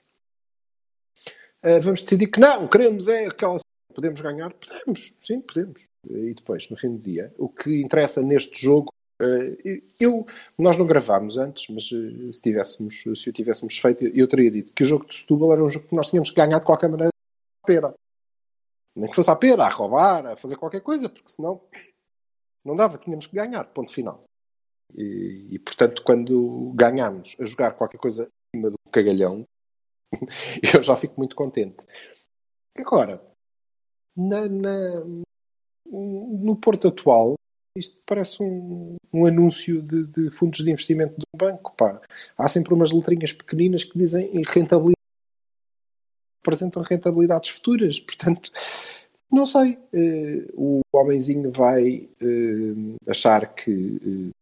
Eh, 1.63 1.79
Vamos 1.79 2.01
decidir 2.01 2.27
que 2.27 2.39
não. 2.39 2.67
Queremos 2.67 3.07
é 3.07 3.25
aquela... 3.25 3.57
Podemos 3.93 4.21
ganhar? 4.21 4.53
Podemos. 4.53 5.13
Sim, 5.23 5.41
podemos. 5.41 5.81
E 6.07 6.33
depois, 6.33 6.69
no 6.69 6.77
fim 6.77 6.91
do 6.95 6.99
dia, 6.99 7.33
o 7.37 7.49
que 7.49 7.81
interessa 7.81 8.21
neste 8.21 8.61
jogo 8.61 8.93
eu, 9.99 10.25
nós 10.57 10.77
não 10.77 10.85
gravámos 10.85 11.37
antes, 11.37 11.67
mas 11.69 11.85
eh, 11.91 12.33
se, 12.33 12.41
tivéssemos, 12.41 13.01
se 13.01 13.29
o 13.29 13.33
tivéssemos 13.33 13.77
feito, 13.77 14.03
eu 14.05 14.27
teria 14.27 14.51
dito 14.51 14.73
que 14.73 14.83
o 14.83 14.85
jogo 14.85 15.05
de 15.05 15.15
Setúbal 15.15 15.53
era 15.53 15.63
um 15.63 15.69
jogo 15.69 15.87
que 15.87 15.95
nós 15.95 16.09
tínhamos 16.09 16.29
que 16.29 16.35
ganhar 16.35 16.59
de 16.59 16.65
qualquer 16.65 16.89
maneira 16.89 17.09
à 17.63 17.67
pera. 17.67 17.93
Nem 18.95 19.09
que 19.09 19.15
fosse 19.15 19.29
à 19.31 19.35
pera, 19.35 19.65
a 19.65 19.69
roubar, 19.69 20.25
a 20.25 20.37
fazer 20.37 20.57
qualquer 20.57 20.81
coisa, 20.81 21.09
porque 21.09 21.29
senão 21.29 21.61
não 22.63 22.75
dava, 22.75 22.97
tínhamos 22.97 23.27
que 23.27 23.35
ganhar, 23.35 23.63
ponto 23.65 23.93
final. 23.93 24.21
E, 24.95 25.47
e, 25.51 25.59
portanto, 25.59 26.03
quando 26.03 26.71
ganhámos 26.75 27.35
a 27.39 27.45
jogar 27.45 27.73
qualquer 27.73 27.97
coisa 27.97 28.29
acima 28.53 28.69
do 28.69 28.77
cagalhão, 28.91 29.45
eu 30.75 30.83
já 30.83 30.95
fico 30.95 31.15
muito 31.17 31.35
contente. 31.35 31.85
Agora, 32.77 33.21
na, 34.15 34.47
na- 34.47 35.03
no 35.85 36.55
Porto 36.55 36.87
atual, 36.87 37.35
isto 37.77 37.97
parece 38.05 38.41
um, 38.41 38.95
um 39.11 39.25
anúncio 39.25 39.81
de, 39.81 40.05
de 40.07 40.31
fundos 40.31 40.63
de 40.63 40.71
investimento 40.71 41.15
de 41.17 41.25
um 41.33 41.37
banco. 41.37 41.75
Pá. 41.75 42.01
Há 42.37 42.47
sempre 42.47 42.73
umas 42.73 42.91
letrinhas 42.91 43.33
pequeninas 43.33 43.83
que 43.83 43.97
dizem 43.97 44.31
rentabilidade, 44.47 44.95
apresentam 46.41 46.81
rentabilidades 46.81 47.49
futuras. 47.49 47.99
Portanto, 47.99 48.51
não 49.31 49.45
sei. 49.45 49.77
eh, 49.93 50.47
o 50.53 50.81
homenzinho 50.93 51.51
vai 51.51 52.09
eh, 52.21 53.09
achar 53.09 53.53
que 53.53 54.31
eh, 54.31 54.35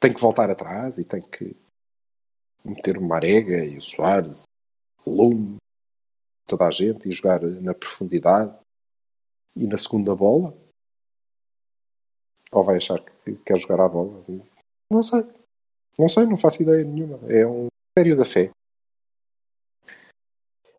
tem 0.00 0.14
que 0.14 0.20
voltar 0.20 0.50
atrás 0.50 0.98
e 0.98 1.04
tem 1.04 1.20
que 1.20 1.54
meter 2.64 2.96
o 2.96 3.02
Marega 3.02 3.64
e 3.64 3.76
o 3.76 3.82
Soares, 3.82 4.44
o 5.04 5.10
Lume, 5.10 5.56
toda 6.46 6.66
a 6.66 6.70
gente 6.70 7.08
e 7.08 7.12
jogar 7.12 7.42
na 7.42 7.74
profundidade 7.74 8.56
e 9.54 9.66
na 9.66 9.76
segunda 9.76 10.14
bola? 10.14 10.56
Ou 12.52 12.62
vai 12.64 12.76
achar 12.76 12.98
que 13.24 13.34
quer 13.44 13.58
jogar 13.58 13.80
à 13.84 13.88
bola? 13.88 14.22
Não 14.90 15.02
sei. 15.02 15.24
Não 15.98 16.08
sei, 16.08 16.26
não 16.26 16.36
faço 16.36 16.62
ideia 16.62 16.84
nenhuma. 16.84 17.18
É 17.28 17.46
um 17.46 17.68
sério 17.96 18.16
da 18.16 18.24
fé. 18.24 18.50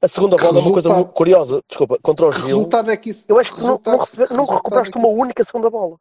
A 0.02 0.08
segunda 0.08 0.36
Que 0.36 0.44
bola 0.44 0.58
é 0.60 0.62
uma 0.62 0.72
coisa 0.72 1.04
curiosa. 1.06 1.60
Desculpa, 1.70 1.98
contra 2.02 2.28
o 2.28 2.32
Gil. 2.32 2.46
resultado 2.46 2.90
é 2.90 2.98
que 2.98 3.12
isso. 3.12 3.26
Eu 3.30 3.38
acho 3.38 3.54
que 3.54 3.62
não, 3.62 3.80
não, 3.86 3.98
recebe- 4.00 4.34
não 4.34 4.46
recuperaste 4.46 4.98
é 4.98 5.00
uma 5.00 5.10
isso- 5.10 5.18
única 5.20 5.44
segunda 5.44 5.70
bola. 5.70 5.98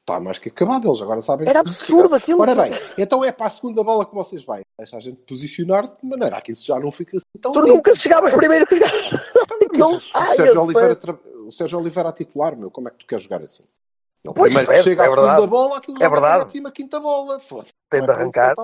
Está 0.00 0.18
mais 0.18 0.38
que 0.38 0.48
acabado, 0.48 0.88
eles 0.88 1.02
agora 1.02 1.20
sabem 1.20 1.46
Era 1.46 1.60
absurdo 1.60 2.14
aquilo. 2.14 2.40
Ora 2.40 2.54
bem, 2.54 2.72
então 2.96 3.22
é 3.22 3.30
para 3.30 3.46
a 3.46 3.50
segunda 3.50 3.84
bola 3.84 4.06
que 4.06 4.14
vocês 4.14 4.42
vão. 4.42 4.60
Deixa 4.78 4.96
a 4.96 5.00
gente 5.00 5.16
posicionar-se 5.26 5.96
de 6.00 6.06
maneira 6.06 6.38
a 6.38 6.40
que 6.40 6.50
isso 6.52 6.64
já 6.64 6.80
não 6.80 6.90
fica 6.90 7.18
assim 7.18 7.24
tão 7.40 7.52
Tu 7.52 7.58
simples. 7.60 7.76
nunca 7.76 7.94
chegavas 7.94 8.32
primeiro 8.34 8.66
que 8.66 8.74
os 8.74 8.80
gajos. 8.80 9.10
Não, 9.76 9.92
Mas 9.92 10.04
o, 10.04 10.10
ai, 10.14 10.36
Sérgio 10.36 10.62
Oliveira, 10.62 10.96
tra- 10.96 11.18
o 11.46 11.50
Sérgio 11.52 11.78
Oliveira 11.78 12.08
a 12.08 12.12
titular, 12.12 12.56
meu, 12.56 12.70
como 12.70 12.88
é 12.88 12.90
que 12.90 12.98
tu 12.98 13.06
queres 13.06 13.24
jogar 13.24 13.42
assim? 13.42 13.64
Ele 14.28 14.34
Pois, 14.34 14.52
primeiro 14.54 14.72
que 14.72 14.82
chega 14.82 15.02
é 15.02 15.06
à 15.06 15.08
segunda 15.08 15.26
verdade. 15.30 15.46
bola, 15.48 15.78
aquilo 15.78 15.96
É 15.96 16.00
já 16.00 16.08
verdade. 16.08 16.44
de 16.46 16.52
cima 16.52 16.70
quinta 16.70 17.00
bola. 17.00 17.40
Foda-se. 17.40 17.72
Tem 17.90 18.00
de 18.02 18.06
Não 18.06 18.14
é 18.14 18.16
arrancar. 18.16 18.54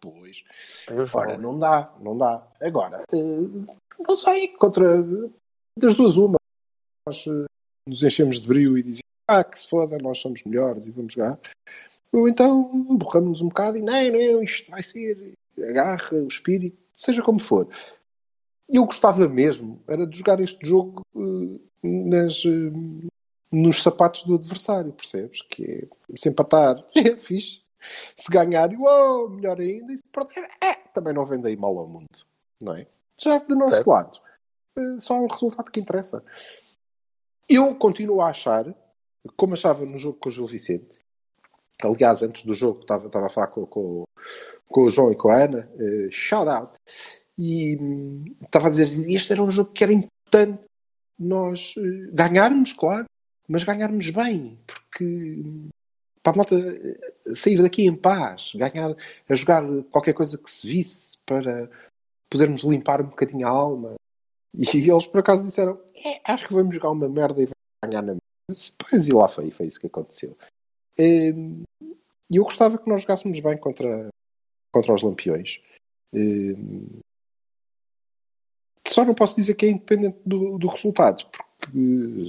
Pois. 0.00 0.44
Deus, 0.88 1.14
Ora, 1.14 1.38
não 1.38 1.58
dá, 1.58 1.92
não 2.00 2.16
dá. 2.18 2.46
Agora, 2.60 3.02
eh, 3.12 3.16
não 4.08 4.16
sei, 4.16 4.48
contra 4.48 5.02
das 5.78 5.94
duas 5.94 6.16
uma, 6.16 6.36
nós 7.06 7.24
eh, 7.26 7.44
nos 7.88 8.02
enchemos 8.02 8.40
de 8.40 8.48
brilho 8.48 8.76
e 8.78 8.82
dizemos, 8.82 9.02
ah, 9.28 9.42
que 9.44 9.58
se 9.58 9.68
foda, 9.68 9.96
nós 9.98 10.18
somos 10.18 10.42
melhores 10.44 10.86
e 10.86 10.90
vamos 10.90 11.12
jogar. 11.12 11.38
Ou 12.12 12.28
então 12.28 12.62
borramos 12.96 13.40
um 13.40 13.48
bocado 13.48 13.78
e 13.78 13.80
não, 13.82 13.92
não, 14.10 14.42
isto 14.42 14.70
vai 14.70 14.82
ser 14.82 15.34
a 15.58 15.72
garra, 15.72 16.12
o 16.16 16.28
espírito, 16.28 16.76
seja 16.96 17.22
como 17.22 17.38
for. 17.38 17.68
Eu 18.68 18.84
gostava 18.84 19.28
mesmo, 19.28 19.80
era 19.86 20.06
de 20.06 20.18
jogar 20.18 20.40
este 20.40 20.64
jogo 20.66 21.02
eh, 21.16 21.58
nas, 21.82 22.42
nos 23.52 23.82
sapatos 23.82 24.24
do 24.24 24.34
adversário, 24.34 24.92
percebes? 24.92 25.42
Que 25.42 25.88
é 26.12 26.16
se 26.16 26.28
empatar, 26.28 26.82
é 26.94 27.16
fixe. 27.16 27.62
Se 28.16 28.30
ganhar, 28.30 28.70
uou, 28.72 29.30
melhor 29.30 29.60
ainda. 29.60 29.92
E 29.92 29.98
se 29.98 30.08
perder, 30.10 30.48
é, 30.60 30.74
também 30.92 31.14
não 31.14 31.24
vem 31.24 31.40
daí 31.40 31.56
mal 31.56 31.76
ao 31.78 31.86
mundo, 31.86 32.08
não 32.60 32.74
é? 32.74 32.86
Já 33.18 33.38
do 33.38 33.54
nosso 33.54 33.76
Certo. 33.76 33.90
lado, 33.90 34.18
eh, 34.76 34.96
só 34.98 35.14
há 35.14 35.20
um 35.20 35.26
resultado 35.26 35.70
que 35.70 35.80
interessa. 35.80 36.22
Eu 37.48 37.74
continuo 37.76 38.20
a 38.20 38.28
achar, 38.28 38.66
como 39.36 39.54
achava 39.54 39.84
no 39.84 39.96
jogo 39.98 40.18
com 40.18 40.28
o 40.28 40.32
Gil 40.32 40.46
Vicente, 40.46 40.88
aliás, 41.82 42.22
antes 42.22 42.44
do 42.44 42.54
jogo 42.54 42.80
estava, 42.80 43.06
estava 43.06 43.26
a 43.26 43.30
falar 43.30 43.48
com, 43.48 43.66
com, 43.66 44.04
com 44.68 44.82
o 44.82 44.90
João 44.90 45.12
e 45.12 45.16
com 45.16 45.30
a 45.30 45.44
Ana, 45.44 45.70
eh, 45.78 46.08
shout 46.10 46.48
out, 46.48 46.72
e 47.38 47.76
hum, 47.76 48.24
estava 48.42 48.66
a 48.66 48.70
dizer 48.70 48.88
este 49.10 49.32
era 49.32 49.42
um 49.42 49.50
jogo 49.50 49.72
que 49.72 49.84
era 49.84 49.92
importante 49.92 50.64
nós 51.18 51.74
eh, 51.78 52.10
ganharmos, 52.12 52.72
claro, 52.72 53.06
mas 53.48 53.64
ganharmos 53.64 54.10
bem, 54.10 54.58
porque 54.66 55.42
para 56.22 56.32
a 56.32 56.36
malta 56.36 56.56
eh, 56.56 57.34
sair 57.34 57.62
daqui 57.62 57.86
em 57.86 57.94
paz, 57.94 58.52
ganhar 58.54 58.96
a 59.28 59.34
jogar 59.34 59.62
qualquer 59.90 60.12
coisa 60.12 60.36
que 60.36 60.50
se 60.50 60.66
visse 60.66 61.18
para 61.24 61.70
podermos 62.28 62.62
limpar 62.62 63.00
um 63.00 63.06
bocadinho 63.06 63.46
a 63.46 63.50
alma. 63.50 63.94
E 64.54 64.90
eles 64.90 65.06
por 65.06 65.20
acaso 65.20 65.44
disseram: 65.44 65.80
"É, 65.94 66.20
acho 66.24 66.46
que 66.48 66.54
vamos 66.54 66.74
jogar 66.74 66.90
uma 66.90 67.08
merda 67.08 67.42
e 67.42 67.46
vamos 67.46 67.54
ganhar 67.84 68.02
na 68.02 68.14
merda. 68.14 68.22
Pois 68.78 69.06
e 69.08 69.12
lá 69.14 69.28
foi, 69.28 69.50
foi 69.50 69.66
isso 69.66 69.80
que 69.80 69.86
aconteceu. 69.86 70.36
Hum, 70.98 71.62
E 72.30 72.36
eu 72.36 72.44
gostava 72.44 72.78
que 72.78 72.88
nós 72.88 73.02
jogássemos 73.02 73.38
bem 73.38 73.56
contra, 73.58 74.08
contra 74.72 74.94
os 74.94 75.02
Lampiões. 75.02 75.60
Hum, 76.12 77.00
Só 78.88 79.04
não 79.04 79.14
posso 79.14 79.36
dizer 79.36 79.54
que 79.54 79.66
é 79.66 79.70
independente 79.70 80.18
do, 80.24 80.58
do 80.58 80.68
resultado, 80.68 81.26
porque 81.26 81.55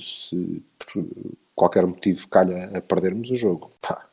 se 0.01 0.63
por 0.77 1.05
qualquer 1.55 1.85
motivo 1.85 2.27
calha 2.27 2.77
a 2.77 2.81
perdermos 2.81 3.29
o 3.31 3.35
jogo, 3.35 3.71
pá, 3.81 4.09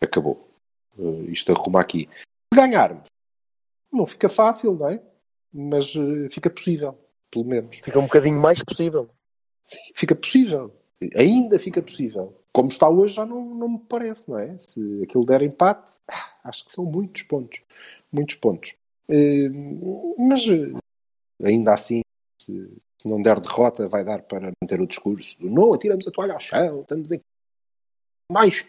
acabou. 0.00 0.48
Uh, 0.96 1.30
isto 1.30 1.52
arruma 1.52 1.80
aqui. 1.80 2.08
Se 2.52 2.60
ganharmos, 2.60 3.08
não 3.92 4.06
fica 4.06 4.28
fácil, 4.28 4.74
não 4.74 4.88
é? 4.88 5.02
Mas 5.52 5.94
uh, 5.94 6.28
fica 6.30 6.50
possível, 6.50 6.98
pelo 7.30 7.44
menos. 7.44 7.78
Fica 7.82 7.98
um 7.98 8.04
bocadinho 8.04 8.40
mais 8.40 8.62
possível. 8.62 9.08
Sim, 9.62 9.80
fica 9.94 10.14
possível. 10.14 10.74
Ainda 11.14 11.58
fica 11.58 11.82
possível. 11.82 12.38
Como 12.52 12.68
está 12.68 12.88
hoje, 12.88 13.14
já 13.14 13.24
não, 13.24 13.54
não 13.54 13.68
me 13.68 13.78
parece, 13.78 14.28
não 14.30 14.38
é? 14.38 14.56
Se 14.58 15.02
aquilo 15.02 15.24
der 15.24 15.42
empate, 15.42 15.94
ah, 16.10 16.32
acho 16.44 16.64
que 16.64 16.72
são 16.72 16.84
muitos 16.84 17.22
pontos. 17.22 17.62
Muitos 18.12 18.36
pontos. 18.36 18.76
Eh, 19.08 19.48
mas 20.18 20.42
ainda 21.42 21.72
assim, 21.72 22.02
se, 22.44 22.82
se 23.00 23.08
não 23.08 23.20
der 23.20 23.40
derrota, 23.40 23.88
vai 23.88 24.04
dar 24.04 24.22
para 24.22 24.52
manter 24.62 24.80
o 24.80 24.86
discurso 24.86 25.38
do 25.38 25.50
não, 25.50 25.72
atiramos 25.72 26.06
a 26.06 26.10
toalha 26.10 26.34
ao 26.34 26.40
chão, 26.40 26.82
estamos 26.82 27.12
em 27.12 27.20
mais 28.30 28.64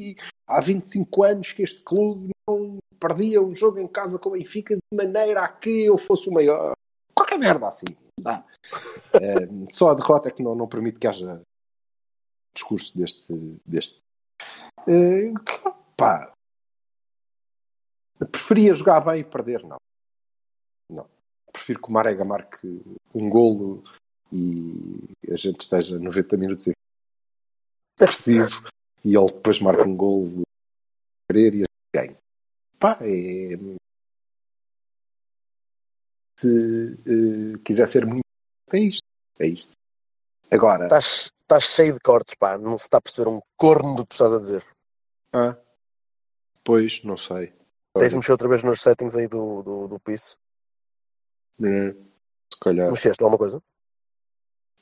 e 0.00 0.16
há 0.46 0.60
25 0.60 1.22
anos 1.22 1.52
que 1.52 1.62
este 1.62 1.82
clube 1.82 2.30
não 2.48 2.78
perdia 2.98 3.40
um 3.40 3.54
jogo 3.54 3.78
em 3.78 3.86
casa 3.86 4.18
com 4.18 4.30
o 4.30 4.32
Benfica 4.32 4.74
de 4.74 4.96
maneira 4.96 5.44
a 5.44 5.48
que 5.48 5.84
eu 5.84 5.96
fosse 5.96 6.28
o 6.28 6.32
maior. 6.32 6.74
Qualquer 7.14 7.38
merda 7.38 7.68
assim. 7.68 7.86
Dá. 8.20 8.44
Eh, 9.14 9.70
só 9.70 9.90
a 9.90 9.94
derrota 9.94 10.28
é 10.28 10.32
que 10.32 10.42
não, 10.42 10.54
não 10.54 10.66
permite 10.66 10.98
que 10.98 11.06
haja 11.06 11.40
discurso 12.52 12.98
deste. 12.98 13.32
deste. 13.64 14.02
Que, 14.84 15.70
pá, 15.96 16.32
preferia 18.32 18.74
jogar 18.74 18.98
bem 18.98 19.20
e 19.20 19.24
perder, 19.24 19.62
não. 19.62 19.76
Prefiro 21.54 21.80
que 21.80 21.88
o 21.88 21.92
Marega 21.92 22.24
marque 22.24 22.82
um 23.14 23.30
golo 23.30 23.84
e 24.32 24.98
a 25.30 25.36
gente 25.36 25.60
esteja 25.60 26.00
90 26.00 26.36
minutos 26.36 26.72
agressivo 27.96 28.68
e 29.04 29.16
ele 29.16 29.26
depois 29.26 29.60
marca 29.60 29.84
um 29.84 29.96
golo 29.96 30.42
querer 31.30 31.54
e 31.54 31.62
a 31.62 31.64
gente 31.64 31.94
ganha. 31.94 32.18
Pá, 32.80 32.98
é. 33.02 33.56
Se 36.40 36.98
eh, 37.06 37.58
quiser 37.64 37.86
ser 37.86 38.04
muito. 38.04 38.24
É 38.72 38.78
isto. 38.78 39.06
É 39.38 39.46
isto. 39.46 39.72
Agora. 40.50 40.86
Estás, 40.86 41.30
estás 41.42 41.64
cheio 41.64 41.92
de 41.92 42.00
cortes, 42.00 42.34
pá. 42.34 42.58
Não 42.58 42.76
se 42.76 42.86
está 42.86 42.98
a 42.98 43.00
perceber 43.00 43.30
um 43.30 43.40
corno 43.56 43.94
do 43.94 44.02
que 44.02 44.08
tu 44.08 44.12
estás 44.14 44.32
a 44.32 44.38
dizer. 44.38 44.66
Ah, 45.32 45.56
pois, 46.64 47.04
não 47.04 47.16
sei. 47.16 47.52
Tens 47.96 48.10
de 48.10 48.16
mexer 48.16 48.32
outra 48.32 48.48
vez 48.48 48.64
nos 48.64 48.82
settings 48.82 49.14
aí 49.14 49.28
do, 49.28 49.62
do, 49.62 49.86
do 49.86 50.00
piso. 50.00 50.36
Hum, 51.60 51.92
se 52.52 52.60
calhar. 52.60 52.90
Mexeste 52.90 53.22
alguma 53.22 53.38
coisa? 53.38 53.62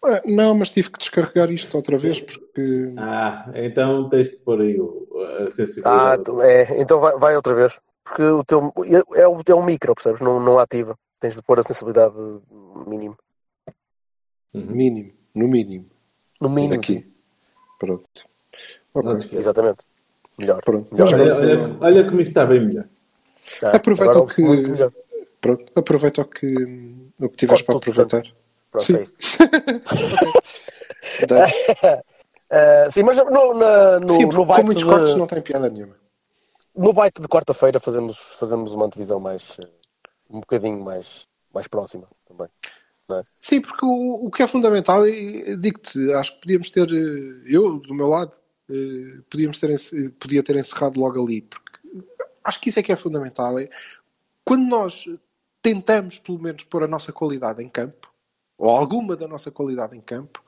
Ah, 0.05 0.21
Não, 0.27 0.55
mas 0.55 0.71
tive 0.71 0.91
que 0.91 0.99
descarregar 0.99 1.51
isto 1.51 1.75
outra 1.77 1.97
vez 1.97 2.21
porque. 2.21 2.93
Ah, 2.97 3.51
então 3.55 4.09
tens 4.09 4.29
que 4.29 4.37
pôr 4.37 4.61
aí 4.61 4.81
o- 4.81 5.07
a 5.15 5.45
Ah, 5.45 5.51
sensibilidade. 5.51 6.25
tu- 6.25 6.41
é, 6.43 6.81
então 6.81 6.99
vai, 7.01 7.17
vai 7.19 7.37
outra 7.37 7.55
vez. 7.55 7.79
Porque 8.05 8.23
o 8.23 8.43
teu 8.43 8.73
é 9.15 9.27
o 9.29 9.45
teu 9.45 9.63
micro, 9.63 9.95
percebes? 9.95 10.21
Não, 10.21 10.41
não 10.41 10.59
ativa. 10.59 10.99
Tens 11.21 11.37
de 11.37 11.43
pôr 11.43 11.61
a 11.61 11.63
sensibilidade 11.63 12.17
mínima. 12.85 13.17
Uhum. 14.53 14.67
Mínimo, 14.67 15.13
no 15.35 15.47
mínimo. 15.49 15.87
No 16.41 16.49
mínimo. 16.51 16.75
Aqui. 16.75 17.11
Pronto. 17.79 18.05
Não 18.95 19.03
te 19.03 19.07
Ok, 19.09 19.17
esqueças. 19.21 19.39
Exatamente. 19.39 19.85
Melhor. 20.37 20.61
pronto. 20.65 20.93
Melhor. 20.93 21.15
Olha, 21.15 21.37
olha, 21.37 21.77
olha 21.81 22.05
como 22.09 22.21
isso 22.21 22.31
está 22.31 22.45
bem 22.45 22.67
melhor. 22.67 22.89
Tá. 23.61 23.77
Aproveita 23.77 24.27
que- 24.27 24.43
muito 24.43 24.71
melhor. 24.73 24.93
Pronto. 25.43 25.71
Aproveita 25.75 26.23
o 26.23 26.25
que, 26.25 26.47
o 27.21 27.29
que 27.29 27.37
tiveres 27.37 27.61
para 27.63 27.77
aproveitar. 27.77 28.23
Pronto, 28.71 28.87
Sim. 28.87 28.95
é 28.95 29.03
Ah, 32.49 32.87
sim, 32.91 33.03
mas 33.03 33.19
no, 33.19 33.55
na, 33.55 33.99
no, 33.99 34.09
Sim, 34.09 34.27
no, 34.27 34.47
com 34.47 34.63
muitos 34.63 34.85
de, 34.85 34.89
cortes 34.89 35.17
não 35.17 35.27
tem 35.27 35.43
piada 35.43 35.69
nenhuma. 35.69 35.97
no 36.75 36.93
byte 36.93 37.21
de 37.21 37.29
quarta-feira 37.29 37.81
fazemos, 37.81 38.17
fazemos 38.39 38.73
uma 38.73 38.87
antevisão 38.87 39.19
mais 39.19 39.59
eh, 39.61 39.67
um 40.31 40.39
bocadinho 40.41 40.81
mais, 40.81 41.27
mais 41.53 41.67
próxima 41.67 42.07
também. 42.25 42.47
Sim, 43.39 43.61
porque 43.61 43.85
o, 43.85 44.27
o 44.27 44.31
que 44.31 44.43
é 44.43 44.47
fundamental, 44.47 45.03
digo-te, 45.59 46.13
acho 46.15 46.35
que 46.35 46.41
podíamos 46.43 46.71
ter, 46.71 46.89
eh, 46.89 47.43
eu, 47.47 47.81
do 47.81 47.93
meu 47.93 48.07
lado, 48.07 48.33
podíamos 49.29 49.59
ter, 49.59 49.75
podia 50.21 50.43
ter 50.43 50.55
encerrado 50.57 51.01
logo 51.01 51.23
ali, 51.23 51.43
porque 51.43 51.81
acho 52.45 52.61
que 52.61 52.69
isso 52.69 52.79
é 52.79 52.83
que 52.83 52.93
é 52.93 52.97
fundamental. 52.97 53.59
É, 53.59 53.69
quando 54.45 54.67
nós 54.67 55.07
tentamos, 55.63 56.19
pelo 56.19 56.39
menos, 56.39 56.65
pôr 56.65 56.83
a 56.83 56.89
nossa 56.89 57.13
qualidade 57.13 57.63
em 57.63 57.69
campo, 57.69 58.13
ou 58.59 58.71
alguma 58.71 59.17
da 59.17 59.27
nossa 59.27 59.51
qualidade 59.51 59.97
em 59.97 60.01
campo, 60.01 60.43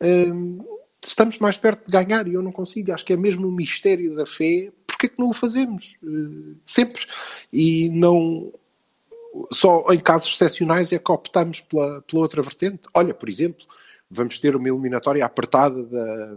hum, 0.00 0.58
estamos 1.04 1.38
mais 1.38 1.56
perto 1.56 1.86
de 1.86 1.92
ganhar 1.92 2.26
e 2.26 2.34
eu 2.34 2.42
não 2.42 2.52
consigo. 2.52 2.92
Acho 2.92 3.04
que 3.04 3.12
é 3.12 3.16
mesmo 3.16 3.46
um 3.46 3.50
mistério 3.50 4.14
da 4.14 4.26
fé. 4.26 4.72
Porquê 4.86 5.08
que 5.08 5.18
não 5.18 5.30
o 5.30 5.34
fazemos? 5.34 5.96
Uh, 6.02 6.56
sempre. 6.64 7.06
E 7.52 7.88
não. 7.90 8.52
Só 9.52 9.84
em 9.90 10.00
casos 10.00 10.34
excepcionais 10.34 10.92
é 10.92 10.98
que 10.98 11.12
optamos 11.12 11.60
pela, 11.60 12.02
pela 12.02 12.22
outra 12.22 12.42
vertente. 12.42 12.88
Olha, 12.94 13.12
por 13.12 13.28
exemplo, 13.28 13.64
vamos 14.10 14.38
ter 14.38 14.56
uma 14.56 14.68
eliminatória 14.68 15.24
apertada 15.24 15.84
da, 15.84 16.36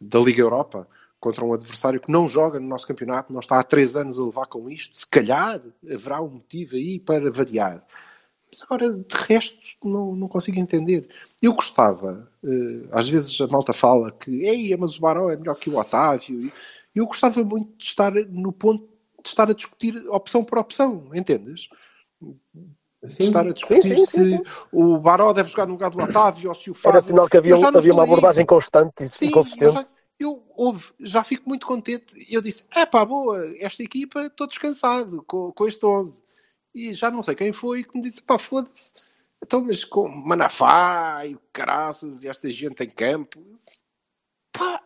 da 0.00 0.18
Liga 0.18 0.40
Europa 0.40 0.88
contra 1.20 1.44
um 1.44 1.52
adversário 1.52 2.00
que 2.00 2.10
não 2.10 2.28
joga 2.28 2.60
no 2.60 2.68
nosso 2.68 2.86
campeonato, 2.86 3.32
não 3.32 3.40
está 3.40 3.58
há 3.58 3.62
três 3.62 3.96
anos 3.96 4.18
a 4.18 4.24
levar 4.24 4.46
com 4.46 4.70
isto. 4.70 4.96
Se 4.96 5.06
calhar 5.06 5.60
haverá 5.90 6.20
um 6.20 6.28
motivo 6.28 6.76
aí 6.76 6.98
para 6.98 7.30
variar. 7.30 7.84
Mas 8.50 8.62
agora, 8.62 8.90
de 8.90 9.16
resto, 9.26 9.60
não, 9.84 10.14
não 10.14 10.28
consigo 10.28 10.58
entender. 10.58 11.08
Eu 11.42 11.52
gostava, 11.52 12.28
uh, 12.42 12.88
às 12.92 13.08
vezes 13.08 13.38
a 13.40 13.46
malta 13.46 13.72
fala 13.72 14.10
que, 14.10 14.42
ei, 14.42 14.74
mas 14.76 14.96
o 14.96 15.00
Baró 15.00 15.30
é 15.30 15.36
melhor 15.36 15.54
que 15.56 15.68
o 15.68 15.76
Otávio. 15.76 16.50
Eu 16.94 17.06
gostava 17.06 17.42
muito 17.44 17.76
de 17.76 17.84
estar 17.84 18.12
no 18.12 18.52
ponto 18.52 18.88
de 19.22 19.28
estar 19.28 19.50
a 19.50 19.52
discutir 19.52 19.96
opção 20.08 20.44
por 20.44 20.58
opção, 20.58 21.10
entendes? 21.12 21.68
Sim. 23.06 23.24
Estar 23.24 23.46
a 23.46 23.52
discutir 23.52 23.82
sim, 23.82 24.06
sim, 24.06 24.36
se 24.36 24.42
o 24.72 24.98
Baró 24.98 25.32
deve 25.32 25.50
jogar 25.50 25.66
no 25.66 25.72
lugar 25.72 25.90
do 25.90 26.02
Otávio 26.02 26.48
ou 26.48 26.54
se 26.54 26.70
o 26.70 26.74
Fábio... 26.74 26.96
Era 26.96 27.00
sinal 27.00 27.28
que 27.28 27.36
havia, 27.36 27.54
havia 27.54 27.92
uma 27.92 28.04
abordagem 28.04 28.46
constante 28.46 29.04
e 29.20 29.30
consistente 29.30 29.90
eu 30.18 30.44
ouve, 30.56 30.92
já 31.00 31.22
fico 31.22 31.48
muito 31.48 31.66
contente. 31.66 32.26
Eu 32.32 32.42
disse: 32.42 32.66
é 32.74 32.84
pá, 32.84 33.04
boa, 33.04 33.54
esta 33.58 33.82
equipa 33.82 34.26
estou 34.26 34.46
descansado 34.46 35.22
com, 35.22 35.52
com 35.52 35.66
este 35.66 35.84
11. 35.86 36.24
E 36.74 36.92
já 36.92 37.10
não 37.10 37.22
sei 37.22 37.34
quem 37.34 37.52
foi 37.52 37.84
que 37.84 37.94
me 37.94 38.02
disse: 38.02 38.22
pá, 38.22 38.38
foda-se. 38.38 38.94
Então, 39.42 39.60
mas 39.60 39.84
com 39.84 40.08
Manafá 40.08 41.24
e 41.24 41.38
caraças 41.52 42.24
e 42.24 42.28
esta 42.28 42.50
gente 42.50 42.82
em 42.82 42.90
campo, 42.90 43.40
pá, 44.52 44.82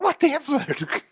whatever. 0.00 0.76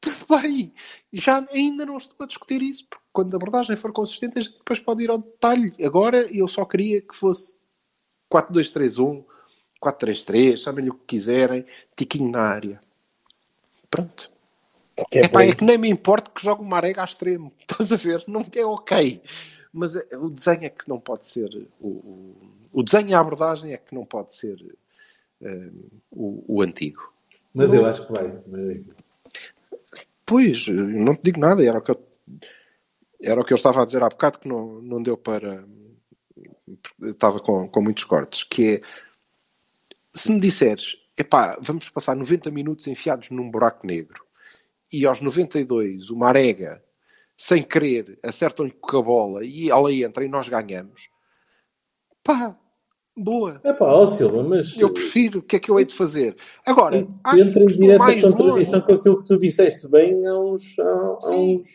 Tudo 0.00 0.40
bem. 0.40 0.72
Já 1.12 1.44
ainda 1.50 1.84
não 1.84 1.96
estou 1.96 2.24
a 2.24 2.26
discutir 2.26 2.62
isso, 2.62 2.86
porque 2.88 3.04
quando 3.12 3.34
a 3.34 3.36
abordagem 3.36 3.76
for 3.76 3.92
consistente, 3.92 4.38
a 4.38 4.42
gente 4.42 4.58
depois 4.58 4.78
pode 4.78 5.02
ir 5.02 5.10
ao 5.10 5.18
detalhe. 5.18 5.72
Agora 5.84 6.18
eu 6.32 6.46
só 6.46 6.64
queria 6.64 7.00
que 7.00 7.16
fosse 7.16 7.60
4-2-3-1 8.32 9.24
4-3-3, 9.80 10.56
sabem 10.56 10.88
o 10.88 10.94
que 10.94 11.04
quiserem, 11.06 11.64
tiquinho 11.96 12.30
na 12.30 12.42
área. 12.42 12.80
Pronto. 13.90 14.30
É, 15.12 15.26
Epá, 15.26 15.44
é 15.44 15.54
que 15.54 15.64
nem 15.64 15.78
me 15.78 15.88
importa 15.88 16.30
que 16.30 16.42
jogue 16.42 16.62
o 16.62 16.64
Marega 16.64 17.02
a 17.02 17.04
extremo. 17.04 17.52
Estás 17.60 17.92
a 17.92 17.96
ver? 17.96 18.24
Não 18.26 18.44
é 18.52 18.64
ok. 18.64 19.22
Mas 19.72 19.94
é, 19.96 20.16
o 20.16 20.28
desenho 20.28 20.64
é 20.64 20.70
que 20.70 20.88
não 20.88 20.98
pode 20.98 21.26
ser. 21.26 21.68
O, 21.80 21.88
o, 21.88 22.36
o 22.72 22.82
desenho 22.82 23.08
e 23.08 23.14
a 23.14 23.20
abordagem 23.20 23.72
é 23.72 23.76
que 23.76 23.94
não 23.94 24.04
pode 24.04 24.34
ser 24.34 24.58
um, 25.40 25.88
o, 26.10 26.56
o, 26.56 26.62
antigo. 26.62 27.12
Mas 27.54 27.72
eu 27.72 27.86
acho 27.86 28.06
que 28.06 28.12
vai. 28.12 28.40
Pois, 30.26 30.66
não 30.68 31.14
te 31.14 31.22
digo 31.22 31.38
nada. 31.38 31.64
Era 31.64 31.78
o 31.78 31.82
que 31.82 31.90
eu, 31.92 32.08
era 33.20 33.40
o 33.40 33.44
que 33.44 33.52
eu 33.52 33.56
estava 33.56 33.82
a 33.82 33.84
dizer 33.84 34.02
há 34.02 34.08
bocado 34.08 34.40
que 34.40 34.48
não, 34.48 34.82
não 34.82 35.02
deu 35.02 35.16
para. 35.16 35.64
Estava 37.02 37.40
com, 37.40 37.68
com 37.68 37.82
muitos 37.82 38.04
cortes. 38.04 38.42
Que 38.42 38.76
é 38.76 38.82
se 40.18 40.32
me 40.32 40.40
disseres, 40.40 40.96
epá, 41.16 41.56
vamos 41.60 41.88
passar 41.88 42.16
90 42.16 42.50
minutos 42.50 42.86
enfiados 42.86 43.30
num 43.30 43.50
buraco 43.50 43.86
negro 43.86 44.24
e 44.92 45.06
aos 45.06 45.20
92 45.20 46.10
o 46.10 46.16
Marega, 46.16 46.82
sem 47.36 47.62
querer, 47.62 48.18
acertam-lhe 48.22 48.72
com 48.72 48.98
a 48.98 49.02
bola 49.02 49.44
e 49.44 49.70
ela 49.70 49.92
entra 49.92 50.24
e 50.24 50.28
nós 50.28 50.48
ganhamos, 50.48 51.08
pá, 52.24 52.58
boa. 53.16 53.60
É 53.62 53.72
pá, 53.72 53.86
ó 53.86 54.06
Silva, 54.06 54.42
mas. 54.42 54.76
Eu 54.76 54.92
prefiro, 54.92 55.38
o 55.38 55.42
que 55.42 55.56
é 55.56 55.58
que 55.58 55.70
eu 55.70 55.78
hei 55.78 55.84
de 55.84 55.94
fazer? 55.94 56.36
Agora, 56.66 56.98
Isso 56.98 57.20
acho 57.24 57.48
entra 57.48 57.62
em 57.62 57.66
direta 57.66 57.98
contradição 57.98 58.46
longe. 58.46 58.86
com 58.86 58.92
aquilo 58.94 59.22
que 59.22 59.28
tu 59.28 59.38
disseste 59.38 59.88
bem 59.88 60.26
há 60.26 60.38
uns, 60.38 60.78
há, 60.78 60.82
há 60.82 61.36
uns, 61.36 61.66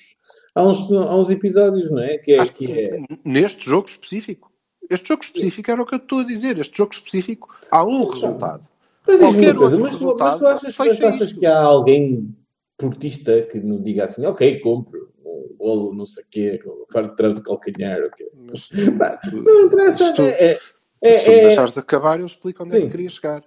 há, 0.56 0.64
uns, 0.64 0.92
há 0.92 1.16
uns 1.16 1.30
episódios, 1.30 1.90
não 1.90 2.00
é? 2.00 2.18
Que 2.18 2.34
é, 2.34 2.46
que 2.46 2.72
é... 2.72 3.06
Neste 3.24 3.66
jogo 3.66 3.88
específico. 3.88 4.53
Este 4.90 5.08
jogo 5.08 5.24
específico 5.24 5.72
era 5.72 5.82
o 5.82 5.86
que 5.86 5.96
eu 5.96 6.00
estou 6.00 6.20
a 6.20 6.24
dizer. 6.24 6.58
Este 6.60 6.78
jogo 6.78 6.94
específico 6.94 7.56
há 7.72 7.84
um 7.84 8.04
resultado. 8.04 8.68
Mas 9.06 9.20
Qualquer 9.20 9.58
outro 9.58 9.82
mas, 9.82 9.92
resultado 9.92 10.44
mas 10.44 10.62
tu 10.62 10.68
achas, 10.68 10.76
fecha 10.76 11.10
achas 11.10 11.34
que 11.34 11.46
há 11.46 11.60
alguém 11.60 12.34
portista 12.78 13.42
que 13.44 13.60
não 13.60 13.82
diga 13.82 14.06
assim, 14.06 14.26
ok, 14.26 14.60
compro 14.60 15.12
um 15.26 15.56
bolo, 15.58 15.94
não 15.94 16.06
sei 16.06 16.24
o 16.24 16.28
quê, 16.30 16.64
para 16.92 17.10
trás 17.10 17.34
do 17.34 17.42
calcanhar, 17.42 18.00
ok. 18.02 18.30
Mas, 18.34 18.70
não 19.32 19.62
interessa. 19.62 20.06
Se 20.06 20.14
tu, 20.14 20.22
é, 20.22 20.60
é, 21.02 21.14
se 21.14 21.24
tu 21.26 21.32
me 21.32 21.38
é, 21.38 21.42
deixares 21.42 21.78
acabar, 21.78 22.20
eu 22.20 22.26
explico 22.26 22.64
onde 22.64 22.72
sim. 22.72 22.78
é 22.78 22.82
que 22.82 22.90
queria 22.90 23.10
chegar. 23.10 23.44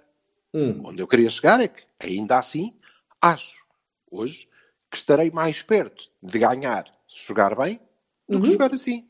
Hum. 0.53 0.81
Onde 0.85 1.01
eu 1.01 1.07
queria 1.07 1.29
chegar 1.29 1.59
é 1.59 1.67
que, 1.67 1.83
ainda 1.99 2.37
assim, 2.37 2.73
acho, 3.21 3.65
hoje, 4.09 4.47
que 4.89 4.97
estarei 4.97 5.29
mais 5.29 5.61
perto 5.61 6.09
de 6.21 6.39
ganhar 6.39 6.85
se 7.07 7.27
jogar 7.27 7.55
bem 7.55 7.79
do 8.27 8.37
uhum. 8.37 8.43
que 8.43 8.51
jogar 8.51 8.73
assim. 8.73 9.07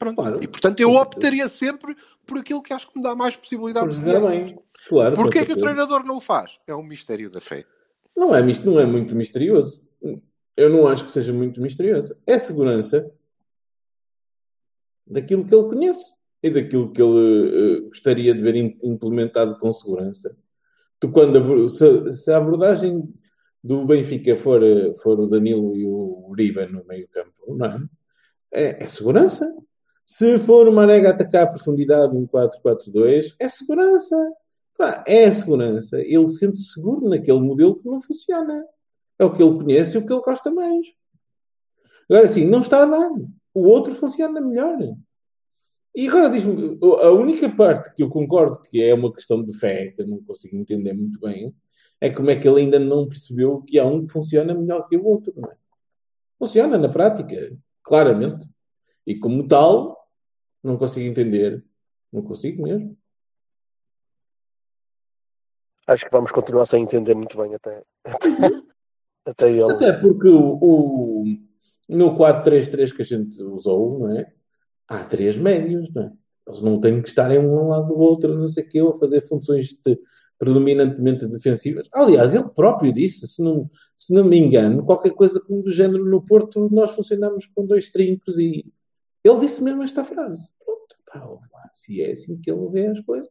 Pronto. 0.00 0.16
Claro. 0.16 0.42
E 0.42 0.48
portanto 0.48 0.80
eu 0.80 0.92
optaria 0.92 1.46
sempre 1.46 1.94
por 2.26 2.38
aquilo 2.38 2.62
que 2.62 2.72
acho 2.72 2.90
que 2.90 2.96
me 2.96 3.02
dá 3.02 3.14
mais 3.14 3.36
possibilidades 3.36 4.00
de. 4.00 4.10
Claro, 4.88 5.14
Porquê 5.14 5.40
é 5.40 5.44
que 5.44 5.52
o 5.52 5.58
treinador 5.58 6.02
não 6.06 6.16
o 6.16 6.20
faz? 6.22 6.58
É 6.66 6.74
um 6.74 6.82
mistério 6.82 7.30
da 7.30 7.38
fé. 7.38 7.66
Não 8.16 8.34
é, 8.34 8.42
não 8.64 8.80
é 8.80 8.86
muito 8.86 9.14
misterioso. 9.14 9.82
Eu 10.56 10.70
não 10.70 10.86
acho 10.86 11.04
que 11.04 11.12
seja 11.12 11.34
muito 11.34 11.60
misterioso. 11.60 12.16
É 12.26 12.38
segurança 12.38 13.12
daquilo 15.06 15.46
que 15.46 15.54
ele 15.54 15.68
conhece 15.68 16.12
e 16.42 16.48
daquilo 16.48 16.90
que 16.92 17.02
ele 17.02 17.80
uh, 17.80 17.88
gostaria 17.88 18.34
de 18.34 18.40
ver 18.40 18.56
implementado 18.56 19.58
com 19.58 19.70
segurança. 19.70 20.34
Tu, 20.98 21.10
quando, 21.10 21.68
se, 21.68 22.12
se, 22.14 22.32
a 22.32 22.38
abordagem 22.38 23.06
do 23.62 23.84
Benfica 23.84 24.34
for, 24.34 24.62
for 25.02 25.20
o 25.20 25.26
Danilo 25.26 25.76
e 25.76 25.84
o 25.84 26.26
Uribe 26.30 26.66
no 26.66 26.84
meio 26.86 27.06
campo, 27.08 27.54
não 27.54 27.66
é? 27.66 27.82
É, 28.52 28.82
é 28.82 28.86
segurança. 28.86 29.54
Se 30.12 30.40
for 30.40 30.66
uma 30.66 30.88
nega 30.88 31.10
atacar 31.10 31.44
a 31.44 31.46
profundidade 31.46 32.12
no 32.12 32.26
4-4-2, 32.26 33.32
é 33.38 33.48
segurança. 33.48 34.16
É 35.06 35.30
segurança. 35.30 36.00
Ele 36.00 36.26
sente-se 36.26 36.72
seguro 36.72 37.08
naquele 37.08 37.38
modelo 37.38 37.76
que 37.76 37.86
não 37.86 38.00
funciona. 38.00 38.66
É 39.20 39.24
o 39.24 39.32
que 39.32 39.40
ele 39.40 39.56
conhece 39.56 39.94
e 39.96 39.98
o 39.98 40.04
que 40.04 40.12
ele 40.12 40.20
gosta 40.20 40.50
mais. 40.50 40.84
Agora, 42.10 42.26
sim, 42.26 42.44
não 42.44 42.60
está 42.60 42.82
a 42.82 42.86
dar. 42.86 43.08
O 43.54 43.68
outro 43.68 43.94
funciona 43.94 44.40
melhor. 44.40 44.78
E 45.94 46.08
agora 46.08 46.28
diz-me, 46.28 46.76
a 46.82 47.10
única 47.12 47.48
parte 47.48 47.94
que 47.94 48.02
eu 48.02 48.10
concordo 48.10 48.60
que 48.62 48.82
é 48.82 48.92
uma 48.92 49.12
questão 49.12 49.44
de 49.44 49.56
fé, 49.56 49.92
que 49.92 50.02
eu 50.02 50.08
não 50.08 50.20
consigo 50.24 50.56
entender 50.56 50.92
muito 50.92 51.20
bem, 51.20 51.54
é 52.00 52.10
como 52.10 52.30
é 52.30 52.36
que 52.36 52.48
ele 52.48 52.62
ainda 52.62 52.80
não 52.80 53.06
percebeu 53.06 53.62
que 53.62 53.78
há 53.78 53.84
um 53.84 54.04
que 54.04 54.12
funciona 54.12 54.54
melhor 54.54 54.88
que 54.88 54.96
o 54.96 55.06
outro. 55.06 55.32
Não 55.36 55.48
é? 55.48 55.54
Funciona 56.36 56.76
na 56.76 56.88
prática, 56.88 57.56
claramente. 57.84 58.50
E 59.06 59.16
como 59.16 59.46
tal, 59.46 59.99
não 60.62 60.76
consigo 60.76 61.06
entender. 61.06 61.64
Não 62.12 62.22
consigo 62.22 62.62
mesmo. 62.62 62.96
Acho 65.86 66.04
que 66.04 66.12
vamos 66.12 66.30
continuar 66.30 66.66
sem 66.66 66.82
entender 66.82 67.14
muito 67.14 67.36
bem 67.36 67.54
até, 67.54 67.82
até, 69.26 69.50
ele. 69.50 69.72
Até 69.72 69.92
porque 69.92 70.28
o, 70.28 70.58
o, 70.60 71.24
no 71.88 72.16
4-3-3 72.16 72.94
que 72.94 73.02
a 73.02 73.04
gente 73.04 73.42
usou, 73.42 73.98
não 73.98 74.16
é? 74.16 74.32
Há 74.86 75.04
três 75.04 75.36
médios, 75.36 75.92
não 75.92 76.02
é? 76.02 76.12
Eles 76.46 76.62
não 76.62 76.80
têm 76.80 77.02
que 77.02 77.08
estarem 77.08 77.38
um 77.38 77.68
lado 77.68 77.88
do 77.88 77.98
outro, 77.98 78.36
não 78.36 78.48
sei 78.48 78.64
o 78.64 78.68
quê, 78.68 78.82
ou 78.82 78.98
fazer 78.98 79.20
funções 79.22 79.68
de, 79.84 79.98
predominantemente 80.38 81.26
defensivas. 81.26 81.88
Aliás, 81.92 82.34
ele 82.34 82.48
próprio 82.48 82.92
disse, 82.92 83.26
se 83.28 83.42
não, 83.42 83.70
se 83.96 84.12
não 84.14 84.24
me 84.24 84.38
engano, 84.38 84.84
qualquer 84.84 85.10
coisa 85.10 85.40
do 85.48 85.70
género 85.70 86.04
no 86.04 86.24
Porto, 86.24 86.68
nós 86.70 86.92
funcionamos 86.92 87.46
com 87.46 87.66
dois 87.66 87.90
trincos 87.90 88.38
e 88.38 88.64
ele 89.22 89.40
disse 89.40 89.62
mesmo 89.62 89.82
esta 89.82 90.04
frase. 90.04 90.50
Pronto, 90.64 90.96
pá, 91.50 91.70
se 91.72 92.02
é 92.02 92.12
assim 92.12 92.40
que 92.40 92.50
ele 92.50 92.68
vê 92.68 92.86
as 92.86 93.00
coisas. 93.00 93.30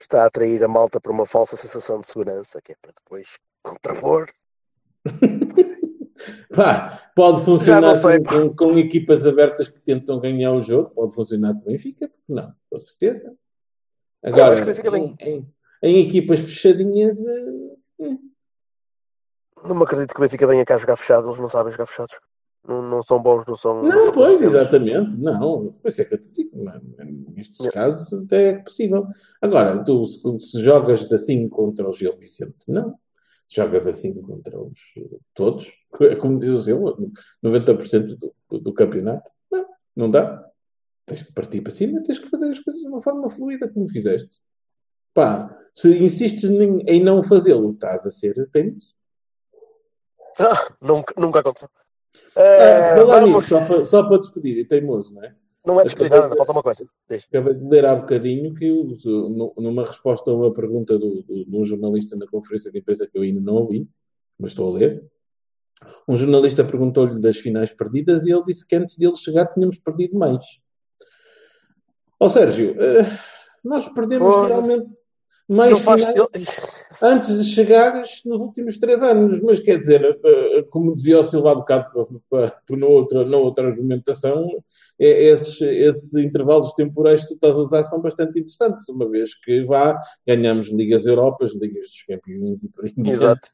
Está 0.00 0.22
a 0.22 0.26
atrair 0.26 0.62
a 0.62 0.68
malta 0.68 1.00
para 1.00 1.12
uma 1.12 1.26
falsa 1.26 1.56
sensação 1.56 1.98
de 1.98 2.06
segurança, 2.06 2.60
que 2.62 2.72
é 2.72 2.76
para 2.80 2.92
depois 2.92 3.38
contrapor. 3.62 4.26
pá, 6.54 7.10
pode 7.16 7.44
funcionar 7.44 7.94
sei, 7.94 8.22
com, 8.22 8.54
com, 8.54 8.78
equipas 8.78 9.26
abertas 9.26 9.68
que 9.68 9.80
tentam 9.80 10.20
ganhar 10.20 10.52
o 10.52 10.62
jogo, 10.62 10.90
pode 10.90 11.14
funcionar 11.14 11.54
com 11.54 11.60
o 11.60 11.64
Benfica, 11.64 12.08
porque 12.08 12.32
não, 12.32 12.54
com 12.70 12.78
certeza. 12.78 13.34
Agora, 14.22 14.56
em, 14.98 15.16
em, 15.20 15.54
em, 15.82 16.06
equipas 16.06 16.40
fechadinhas. 16.40 17.16
Uh, 17.18 18.18
não 19.64 19.74
me 19.74 19.82
acredito 19.82 20.14
que 20.14 20.20
o 20.20 20.22
Benfica 20.22 20.46
venha 20.46 20.64
cá 20.64 20.76
jogar 20.76 20.96
fechado, 20.96 21.28
eles 21.28 21.40
não 21.40 21.48
sabem 21.48 21.72
jogar 21.72 21.86
fechados 21.86 22.18
não, 22.66 22.82
não 22.82 23.02
são 23.02 23.20
bons, 23.22 23.44
não 23.46 23.56
são. 23.56 23.82
Não, 23.82 24.06
não 24.06 24.12
pois, 24.12 24.40
exatamente, 24.40 25.16
não. 25.16 25.74
Pois 25.82 25.98
é 25.98 26.04
que 26.04 26.14
eu 26.14 26.20
te 26.20 26.30
digo, 26.30 26.64
nestes 27.34 27.64
é. 27.64 27.70
casos 27.70 28.12
até 28.12 28.48
é 28.48 28.58
possível. 28.58 29.06
Agora, 29.40 29.82
tu 29.84 30.04
se, 30.06 30.20
se, 30.40 30.62
jogas 30.62 31.10
assim 31.12 31.48
contra 31.48 31.88
o 31.88 31.92
Gil 31.92 32.12
Vicente, 32.18 32.70
não. 32.70 32.98
jogas 33.48 33.86
assim 33.86 34.12
contra 34.20 34.60
os 34.60 34.78
todos, 35.34 35.72
é 36.00 36.14
como 36.16 36.38
diz 36.38 36.50
o 36.50 36.60
Silva, 36.60 36.96
90% 37.42 38.18
do, 38.18 38.34
do, 38.50 38.58
do 38.58 38.72
campeonato. 38.74 39.30
Não, 39.50 39.66
não 39.96 40.10
dá. 40.10 40.44
Tens 41.06 41.22
que 41.22 41.32
partir 41.32 41.62
para 41.62 41.72
cima, 41.72 42.02
tens 42.02 42.18
que 42.18 42.28
fazer 42.28 42.50
as 42.50 42.60
coisas 42.60 42.82
de 42.82 42.88
uma 42.88 43.00
forma 43.00 43.30
fluida, 43.30 43.66
como 43.66 43.88
fizeste. 43.88 44.40
Pá, 45.14 45.58
se 45.74 45.96
insistes 45.96 46.44
em, 46.44 46.80
em 46.86 47.02
não 47.02 47.22
fazê-lo, 47.22 47.72
estás 47.72 48.06
a 48.06 48.10
ser 48.10 48.34
teimoso. 48.50 48.94
Ah, 50.38 50.54
nunca, 50.82 51.14
nunca 51.16 51.40
aconteceu. 51.40 51.70
Ah, 52.38 53.02
vamos. 53.04 53.34
nisso, 53.36 53.48
só 53.48 53.64
para, 53.66 53.84
só 53.84 54.02
para 54.04 54.18
despedir, 54.18 54.58
e 54.58 54.64
teimoso, 54.64 55.12
não 55.14 55.24
é? 55.24 55.34
Não 55.66 55.80
é 55.80 55.84
despedir 55.84 56.10
nada, 56.10 56.34
falta 56.36 56.52
uma 56.52 56.62
coisa. 56.62 56.86
Diz. 57.10 57.26
Acabei 57.28 57.54
de 57.54 57.64
ler 57.68 57.84
há 57.84 57.94
bocadinho 57.96 58.54
que, 58.54 58.70
numa 59.56 59.84
resposta 59.84 60.30
a 60.30 60.34
uma 60.34 60.52
pergunta 60.52 60.98
do, 60.98 61.22
do- 61.22 61.44
de 61.44 61.56
um 61.56 61.64
jornalista 61.64 62.16
na 62.16 62.26
conferência 62.26 62.70
de 62.70 62.78
imprensa 62.78 63.06
que 63.06 63.18
eu 63.18 63.22
ainda 63.22 63.40
não 63.40 63.54
ouvi, 63.54 63.86
mas 64.38 64.52
estou 64.52 64.74
a 64.74 64.78
ler, 64.78 65.04
um 66.08 66.16
jornalista 66.16 66.64
perguntou-lhe 66.64 67.20
das 67.20 67.36
finais 67.38 67.72
perdidas 67.72 68.24
e 68.24 68.30
ele 68.32 68.44
disse 68.44 68.66
que 68.66 68.76
antes 68.76 68.96
dele 68.96 69.16
chegar 69.16 69.46
tínhamos 69.46 69.78
perdido 69.78 70.16
mais. 70.18 70.44
Ó 72.20 72.28
Sérgio, 72.28 72.74
eh, 72.80 73.18
nós 73.62 73.88
perdemos 73.90 74.28
realmente 74.48 74.88
mais 75.48 75.78
faz. 75.80 76.04
finais 76.04 76.78
antes 77.02 77.28
de 77.38 77.44
chegares 77.44 78.20
nos 78.24 78.40
últimos 78.40 78.76
três 78.78 79.02
anos. 79.02 79.40
Mas 79.42 79.60
quer 79.60 79.78
dizer, 79.78 80.18
eh, 80.24 80.62
como 80.70 80.94
dizia 80.94 81.20
o 81.20 81.24
Silva 81.24 81.52
há 81.52 81.54
bocado 81.54 82.20
na, 82.70 82.86
outra, 82.86 83.24
na 83.24 83.36
outra 83.36 83.66
argumentação, 83.66 84.46
é- 84.98 85.24
esses, 85.24 85.60
esses 85.60 86.14
intervalos 86.14 86.72
temporais 86.72 87.22
que 87.22 87.28
tu 87.28 87.34
estás 87.34 87.54
a 87.54 87.60
usar 87.60 87.84
são 87.84 88.00
bastante 88.00 88.38
interessantes, 88.40 88.88
uma 88.88 89.08
vez 89.08 89.34
que 89.34 89.64
vá, 89.64 89.98
ganhamos 90.26 90.68
Ligas 90.68 91.06
Europas, 91.06 91.52
Ligas 91.54 91.86
dos 91.86 92.02
Campeões 92.02 92.62
e 92.64 92.68
por 92.68 92.84
aí. 92.84 92.94
Exato. 93.06 93.48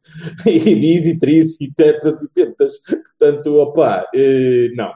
E 0.46 0.74
bis 0.74 1.06
e 1.06 1.18
tris 1.18 1.60
e 1.60 1.72
tetras 1.72 2.20
e 2.22 2.28
pentas. 2.28 2.72
Portanto, 3.18 3.54
opá, 3.58 4.08
eh, 4.14 4.70
não. 4.74 4.92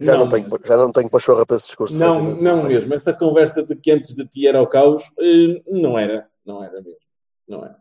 Já 0.00 0.16
não, 0.16 0.28
tenho, 0.28 0.48
já 0.64 0.76
não 0.76 0.92
tenho 0.92 1.10
pachorra 1.10 1.46
para 1.46 1.56
esse 1.56 1.66
discurso. 1.66 1.98
Não, 1.98 2.34
não 2.36 2.64
mesmo. 2.64 2.92
Essa 2.94 3.14
conversa 3.14 3.62
de 3.62 3.74
que 3.76 3.90
antes 3.90 4.14
de 4.14 4.26
ti 4.26 4.46
era 4.46 4.60
o 4.60 4.66
caos, 4.66 5.02
eh, 5.18 5.62
não 5.66 5.98
era. 5.98 6.28
Não 6.44 6.62
era 6.62 6.82
mesmo. 6.82 7.00
Não 7.48 7.64
era. 7.64 7.80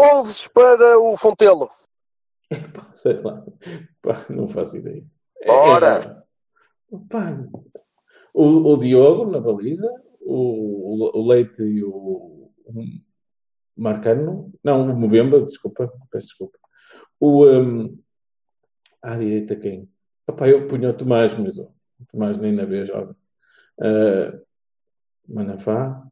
11 0.00 0.50
para 0.50 0.98
o 0.98 1.16
Fontelo. 1.16 1.68
Sei 2.94 3.14
lá. 3.14 3.44
Pá, 4.00 4.24
não 4.30 4.48
faço 4.48 4.76
ideia. 4.76 5.04
É- 5.42 5.50
Ora. 5.50 6.24
é- 6.92 6.98
o, 8.32 8.72
o 8.72 8.76
Diogo 8.76 9.30
na 9.30 9.40
baliza, 9.40 9.92
o, 10.20 11.18
o, 11.18 11.26
Leite 11.26 11.62
e 11.62 11.82
o, 11.82 12.50
o 12.64 12.84
Marcano, 13.76 14.52
não, 14.62 14.90
o 14.90 14.96
Mbemba, 14.96 15.40
desculpa, 15.42 15.92
peço 16.10 16.28
desculpa. 16.28 16.58
O, 17.20 17.46
um, 17.46 17.98
à 19.02 19.16
direita 19.16 19.56
quem? 19.56 19.88
Epá, 20.28 20.48
eu 20.48 20.66
punho 20.68 20.90
o 20.90 20.92
Tomás, 20.92 21.36
mas 21.38 21.58
o 21.58 21.68
Tomás 22.12 22.38
nem 22.38 22.52
na 22.52 22.64
vez 22.64 22.88
joga. 22.88 23.16
Uh, 23.78 24.40
Manafá. 25.26 26.02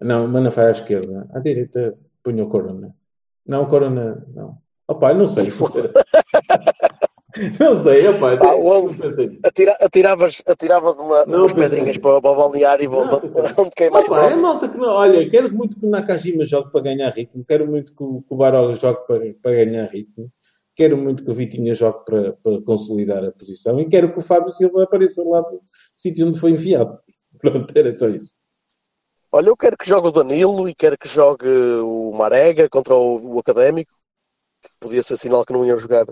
Não, 0.00 0.26
Manafá 0.26 0.62
é 0.64 0.68
à 0.68 0.70
esquerda. 0.70 1.26
À 1.32 1.38
direita 1.40 1.96
punho 2.22 2.44
o 2.44 2.48
Corona. 2.48 2.94
Não, 3.46 3.64
o 3.64 3.68
Corona, 3.68 4.26
não. 4.34 4.58
Opá, 4.88 5.12
não 5.14 5.26
sei. 5.26 5.44
não 7.60 7.74
sei, 7.82 8.08
opá. 8.08 8.36
Pá, 8.36 8.46
não 8.52 8.60
o 8.60 8.84
onze. 8.84 9.02
pensei 9.02 9.26
nisso. 9.28 9.40
Atira, 9.46 9.76
atiravas, 9.80 10.42
atiravas 10.46 10.98
uma, 10.98 11.26
Não, 11.26 11.40
umas 11.40 11.52
pensei. 11.52 11.68
pedrinhas 11.70 11.98
para, 11.98 12.20
para 12.20 12.30
o 12.30 12.36
balneário 12.36 12.84
e 12.84 12.88
onde, 12.88 13.20
pensei. 13.28 13.54
onde 13.58 13.70
quer 13.70 13.90
mais 13.90 14.06
Opa, 14.06 14.30
é 14.30 14.34
malta 14.36 14.68
que 14.68 14.78
não. 14.78 14.88
Olha, 14.88 15.28
quero 15.28 15.52
muito 15.54 15.78
que 15.78 15.86
o 15.86 15.90
Nakajima 15.90 16.44
jogue 16.46 16.70
para 16.70 16.80
ganhar 16.80 17.10
ritmo. 17.10 17.44
Quero 17.44 17.66
muito 17.66 17.94
que 17.94 18.02
o, 18.02 18.22
que 18.22 18.34
o 18.34 18.36
Baró 18.36 18.72
jogue 18.74 19.06
para, 19.06 19.34
para 19.42 19.52
ganhar 19.52 19.86
ritmo. 19.86 20.30
Quero 20.76 20.96
muito 20.96 21.24
que 21.24 21.30
o 21.30 21.34
Vitinha 21.34 21.74
jogue 21.74 22.04
para, 22.04 22.32
para 22.34 22.60
consolidar 22.62 23.24
a 23.24 23.32
posição. 23.32 23.80
E 23.80 23.88
quero 23.88 24.12
que 24.12 24.18
o 24.18 24.22
Fábio 24.22 24.52
Silva 24.52 24.82
apareça 24.82 25.22
lá 25.22 25.40
do 25.40 25.60
sítio 25.94 26.26
onde 26.26 26.40
foi 26.40 26.50
enviado. 26.50 26.98
Pronto, 27.38 27.76
era 27.76 27.96
só 27.96 28.08
isso. 28.08 28.34
Olha, 29.30 29.48
eu 29.48 29.56
quero 29.56 29.76
que 29.76 29.88
jogue 29.88 30.08
o 30.08 30.12
Danilo 30.12 30.68
e 30.68 30.74
quero 30.74 30.96
que 30.96 31.08
jogue 31.08 31.46
o 31.48 32.12
Marega 32.12 32.68
contra 32.68 32.94
o, 32.94 33.34
o 33.34 33.38
Académico, 33.38 33.92
que 34.62 34.70
podia 34.80 35.02
ser 35.02 35.16
sinal 35.16 35.44
que 35.44 35.52
não 35.52 35.66
iam 35.66 35.76
jogar 35.76 36.06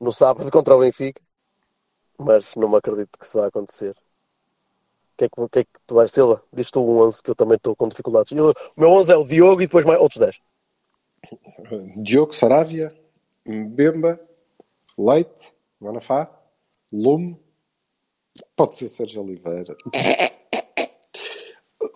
no 0.00 0.12
sábado 0.12 0.50
contra 0.52 0.76
o 0.76 0.80
Benfica, 0.80 1.20
mas 2.18 2.54
não 2.56 2.68
me 2.68 2.76
acredito 2.76 3.18
que 3.18 3.24
isso 3.24 3.38
vai 3.38 3.48
acontecer. 3.48 3.90
O 3.90 5.16
que 5.16 5.24
é 5.24 5.28
que, 5.28 5.48
que, 5.48 5.58
é 5.60 5.64
que 5.64 5.70
tu 5.86 5.94
vais, 5.94 6.10
Silva? 6.10 6.42
Diz 6.52 6.70
tu 6.70 6.80
um 6.80 6.98
11 7.00 7.22
que 7.22 7.30
eu 7.30 7.34
também 7.34 7.56
estou 7.56 7.76
com 7.76 7.88
dificuldades. 7.88 8.32
Eu- 8.32 8.50
o 8.50 8.80
meu 8.80 8.90
11 8.90 9.12
é 9.12 9.16
o 9.16 9.24
Diogo 9.26 9.62
e 9.62 9.66
depois 9.66 9.84
mais 9.84 10.00
outros 10.00 10.20
10. 10.20 10.40
Diogo 12.02 12.32
Saravia, 12.32 12.92
Mbemba, 13.46 14.20
Leite, 14.96 15.52
Manafá, 15.80 16.30
Lume, 16.92 17.38
pode 18.56 18.76
ser 18.76 18.88
Sérgio 18.88 19.22
Oliveira. 19.22 19.76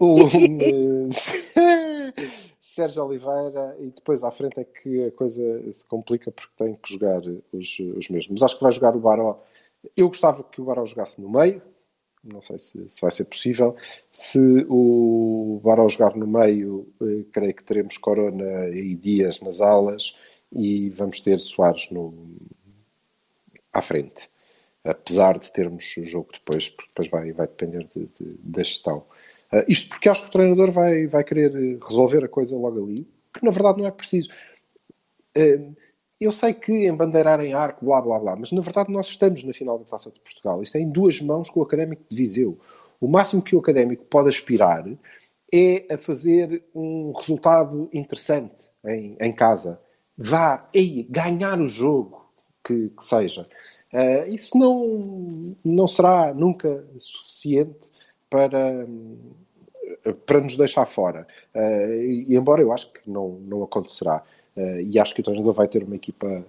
Lume, 0.00 1.08
Sérgio 2.60 3.04
Oliveira 3.04 3.76
e 3.78 3.90
depois 3.90 4.24
à 4.24 4.30
frente 4.30 4.60
é 4.60 4.64
que 4.64 5.04
a 5.04 5.12
coisa 5.12 5.72
se 5.72 5.86
complica 5.86 6.30
porque 6.30 6.52
tem 6.56 6.74
que 6.74 6.92
jogar 6.92 7.22
os, 7.52 7.78
os 7.78 8.08
mesmos. 8.10 8.42
Acho 8.42 8.56
que 8.56 8.62
vai 8.62 8.72
jogar 8.72 8.94
o 8.94 9.00
Baró. 9.00 9.42
Eu 9.96 10.08
gostava 10.08 10.42
que 10.42 10.60
o 10.60 10.64
Baró 10.64 10.84
jogasse 10.84 11.20
no 11.20 11.30
meio, 11.30 11.62
não 12.22 12.42
sei 12.42 12.58
se, 12.58 12.90
se 12.90 13.00
vai 13.00 13.10
ser 13.10 13.24
possível. 13.24 13.76
Se 14.10 14.66
o 14.68 15.60
Baró 15.62 15.88
jogar 15.88 16.16
no 16.16 16.26
meio, 16.26 16.92
eh, 17.00 17.24
creio 17.32 17.54
que 17.54 17.62
teremos 17.62 17.96
Corona 17.96 18.68
e 18.68 18.96
Dias 18.96 19.40
nas 19.40 19.60
alas 19.60 20.16
e 20.52 20.90
vamos 20.90 21.20
ter 21.20 21.38
Soares 21.40 21.90
no, 21.90 22.12
à 23.72 23.80
frente. 23.82 24.28
Apesar 24.84 25.38
de 25.38 25.50
termos 25.52 25.96
o 25.96 26.04
jogo 26.04 26.28
depois, 26.32 26.68
porque 26.68 26.88
depois 26.90 27.08
vai, 27.08 27.32
vai 27.32 27.46
depender 27.48 27.88
de, 27.88 28.06
de- 28.06 28.38
da 28.38 28.62
gestão. 28.62 29.04
Ah, 29.50 29.64
isto 29.68 29.88
porque 29.88 30.08
acho 30.08 30.22
que 30.22 30.28
o 30.28 30.32
treinador 30.32 30.70
vai, 30.70 31.06
vai 31.06 31.24
querer 31.24 31.78
resolver 31.82 32.24
a 32.24 32.28
coisa 32.28 32.56
logo 32.56 32.84
ali, 32.84 33.04
que 33.34 33.44
na 33.44 33.50
verdade 33.50 33.78
não 33.78 33.86
é 33.86 33.90
preciso. 33.90 34.28
Eh, 35.34 35.60
eu 36.20 36.32
sei 36.32 36.54
que 36.54 36.72
embandeirar 36.88 37.40
em 37.40 37.52
arco, 37.52 37.84
blá 37.84 38.00
blá 38.00 38.18
blá, 38.18 38.36
mas 38.36 38.50
na 38.52 38.62
verdade 38.62 38.90
nós 38.90 39.06
estamos 39.08 39.42
na 39.42 39.52
final 39.52 39.78
da 39.78 39.84
Taça 39.84 40.10
de 40.10 40.20
Portugal. 40.20 40.62
Isto 40.62 40.76
é 40.76 40.80
em 40.80 40.90
duas 40.90 41.20
mãos 41.20 41.50
com 41.50 41.60
o 41.60 41.62
Académico 41.62 42.02
de 42.08 42.16
Viseu. 42.16 42.58
O 43.00 43.06
máximo 43.06 43.42
que 43.42 43.54
o 43.54 43.58
Académico 43.58 44.04
pode 44.06 44.28
aspirar 44.30 44.84
é 45.52 45.94
a 45.94 45.98
fazer 45.98 46.64
um 46.74 47.12
resultado 47.12 47.88
interessante 47.92 48.54
em, 48.86 49.16
em 49.20 49.32
casa. 49.32 49.80
Vá, 50.18 50.64
ei, 50.72 51.06
ganhar 51.10 51.60
o 51.60 51.68
jogo 51.68 52.24
que, 52.64 52.88
que 52.90 53.04
seja. 53.04 53.46
Eh, 53.92 54.28
isso 54.28 54.56
não, 54.58 55.54
não 55.64 55.86
será 55.86 56.32
nunca 56.34 56.84
suficiente 56.96 57.76
para, 58.30 58.86
para 60.24 60.40
nos 60.40 60.56
deixar 60.56 60.86
fora. 60.86 61.26
Eh, 61.54 62.04
e 62.28 62.36
embora 62.36 62.62
eu 62.62 62.72
acho 62.72 62.92
que 62.92 63.08
não, 63.08 63.38
não 63.40 63.62
acontecerá. 63.62 64.22
Eh, 64.56 64.82
e 64.84 64.98
acho 64.98 65.14
que 65.14 65.20
o 65.20 65.24
treinador 65.24 65.52
vai 65.52 65.68
ter 65.68 65.82
uma 65.84 65.96
equipa 65.96 66.44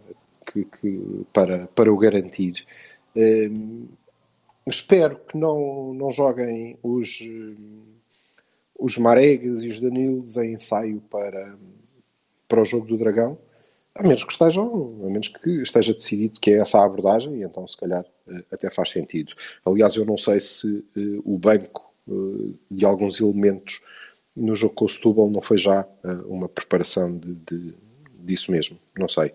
que, 0.52 0.64
que- 0.66 1.26
para, 1.34 1.68
para 1.76 1.92
o 1.92 1.98
garantir. 1.98 2.66
Espero 4.66 5.18
que 5.20 5.38
não, 5.38 5.94
não 5.94 6.12
joguem 6.12 6.78
os, 6.84 7.20
os 8.78 8.98
Maregas 8.98 9.64
e 9.64 9.70
os 9.70 9.80
Danilos 9.80 10.38
em 10.38 10.54
ensaio 10.54 11.02
para, 11.10 11.58
para 12.48 12.62
o 12.62 12.66
jogo 12.66 12.86
do 12.86 12.98
Dragão. 12.98 13.38
A 13.98 14.04
menos 14.04 14.24
que 14.24 14.32
estejam, 14.32 14.90
a 15.02 15.06
menos 15.06 15.28
que 15.30 15.50
esteja 15.62 15.94
decidido 15.94 16.40
que 16.40 16.52
é 16.52 16.58
essa 16.60 16.80
a 16.80 16.86
abordagem, 16.86 17.36
e 17.38 17.44
então 17.44 17.68
se 17.68 17.76
calhar 17.76 18.06
eh, 18.28 18.44
até 18.52 18.70
faz 18.70 18.92
sentido. 18.92 19.34
Aliás, 19.66 19.96
eu 19.96 20.06
não 20.06 20.18
sei 20.18 20.40
se 20.40 20.86
eh, 20.96 21.20
o 21.26 21.38
banco 21.38 21.92
eh, 22.08 22.54
de 22.70 22.86
alguns 22.86 23.20
elementos 23.20 23.82
no 24.36 24.56
jogo 24.56 24.76
com 24.76 24.86
o 24.86 24.90
Setúbal 24.90 25.30
não 25.32 25.42
foi 25.42 25.58
já 25.58 25.88
eh, 26.04 26.12
uma 26.28 26.48
preparação 26.48 27.18
de, 27.18 27.34
de- 27.36 27.74
disso 28.20 28.52
mesmo, 28.52 28.78
não 28.98 29.08
sei. 29.08 29.34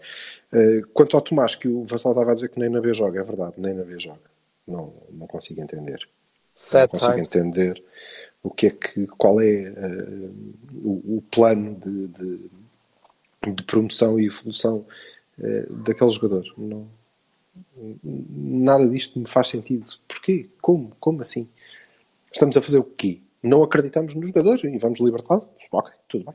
Quanto 0.93 1.17
ao 1.17 1.23
Tomás, 1.23 1.57
que 1.57 1.67
o 1.67 1.83
Vassal 1.83 2.13
estava 2.13 2.33
a 2.33 2.35
dizer 2.35 2.51
que 2.51 2.61
nem 2.61 2.69
na 2.69 2.79
vez 2.79 2.95
joga, 2.95 3.21
é 3.21 3.23
verdade, 3.23 3.55
nem 3.57 3.73
na 3.73 3.85
vez 3.85 4.03
joga. 4.03 4.21
Não, 4.67 4.93
não 5.11 5.27
consigo 5.27 5.63
entender. 5.63 6.07
Não 6.75 6.89
consigo 6.89 7.13
times. 7.15 7.35
entender 7.35 7.83
o 8.43 8.51
que 8.51 8.67
é 8.67 8.71
que, 8.71 9.07
qual 9.07 9.41
é 9.41 9.73
o, 10.75 11.17
o 11.17 11.23
plano 11.31 11.75
de, 11.75 12.09
de, 12.09 12.51
de 13.51 13.63
promoção 13.65 14.21
e 14.21 14.27
evolução 14.27 14.87
eh, 15.41 15.67
daquele 15.69 16.11
jogador. 16.11 16.45
Não, 16.57 16.89
nada 18.05 18.89
disto 18.89 19.19
me 19.19 19.27
faz 19.27 19.49
sentido. 19.49 19.91
Porquê? 20.07 20.49
Como? 20.61 20.95
Como 21.01 21.21
assim? 21.21 21.49
Estamos 22.33 22.57
a 22.57 22.63
fazer 22.63 22.79
o 22.79 22.85
quê? 22.85 23.21
Não 23.43 23.63
acreditamos 23.63 24.15
no 24.15 24.27
jogador 24.27 24.65
e 24.65 24.79
vamos 24.79 25.01
libertá-lo? 25.01 25.47
Ok, 25.71 25.93
tudo 26.09 26.25
bem. 26.27 26.35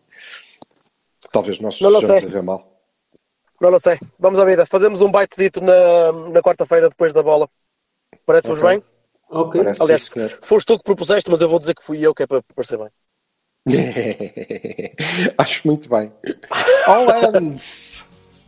Talvez 1.32 1.60
nós 1.60 1.80
Não, 1.80 1.90
não 1.90 2.00
estejamos 2.00 2.24
a 2.24 2.28
ver 2.28 2.44
mal. 2.44 2.82
Não, 3.60 3.72
não 3.72 3.80
sei. 3.80 3.98
Vamos 4.20 4.40
à 4.40 4.46
vida. 4.46 4.66
Fazemos 4.66 5.02
um 5.02 5.12
bitezito 5.12 5.62
na, 5.62 6.12
na 6.32 6.42
quarta-feira 6.42 6.90
depois 6.90 7.14
da 7.14 7.24
bola. 7.24 7.50
Parece-vos 8.26 8.60
Ok. 8.60 8.70
bem? 8.70 8.84
Ok. 9.30 9.62
Parece 9.62 9.82
Aliás, 9.82 10.10
foste 10.42 10.68
tu 10.68 10.78
que 10.78 10.84
propuseste, 10.84 11.32
mas 11.32 11.42
eu 11.42 11.50
vou 11.50 11.60
dizer 11.60 11.74
que 11.74 11.84
fui 11.84 12.00
eu 12.00 12.14
que 12.14 12.24
é 12.24 12.28
para 12.28 12.44
parecer 12.54 12.78
bem. 12.78 12.90
Acho 15.38 15.62
muito 15.68 15.90
bem. 15.90 16.12
Hollands! 16.86 18.06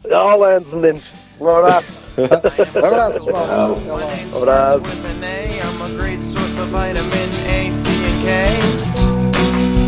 Hollands, 0.10 0.74
meninos. 0.74 1.10
Um 1.40 1.48
abraço. 1.48 2.02
Um 2.18 2.86
abraço, 2.86 3.26
Paulo. 3.26 3.78
Até 3.78 3.92
lá. 3.92 4.08
Um 4.34 4.38
abraço. 4.38 4.86
with 4.86 5.06
an 5.06 5.24
A. 5.24 5.60
I'm 5.62 5.82
a 5.82 5.90
great 5.98 6.22
source 6.22 6.58
of 6.58 6.70
vitamin 6.70 7.30
A, 7.48 7.72
C, 7.72 7.90
and 7.90 8.22
K. 8.22 8.90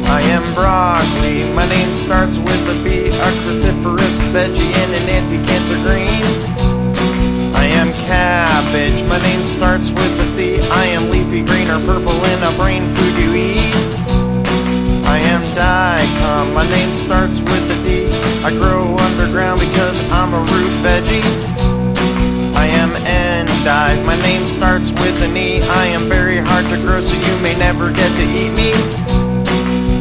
I 0.08 0.22
am 0.32 0.54
broccoli. 0.54 1.44
My 1.54 1.66
name 1.68 1.94
starts 1.94 2.38
with 2.38 2.70
a 2.70 2.76
B. 2.84 3.08
A 3.08 3.32
cruciferous 3.44 4.22
veggie 4.34 4.74
and 4.76 4.94
an 4.94 5.10
anti-cancer 5.10 5.76
green. 5.84 6.24
I 7.56 7.66
am 7.66 7.94
cabbage. 7.94 9.04
My 9.04 9.20
name 9.22 9.44
starts 9.46 9.92
with 9.92 10.20
a 10.20 10.26
C. 10.26 10.60
I 10.60 10.86
am 10.88 11.10
leafy 11.10 11.42
green 11.44 11.70
or 11.70 11.80
purple 11.86 12.24
in 12.26 12.44
a 12.44 12.52
brain 12.58 12.88
food 12.90 13.18
you 13.18 13.36
eat. 13.36 13.81
I 15.06 15.20
am 15.20 15.42
daikon. 15.56 16.54
My 16.54 16.68
name 16.70 16.94
starts 16.94 17.42
with 17.42 17.72
a 17.72 17.84
D. 17.84 18.08
I 18.44 18.52
grow 18.52 18.96
underground 18.98 19.60
because 19.60 20.00
I'm 20.12 20.34
a 20.34 20.40
root 20.40 20.74
veggie. 20.84 21.24
I 22.56 22.66
am 22.66 22.92
endive. 23.06 24.06
My 24.06 24.18
name 24.22 24.46
starts 24.46 24.92
with 24.92 25.22
an 25.22 25.36
E. 25.36 25.62
I 25.62 25.86
am 25.88 26.08
very 26.08 26.38
hard 26.38 26.66
to 26.70 26.78
grow, 26.78 27.00
so 27.00 27.16
you 27.16 27.40
may 27.42 27.56
never 27.56 27.92
get 27.92 28.16
to 28.18 28.24
eat 28.24 28.52
me. 28.52 28.72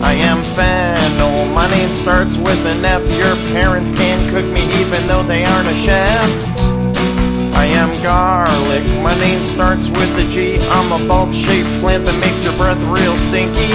I 0.03 0.15
am 0.15 0.43
fennel. 0.55 1.47
My 1.55 1.69
name 1.71 1.93
starts 1.93 2.37
with 2.37 2.65
an 2.67 2.85
F. 2.85 3.03
Your 3.17 3.37
parents 3.53 3.93
can 3.93 4.29
cook 4.31 4.47
me 4.47 4.63
even 4.81 5.07
though 5.07 5.23
they 5.23 5.45
aren't 5.45 5.69
a 5.69 5.75
chef. 5.75 6.60
I 7.61 7.67
am 7.67 8.03
garlic. 8.03 8.87
My 9.03 9.15
name 9.19 9.45
starts 9.45 9.91
with 9.91 10.17
a 10.17 10.27
G. 10.27 10.57
I'm 10.59 10.93
a 10.93 11.07
bulb 11.07 11.35
shaped 11.35 11.69
plant 11.81 12.07
that 12.07 12.19
makes 12.19 12.43
your 12.43 12.57
breath 12.57 12.81
real 12.85 13.19
stinky. 13.19 13.69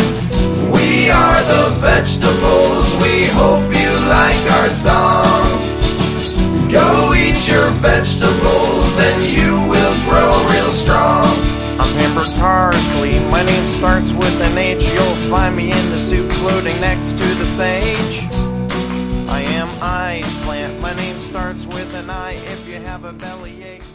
We 0.74 1.12
are 1.12 1.42
the 1.54 1.70
vegetables. 1.86 2.96
We 2.98 3.28
hope 3.28 3.70
you 3.70 3.92
like 4.10 4.44
our 4.58 4.70
song. 4.72 5.62
Go 6.68 7.14
eat 7.14 7.48
your 7.48 7.70
vegetables 7.86 8.98
and 8.98 9.22
you 9.22 9.54
will 9.70 9.98
grow 10.10 10.34
real 10.50 10.72
strong. 10.72 11.30
I'm 11.78 11.94
Hamburg 11.94 12.34
Parsley. 12.40 13.20
My 13.30 13.44
name 13.44 13.68
starts 13.68 14.12
with 14.12 14.42
an 14.42 14.58
H. 14.58 14.88
You'll 14.88 15.22
find 15.30 15.56
me 15.56 15.72
in 15.72 15.90
the 15.90 16.00
soup 16.00 16.32
floating 16.32 16.82
next 16.82 17.20
to 17.20 17.36
the 17.36 17.46
sage. 17.46 18.55
I 19.28 19.42
am 19.42 19.70
Ice 19.82 20.36
Plant. 20.44 20.80
My 20.80 20.94
name 20.94 21.18
starts 21.20 21.66
with 21.66 21.94
an 21.96 22.10
I. 22.10 22.34
If 22.34 22.68
you 22.68 22.76
have 22.76 23.06
a 23.06 23.12
bellyache, 23.12 23.82